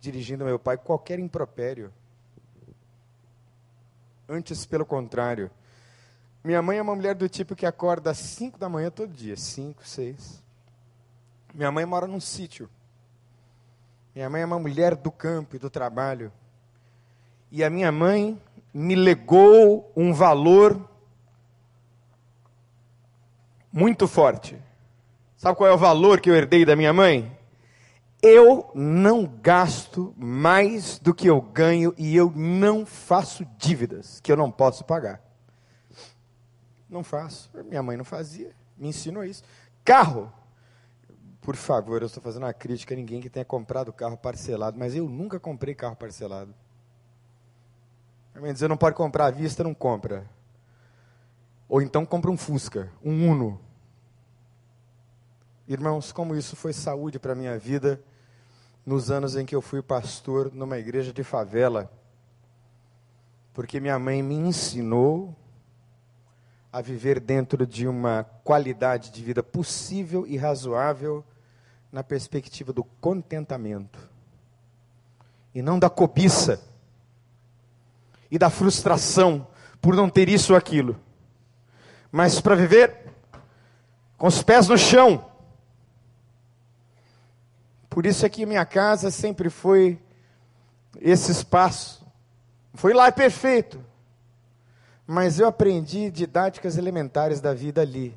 dirigindo 0.00 0.42
ao 0.42 0.48
meu 0.48 0.58
pai 0.58 0.76
qualquer 0.76 1.20
impropério. 1.20 1.92
Antes, 4.28 4.66
pelo 4.66 4.84
contrário, 4.84 5.48
minha 6.42 6.60
mãe 6.60 6.78
é 6.78 6.82
uma 6.82 6.96
mulher 6.96 7.14
do 7.14 7.28
tipo 7.28 7.54
que 7.54 7.64
acorda 7.64 8.10
às 8.10 8.18
5 8.18 8.58
da 8.58 8.68
manhã 8.68 8.90
todo 8.90 9.12
dia, 9.12 9.36
5, 9.36 9.86
6. 9.86 10.42
Minha 11.54 11.70
mãe 11.70 11.86
mora 11.86 12.06
num 12.06 12.20
sítio. 12.20 12.68
Minha 14.12 14.28
mãe 14.28 14.42
é 14.42 14.44
uma 14.44 14.58
mulher 14.58 14.96
do 14.96 15.12
campo 15.12 15.54
e 15.54 15.58
do 15.58 15.70
trabalho. 15.70 16.32
E 17.48 17.62
a 17.62 17.70
minha 17.70 17.92
mãe 17.92 18.42
me 18.74 18.96
legou 18.96 19.90
um 19.96 20.12
valor 20.12 20.97
muito 23.78 24.08
forte. 24.08 24.60
Sabe 25.36 25.56
qual 25.56 25.70
é 25.70 25.72
o 25.72 25.78
valor 25.78 26.20
que 26.20 26.28
eu 26.28 26.34
herdei 26.34 26.64
da 26.64 26.74
minha 26.74 26.92
mãe? 26.92 27.38
Eu 28.20 28.72
não 28.74 29.24
gasto 29.24 30.12
mais 30.16 30.98
do 30.98 31.14
que 31.14 31.28
eu 31.28 31.40
ganho 31.40 31.94
e 31.96 32.16
eu 32.16 32.32
não 32.34 32.84
faço 32.84 33.46
dívidas 33.56 34.18
que 34.20 34.32
eu 34.32 34.36
não 34.36 34.50
posso 34.50 34.84
pagar. 34.84 35.22
Não 36.90 37.04
faço. 37.04 37.48
Minha 37.66 37.82
mãe 37.82 37.96
não 37.96 38.04
fazia. 38.04 38.50
Me 38.76 38.88
ensinou 38.88 39.22
isso. 39.22 39.44
Carro. 39.84 40.32
Por 41.40 41.54
favor, 41.54 42.02
eu 42.02 42.06
estou 42.06 42.22
fazendo 42.22 42.42
uma 42.42 42.52
crítica 42.52 42.92
a 42.92 42.96
ninguém 42.96 43.20
que 43.20 43.30
tenha 43.30 43.44
comprado 43.44 43.92
carro 43.92 44.18
parcelado, 44.18 44.76
mas 44.78 44.94
eu 44.94 45.08
nunca 45.08 45.40
comprei 45.40 45.74
carro 45.74 45.96
parcelado. 45.96 46.52
Também 48.34 48.52
dizer, 48.52 48.68
não 48.68 48.76
pode 48.76 48.96
comprar 48.96 49.26
à 49.26 49.30
vista, 49.30 49.64
não 49.64 49.72
compra. 49.72 50.28
Ou 51.68 51.80
então 51.80 52.04
compra 52.04 52.30
um 52.30 52.36
Fusca, 52.36 52.90
um 53.02 53.30
Uno. 53.30 53.67
Irmãos, 55.70 56.12
como 56.12 56.34
isso 56.34 56.56
foi 56.56 56.72
saúde 56.72 57.18
para 57.18 57.32
a 57.32 57.36
minha 57.36 57.58
vida 57.58 58.02
nos 58.86 59.10
anos 59.10 59.36
em 59.36 59.44
que 59.44 59.54
eu 59.54 59.60
fui 59.60 59.82
pastor 59.82 60.50
numa 60.54 60.78
igreja 60.78 61.12
de 61.12 61.22
favela. 61.22 61.92
Porque 63.52 63.78
minha 63.78 63.98
mãe 63.98 64.22
me 64.22 64.34
ensinou 64.34 65.36
a 66.72 66.80
viver 66.80 67.20
dentro 67.20 67.66
de 67.66 67.86
uma 67.86 68.24
qualidade 68.42 69.10
de 69.10 69.22
vida 69.22 69.42
possível 69.42 70.26
e 70.26 70.38
razoável 70.38 71.22
na 71.92 72.02
perspectiva 72.02 72.72
do 72.72 72.82
contentamento 72.82 73.98
e 75.54 75.60
não 75.60 75.78
da 75.78 75.90
cobiça 75.90 76.62
e 78.30 78.38
da 78.38 78.48
frustração 78.48 79.46
por 79.82 79.94
não 79.94 80.08
ter 80.08 80.30
isso 80.30 80.54
ou 80.54 80.58
aquilo, 80.58 80.98
mas 82.10 82.40
para 82.40 82.54
viver 82.54 83.12
com 84.16 84.26
os 84.26 84.42
pés 84.42 84.66
no 84.66 84.78
chão. 84.78 85.27
Por 87.98 88.06
isso 88.06 88.24
é 88.24 88.28
que 88.28 88.46
minha 88.46 88.64
casa 88.64 89.10
sempre 89.10 89.50
foi 89.50 90.00
esse 91.00 91.32
espaço. 91.32 92.06
Foi 92.72 92.94
lá 92.94 93.08
é 93.08 93.10
perfeito, 93.10 93.84
mas 95.04 95.40
eu 95.40 95.48
aprendi 95.48 96.08
didáticas 96.08 96.78
elementares 96.78 97.40
da 97.40 97.52
vida 97.52 97.80
ali. 97.80 98.16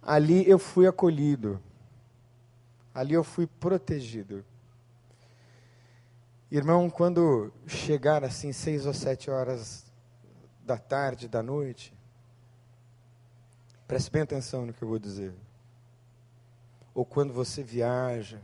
Ali 0.00 0.48
eu 0.48 0.58
fui 0.58 0.86
acolhido. 0.86 1.60
Ali 2.94 3.12
eu 3.12 3.22
fui 3.22 3.46
protegido. 3.46 4.42
Irmão, 6.50 6.88
quando 6.88 7.52
chegar 7.66 8.24
assim 8.24 8.50
seis 8.50 8.86
ou 8.86 8.94
sete 8.94 9.30
horas 9.30 9.84
da 10.64 10.78
tarde, 10.78 11.28
da 11.28 11.42
noite, 11.42 11.92
Preste 13.86 14.10
bem 14.10 14.22
atenção 14.22 14.64
no 14.64 14.72
que 14.72 14.82
eu 14.82 14.88
vou 14.88 14.98
dizer. 14.98 15.34
Ou 16.94 17.04
quando 17.04 17.34
você 17.34 17.62
viaja. 17.62 18.40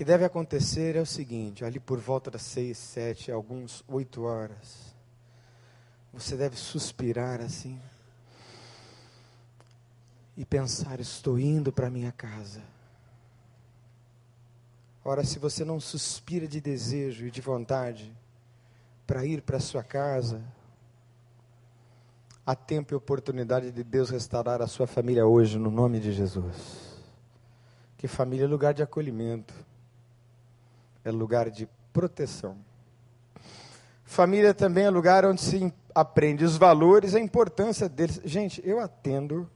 O 0.00 0.02
que 0.02 0.04
deve 0.06 0.24
acontecer 0.24 0.96
é 0.96 1.00
o 1.02 1.04
seguinte: 1.04 1.62
ali 1.62 1.78
por 1.78 1.98
volta 1.98 2.30
das 2.30 2.40
seis, 2.40 2.78
sete, 2.78 3.30
alguns 3.30 3.84
oito 3.86 4.22
horas, 4.22 4.96
você 6.10 6.38
deve 6.38 6.56
suspirar 6.56 7.42
assim 7.42 7.78
e 10.38 10.42
pensar: 10.46 11.00
estou 11.00 11.38
indo 11.38 11.70
para 11.70 11.90
minha 11.90 12.10
casa. 12.12 12.62
Ora, 15.04 15.22
se 15.22 15.38
você 15.38 15.66
não 15.66 15.78
suspira 15.78 16.48
de 16.48 16.62
desejo 16.62 17.26
e 17.26 17.30
de 17.30 17.42
vontade 17.42 18.10
para 19.06 19.22
ir 19.26 19.42
para 19.42 19.60
sua 19.60 19.82
casa, 19.82 20.42
há 22.46 22.54
tempo 22.54 22.94
e 22.94 22.96
oportunidade 22.96 23.70
de 23.70 23.84
Deus 23.84 24.08
restaurar 24.08 24.62
a 24.62 24.66
sua 24.66 24.86
família 24.86 25.26
hoje, 25.26 25.58
no 25.58 25.70
nome 25.70 26.00
de 26.00 26.10
Jesus. 26.10 26.88
Que 27.98 28.08
família 28.08 28.44
é 28.44 28.48
lugar 28.48 28.72
de 28.72 28.82
acolhimento, 28.82 29.52
é 31.04 31.10
lugar 31.10 31.50
de 31.50 31.68
proteção. 31.92 32.56
Família 34.04 34.52
também 34.52 34.84
é 34.84 34.90
lugar 34.90 35.24
onde 35.24 35.40
se 35.40 35.72
aprende 35.94 36.44
os 36.44 36.56
valores, 36.56 37.14
a 37.14 37.20
importância 37.20 37.88
deles. 37.88 38.20
Gente, 38.24 38.60
eu 38.64 38.80
atendo 38.80 39.48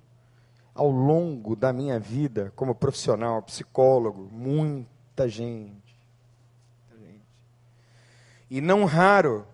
ao 0.74 0.90
longo 0.90 1.54
da 1.54 1.72
minha 1.72 1.98
vida 1.98 2.52
como 2.56 2.74
profissional, 2.74 3.42
psicólogo, 3.42 4.28
muita 4.32 5.28
gente. 5.28 5.96
Muita 6.88 7.04
gente. 7.04 7.22
E 8.50 8.60
não 8.60 8.84
raro, 8.84 9.46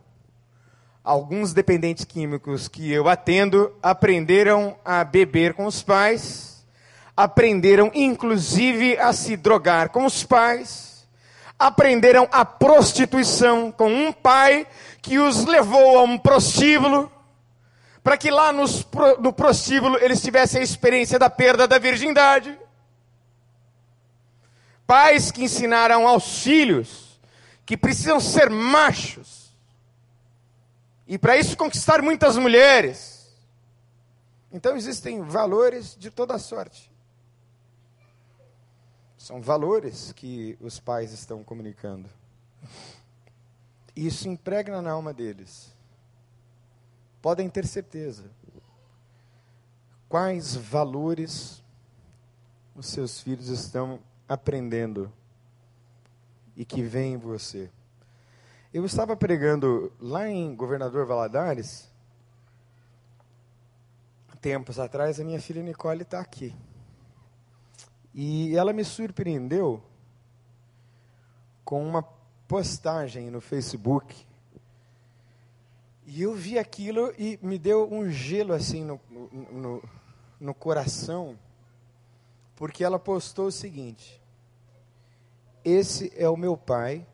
alguns 1.05 1.53
dependentes 1.53 2.05
químicos 2.05 2.69
que 2.69 2.91
eu 2.91 3.09
atendo 3.09 3.75
aprenderam 3.83 4.77
a 4.85 5.05
beber 5.05 5.55
com 5.55 5.67
os 5.67 5.83
pais, 5.83 6.65
aprenderam 7.17 7.91
inclusive 7.95 8.97
a 8.99 9.13
se 9.13 9.37
drogar 9.37 9.91
com 9.91 10.07
os 10.07 10.25
pais, 10.25 10.90
aprenderam 11.61 12.27
a 12.33 12.43
prostituição 12.43 13.71
com 13.71 13.93
um 13.93 14.11
pai 14.11 14.67
que 15.03 15.19
os 15.19 15.45
levou 15.45 15.99
a 15.99 16.03
um 16.03 16.17
prostíbulo 16.17 17.13
para 18.03 18.17
que 18.17 18.31
lá 18.31 18.51
nos, 18.51 18.87
no 19.21 19.31
prostíbulo 19.31 19.99
eles 19.99 20.23
tivessem 20.23 20.63
a 20.63 20.65
experiência 20.65 21.19
da 21.19 21.29
perda 21.29 21.69
da 21.69 21.79
virgindade. 21.79 22.59
Pais 24.87 25.31
que 25.31 25.45
ensinaram 25.45 26.09
aos 26.09 26.43
filhos 26.43 27.21
que 27.67 27.77
precisam 27.77 28.19
ser 28.19 28.49
machos. 28.49 29.55
E 31.07 31.19
para 31.19 31.37
isso 31.37 31.57
conquistar 31.57 32.01
muitas 32.01 32.39
mulheres. 32.39 33.31
Então 34.51 34.77
existem 34.77 35.23
valores 35.23 35.95
de 35.95 36.11
toda 36.11 36.39
sorte. 36.39 36.90
São 39.21 39.43
valores 39.43 40.13
que 40.13 40.57
os 40.63 40.81
pais 40.81 41.13
estão 41.13 41.45
comunicando. 41.45 42.09
Isso 43.95 44.27
impregna 44.27 44.81
na 44.81 44.93
alma 44.93 45.13
deles 45.13 45.75
podem 47.21 47.51
ter 47.51 47.67
certeza. 47.67 48.25
Quais 50.09 50.57
valores 50.57 51.63
os 52.75 52.87
seus 52.87 53.21
filhos 53.21 53.49
estão 53.49 54.01
aprendendo 54.27 55.13
e 56.57 56.65
que 56.65 56.81
vem 56.81 57.13
em 57.13 57.19
você? 57.19 57.71
Eu 58.73 58.87
estava 58.87 59.15
pregando 59.15 59.93
lá 60.01 60.31
em 60.31 60.57
Governador 60.57 61.05
Valadares, 61.05 61.91
tempos 64.41 64.79
atrás, 64.79 65.21
a 65.21 65.25
minha 65.25 65.43
filha 65.43 65.63
Nicole 65.63 66.01
está 66.01 66.21
aqui. 66.21 66.57
E 68.15 68.57
ela 68.57 68.73
me 68.73 68.85
surpreendeu 68.85 69.83
com 71.65 71.87
uma 71.87 72.03
postagem 72.49 73.31
no 73.31 73.41
Facebook 73.41 74.27
e 76.13 76.23
eu 76.23 76.35
vi 76.35 76.59
aquilo 76.59 77.15
e 77.17 77.39
me 77.41 77.57
deu 77.57 77.89
um 77.89 78.11
gelo 78.11 78.53
assim 78.53 78.85
no, 78.85 79.01
no, 79.53 79.81
no 80.41 80.53
coração, 80.53 81.39
porque 82.57 82.83
ela 82.83 82.99
postou 82.99 83.47
o 83.47 83.53
seguinte: 83.53 84.21
Esse 85.65 86.13
é 86.17 86.29
o 86.29 86.37
meu 86.37 86.57
pai, 86.57 87.07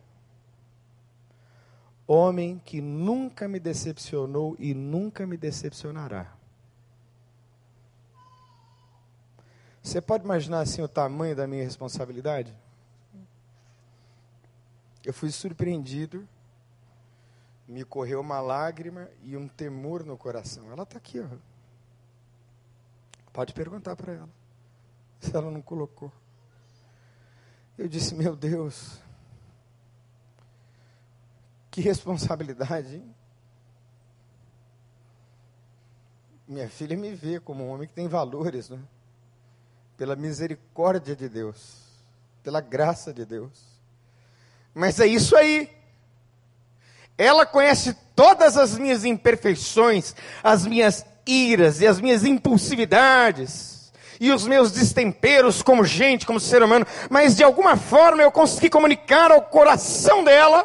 homem 2.06 2.58
que 2.64 2.80
nunca 2.80 3.46
me 3.46 3.60
decepcionou 3.60 4.56
e 4.58 4.72
nunca 4.72 5.26
me 5.26 5.36
decepcionará. 5.36 6.35
Você 9.86 10.00
pode 10.00 10.24
imaginar 10.24 10.62
assim 10.62 10.82
o 10.82 10.88
tamanho 10.88 11.36
da 11.36 11.46
minha 11.46 11.62
responsabilidade? 11.62 12.52
Eu 15.04 15.14
fui 15.14 15.30
surpreendido 15.30 16.28
me 17.68 17.84
correu 17.84 18.20
uma 18.20 18.40
lágrima 18.40 19.08
e 19.22 19.36
um 19.36 19.46
temor 19.46 20.04
no 20.04 20.18
coração. 20.18 20.72
Ela 20.72 20.82
está 20.82 20.98
aqui, 20.98 21.20
ó. 21.20 21.26
Pode 23.32 23.52
perguntar 23.52 23.94
para 23.94 24.12
ela 24.12 24.28
se 25.20 25.36
ela 25.36 25.52
não 25.52 25.62
colocou. 25.62 26.12
Eu 27.78 27.88
disse, 27.88 28.12
meu 28.12 28.34
Deus, 28.34 29.00
que 31.70 31.80
responsabilidade, 31.80 32.96
hein? 32.96 33.14
Minha 36.48 36.68
filha 36.68 36.96
me 36.96 37.14
vê 37.14 37.38
como 37.38 37.64
um 37.64 37.70
homem 37.70 37.86
que 37.86 37.94
tem 37.94 38.08
valores, 38.08 38.68
né? 38.68 38.82
Pela 39.96 40.14
misericórdia 40.14 41.16
de 41.16 41.28
Deus, 41.28 41.78
pela 42.42 42.60
graça 42.60 43.12
de 43.12 43.24
Deus. 43.24 43.50
Mas 44.74 45.00
é 45.00 45.06
isso 45.06 45.36
aí. 45.36 45.70
Ela 47.16 47.46
conhece 47.46 47.96
todas 48.14 48.56
as 48.56 48.76
minhas 48.78 49.04
imperfeições, 49.04 50.14
as 50.42 50.66
minhas 50.66 51.04
iras 51.26 51.80
e 51.80 51.86
as 51.86 52.00
minhas 52.00 52.24
impulsividades 52.24 53.76
e 54.20 54.30
os 54.32 54.46
meus 54.46 54.72
destemperos 54.72 55.62
como 55.62 55.84
gente, 55.84 56.26
como 56.26 56.40
ser 56.40 56.62
humano, 56.62 56.86
mas 57.10 57.36
de 57.36 57.44
alguma 57.44 57.76
forma 57.76 58.22
eu 58.22 58.32
consegui 58.32 58.70
comunicar 58.70 59.30
ao 59.30 59.42
coração 59.42 60.24
dela 60.24 60.64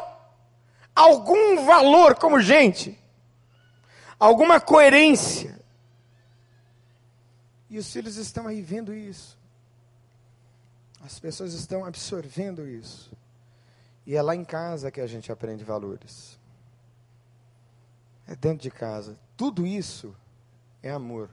algum 0.94 1.64
valor 1.64 2.14
como 2.14 2.40
gente, 2.40 2.98
alguma 4.18 4.60
coerência. 4.60 5.60
E 7.72 7.78
os 7.78 7.92
filhos 7.92 8.14
estão 8.16 8.46
aí 8.46 8.62
vendo 8.62 8.94
isso. 8.94 9.36
As 11.00 11.18
pessoas 11.18 11.52
estão 11.54 11.84
absorvendo 11.84 12.68
isso. 12.68 13.10
E 14.06 14.14
é 14.14 14.22
lá 14.22 14.36
em 14.36 14.44
casa 14.44 14.92
que 14.92 15.00
a 15.00 15.06
gente 15.08 15.32
aprende 15.32 15.64
valores 15.64 16.40
é 18.26 18.36
dentro 18.36 18.62
de 18.62 18.70
casa. 18.70 19.18
Tudo 19.36 19.66
isso 19.66 20.14
é 20.82 20.90
amor. 20.90 21.28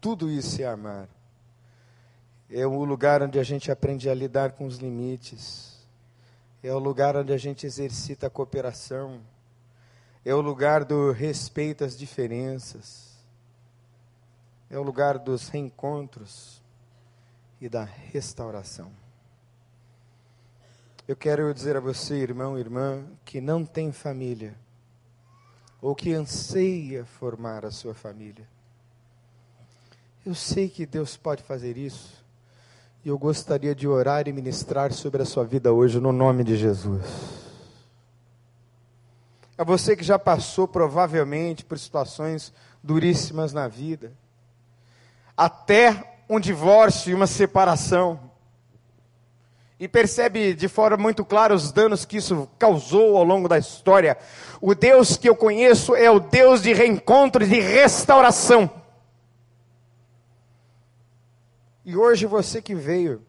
Tudo 0.00 0.28
isso 0.30 0.60
é 0.60 0.66
amar. 0.66 1.08
É 2.50 2.66
o 2.66 2.84
lugar 2.84 3.22
onde 3.22 3.38
a 3.38 3.42
gente 3.42 3.70
aprende 3.70 4.08
a 4.10 4.14
lidar 4.14 4.52
com 4.52 4.66
os 4.66 4.78
limites. 4.78 5.78
É 6.62 6.72
o 6.72 6.78
lugar 6.78 7.16
onde 7.16 7.32
a 7.32 7.36
gente 7.36 7.66
exercita 7.66 8.26
a 8.26 8.30
cooperação. 8.30 9.20
É 10.24 10.34
o 10.34 10.40
lugar 10.40 10.84
do 10.84 11.12
respeito 11.12 11.84
às 11.84 11.96
diferenças. 11.96 13.07
É 14.70 14.78
o 14.78 14.82
lugar 14.82 15.18
dos 15.18 15.48
reencontros 15.48 16.62
e 17.60 17.68
da 17.68 17.84
restauração. 17.84 18.90
Eu 21.06 21.16
quero 21.16 21.52
dizer 21.54 21.76
a 21.76 21.80
você, 21.80 22.16
irmão 22.16 22.56
e 22.56 22.60
irmã, 22.60 23.04
que 23.24 23.40
não 23.40 23.64
tem 23.64 23.90
família 23.92 24.54
ou 25.80 25.94
que 25.94 26.12
anseia 26.12 27.04
formar 27.04 27.64
a 27.64 27.70
sua 27.70 27.94
família. 27.94 28.46
Eu 30.26 30.34
sei 30.34 30.68
que 30.68 30.84
Deus 30.84 31.16
pode 31.16 31.42
fazer 31.42 31.76
isso, 31.76 32.22
e 33.04 33.08
eu 33.08 33.18
gostaria 33.18 33.74
de 33.74 33.86
orar 33.86 34.28
e 34.28 34.32
ministrar 34.32 34.92
sobre 34.92 35.22
a 35.22 35.24
sua 35.24 35.44
vida 35.44 35.72
hoje, 35.72 36.00
no 36.00 36.12
nome 36.12 36.44
de 36.44 36.56
Jesus. 36.56 37.04
É 39.56 39.64
você 39.64 39.96
que 39.96 40.04
já 40.04 40.18
passou 40.18 40.68
provavelmente 40.68 41.64
por 41.64 41.78
situações 41.78 42.52
duríssimas 42.82 43.52
na 43.52 43.66
vida, 43.66 44.12
até 45.38 46.18
um 46.28 46.40
divórcio 46.40 47.12
e 47.12 47.14
uma 47.14 47.28
separação 47.28 48.28
e 49.78 49.86
percebe 49.86 50.52
de 50.52 50.66
forma 50.66 50.96
muito 50.96 51.24
clara 51.24 51.54
os 51.54 51.70
danos 51.70 52.04
que 52.04 52.16
isso 52.16 52.48
causou 52.58 53.16
ao 53.16 53.22
longo 53.22 53.48
da 53.48 53.56
história. 53.56 54.18
O 54.60 54.74
Deus 54.74 55.16
que 55.16 55.28
eu 55.28 55.36
conheço 55.36 55.94
é 55.94 56.10
o 56.10 56.18
Deus 56.18 56.60
de 56.62 56.72
reencontro 56.72 57.44
e 57.44 57.48
de 57.48 57.60
restauração. 57.60 58.68
E 61.84 61.96
hoje 61.96 62.26
você 62.26 62.60
que 62.60 62.74
veio 62.74 63.24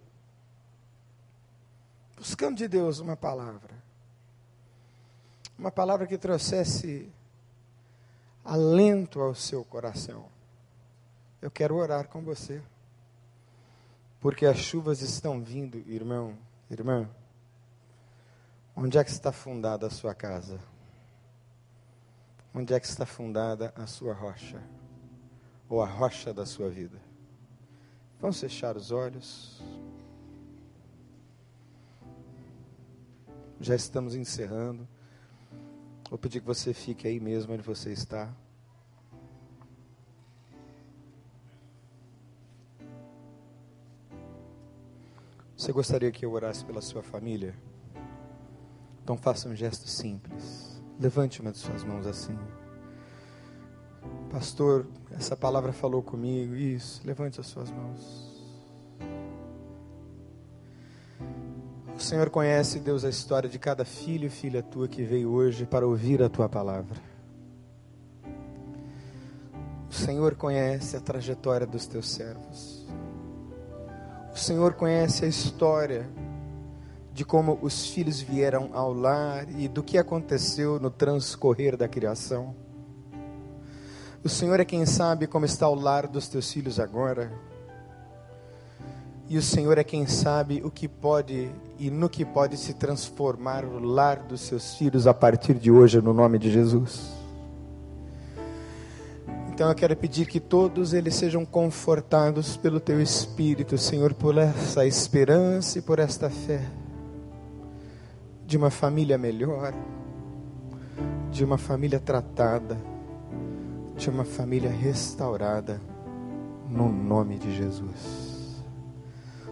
buscando 2.18 2.58
de 2.58 2.68
Deus 2.68 3.00
uma 3.00 3.16
palavra, 3.16 3.76
uma 5.58 5.72
palavra 5.72 6.08
que 6.08 6.18
trouxesse 6.18 7.08
alento 8.44 9.22
ao 9.22 9.36
seu 9.36 9.64
coração. 9.64 10.39
Eu 11.42 11.50
quero 11.50 11.76
orar 11.76 12.08
com 12.08 12.22
você. 12.22 12.62
Porque 14.20 14.46
as 14.46 14.58
chuvas 14.58 15.02
estão 15.02 15.42
vindo, 15.42 15.78
irmão, 15.90 16.38
irmã. 16.70 17.10
Onde 18.76 18.98
é 18.98 19.04
que 19.04 19.10
está 19.10 19.32
fundada 19.32 19.88
a 19.88 19.90
sua 19.90 20.14
casa? 20.14 20.60
Onde 22.54 22.74
é 22.74 22.80
que 22.80 22.88
está 22.88 23.06
fundada 23.06 23.74
a 23.76 23.88
sua 23.88 24.14
rocha? 24.14 24.62
Ou 25.70 25.82
a 25.82 25.86
rocha 25.86 26.34
da 26.34 26.46
sua 26.46 26.70
vida? 26.70 27.00
Vamos 28.20 28.40
fechar 28.40 28.76
os 28.76 28.92
olhos. 28.92 29.62
Já 33.62 33.76
estamos 33.76 34.16
encerrando. 34.16 34.88
Vou 36.10 36.18
pedir 36.18 36.42
que 36.42 36.48
você 36.48 36.74
fique 36.74 37.08
aí 37.08 37.20
mesmo 37.20 37.54
onde 37.54 37.64
você 37.64 37.94
está. 37.94 38.34
Você 45.70 45.74
gostaria 45.74 46.12
que 46.12 46.26
eu 46.26 46.32
orasse 46.32 46.66
pela 46.66 46.82
sua 46.82 47.04
família? 47.04 47.54
Então 49.04 49.16
faça 49.16 49.48
um 49.48 49.56
gesto 49.56 49.88
simples. 49.88 50.82
Levante 51.00 51.42
uma 51.42 51.52
de 51.52 51.60
suas 51.60 51.84
mãos 51.84 52.08
assim. 52.08 52.36
Pastor, 54.32 54.88
essa 55.12 55.38
palavra 55.38 55.72
falou 55.72 56.02
comigo. 56.02 56.56
Isso, 56.56 57.04
levante 57.06 57.40
as 57.40 57.46
suas 57.46 57.70
mãos. 57.70 58.52
O 61.96 62.00
Senhor 62.00 62.32
conhece, 62.32 62.80
Deus, 62.80 63.06
a 63.06 63.10
história 63.10 63.48
de 63.48 63.60
cada 63.60 63.86
filho 63.86 64.26
e 64.26 64.30
filha 64.32 64.64
tua 64.64 64.88
que 64.88 65.04
veio 65.04 65.30
hoje 65.30 65.68
para 65.68 65.86
ouvir 65.86 66.24
a 66.24 66.30
tua 66.30 66.50
palavra. 66.50 67.00
O 69.88 69.94
Senhor 69.94 70.34
conhece 70.34 70.98
a 70.98 71.00
trajetória 71.00 71.68
dos 71.68 71.86
teus 71.86 72.10
servos. 72.10 72.79
O 74.40 74.42
Senhor 74.42 74.74
conhece 74.74 75.26
a 75.26 75.28
história 75.28 76.10
de 77.14 77.26
como 77.26 77.60
os 77.62 77.88
filhos 77.88 78.22
vieram 78.22 78.70
ao 78.72 78.94
lar 78.94 79.46
e 79.60 79.68
do 79.68 79.84
que 79.84 79.98
aconteceu 79.98 80.80
no 80.80 80.90
transcorrer 80.90 81.76
da 81.76 81.90
criação. 81.90 82.56
O 84.24 84.30
Senhor 84.30 84.58
é 84.58 84.64
quem 84.64 84.86
sabe 84.86 85.28
como 85.28 85.46
está 85.46 85.68
o 85.68 85.76
lar 85.76 86.08
dos 86.08 86.30
teus 86.30 86.50
filhos 86.50 86.80
agora. 86.80 87.34
E 89.28 89.38
o 89.38 89.42
Senhor 89.42 89.78
é 89.78 89.84
quem 89.84 90.08
sabe 90.08 90.62
o 90.64 90.72
que 90.72 90.88
pode 90.88 91.52
e 91.78 91.92
no 91.92 92.08
que 92.08 92.24
pode 92.24 92.56
se 92.56 92.74
transformar 92.74 93.66
o 93.66 93.78
lar 93.78 94.20
dos 94.24 94.40
seus 94.40 94.76
filhos 94.76 95.06
a 95.06 95.14
partir 95.14 95.56
de 95.56 95.70
hoje, 95.70 96.02
no 96.02 96.14
nome 96.14 96.40
de 96.40 96.50
Jesus. 96.50 97.19
Então 99.60 99.68
eu 99.68 99.76
quero 99.76 99.94
pedir 99.94 100.26
que 100.26 100.40
todos 100.40 100.94
eles 100.94 101.16
sejam 101.16 101.44
confortados 101.44 102.56
pelo 102.56 102.80
teu 102.80 103.02
Espírito, 103.02 103.78
Senhor, 103.78 104.14
por 104.14 104.38
essa 104.38 104.88
esperança 104.88 105.80
e 105.80 105.82
por 105.82 106.00
esta 106.00 106.30
fé 106.30 106.66
de 108.46 108.56
uma 108.56 108.70
família 108.70 109.18
melhor, 109.18 109.74
de 111.30 111.44
uma 111.44 111.58
família 111.58 112.00
tratada, 112.00 112.78
de 113.98 114.10
uma 114.10 114.24
família 114.24 114.70
restaurada, 114.70 115.82
no 116.70 116.88
nome 116.88 117.38
de 117.38 117.54
Jesus. 117.54 118.64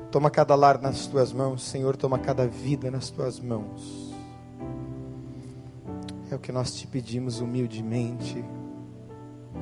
Toma 0.09 0.29
cada 0.29 0.55
lar 0.55 0.81
nas 0.81 1.05
tuas 1.05 1.33
mãos, 1.33 1.61
Senhor, 1.63 1.97
toma 1.97 2.17
cada 2.17 2.47
vida 2.47 2.89
nas 2.89 3.09
tuas 3.09 3.41
mãos. 3.41 4.15
É 6.31 6.35
o 6.35 6.39
que 6.39 6.53
nós 6.53 6.73
te 6.73 6.87
pedimos 6.87 7.41
humildemente, 7.41 8.41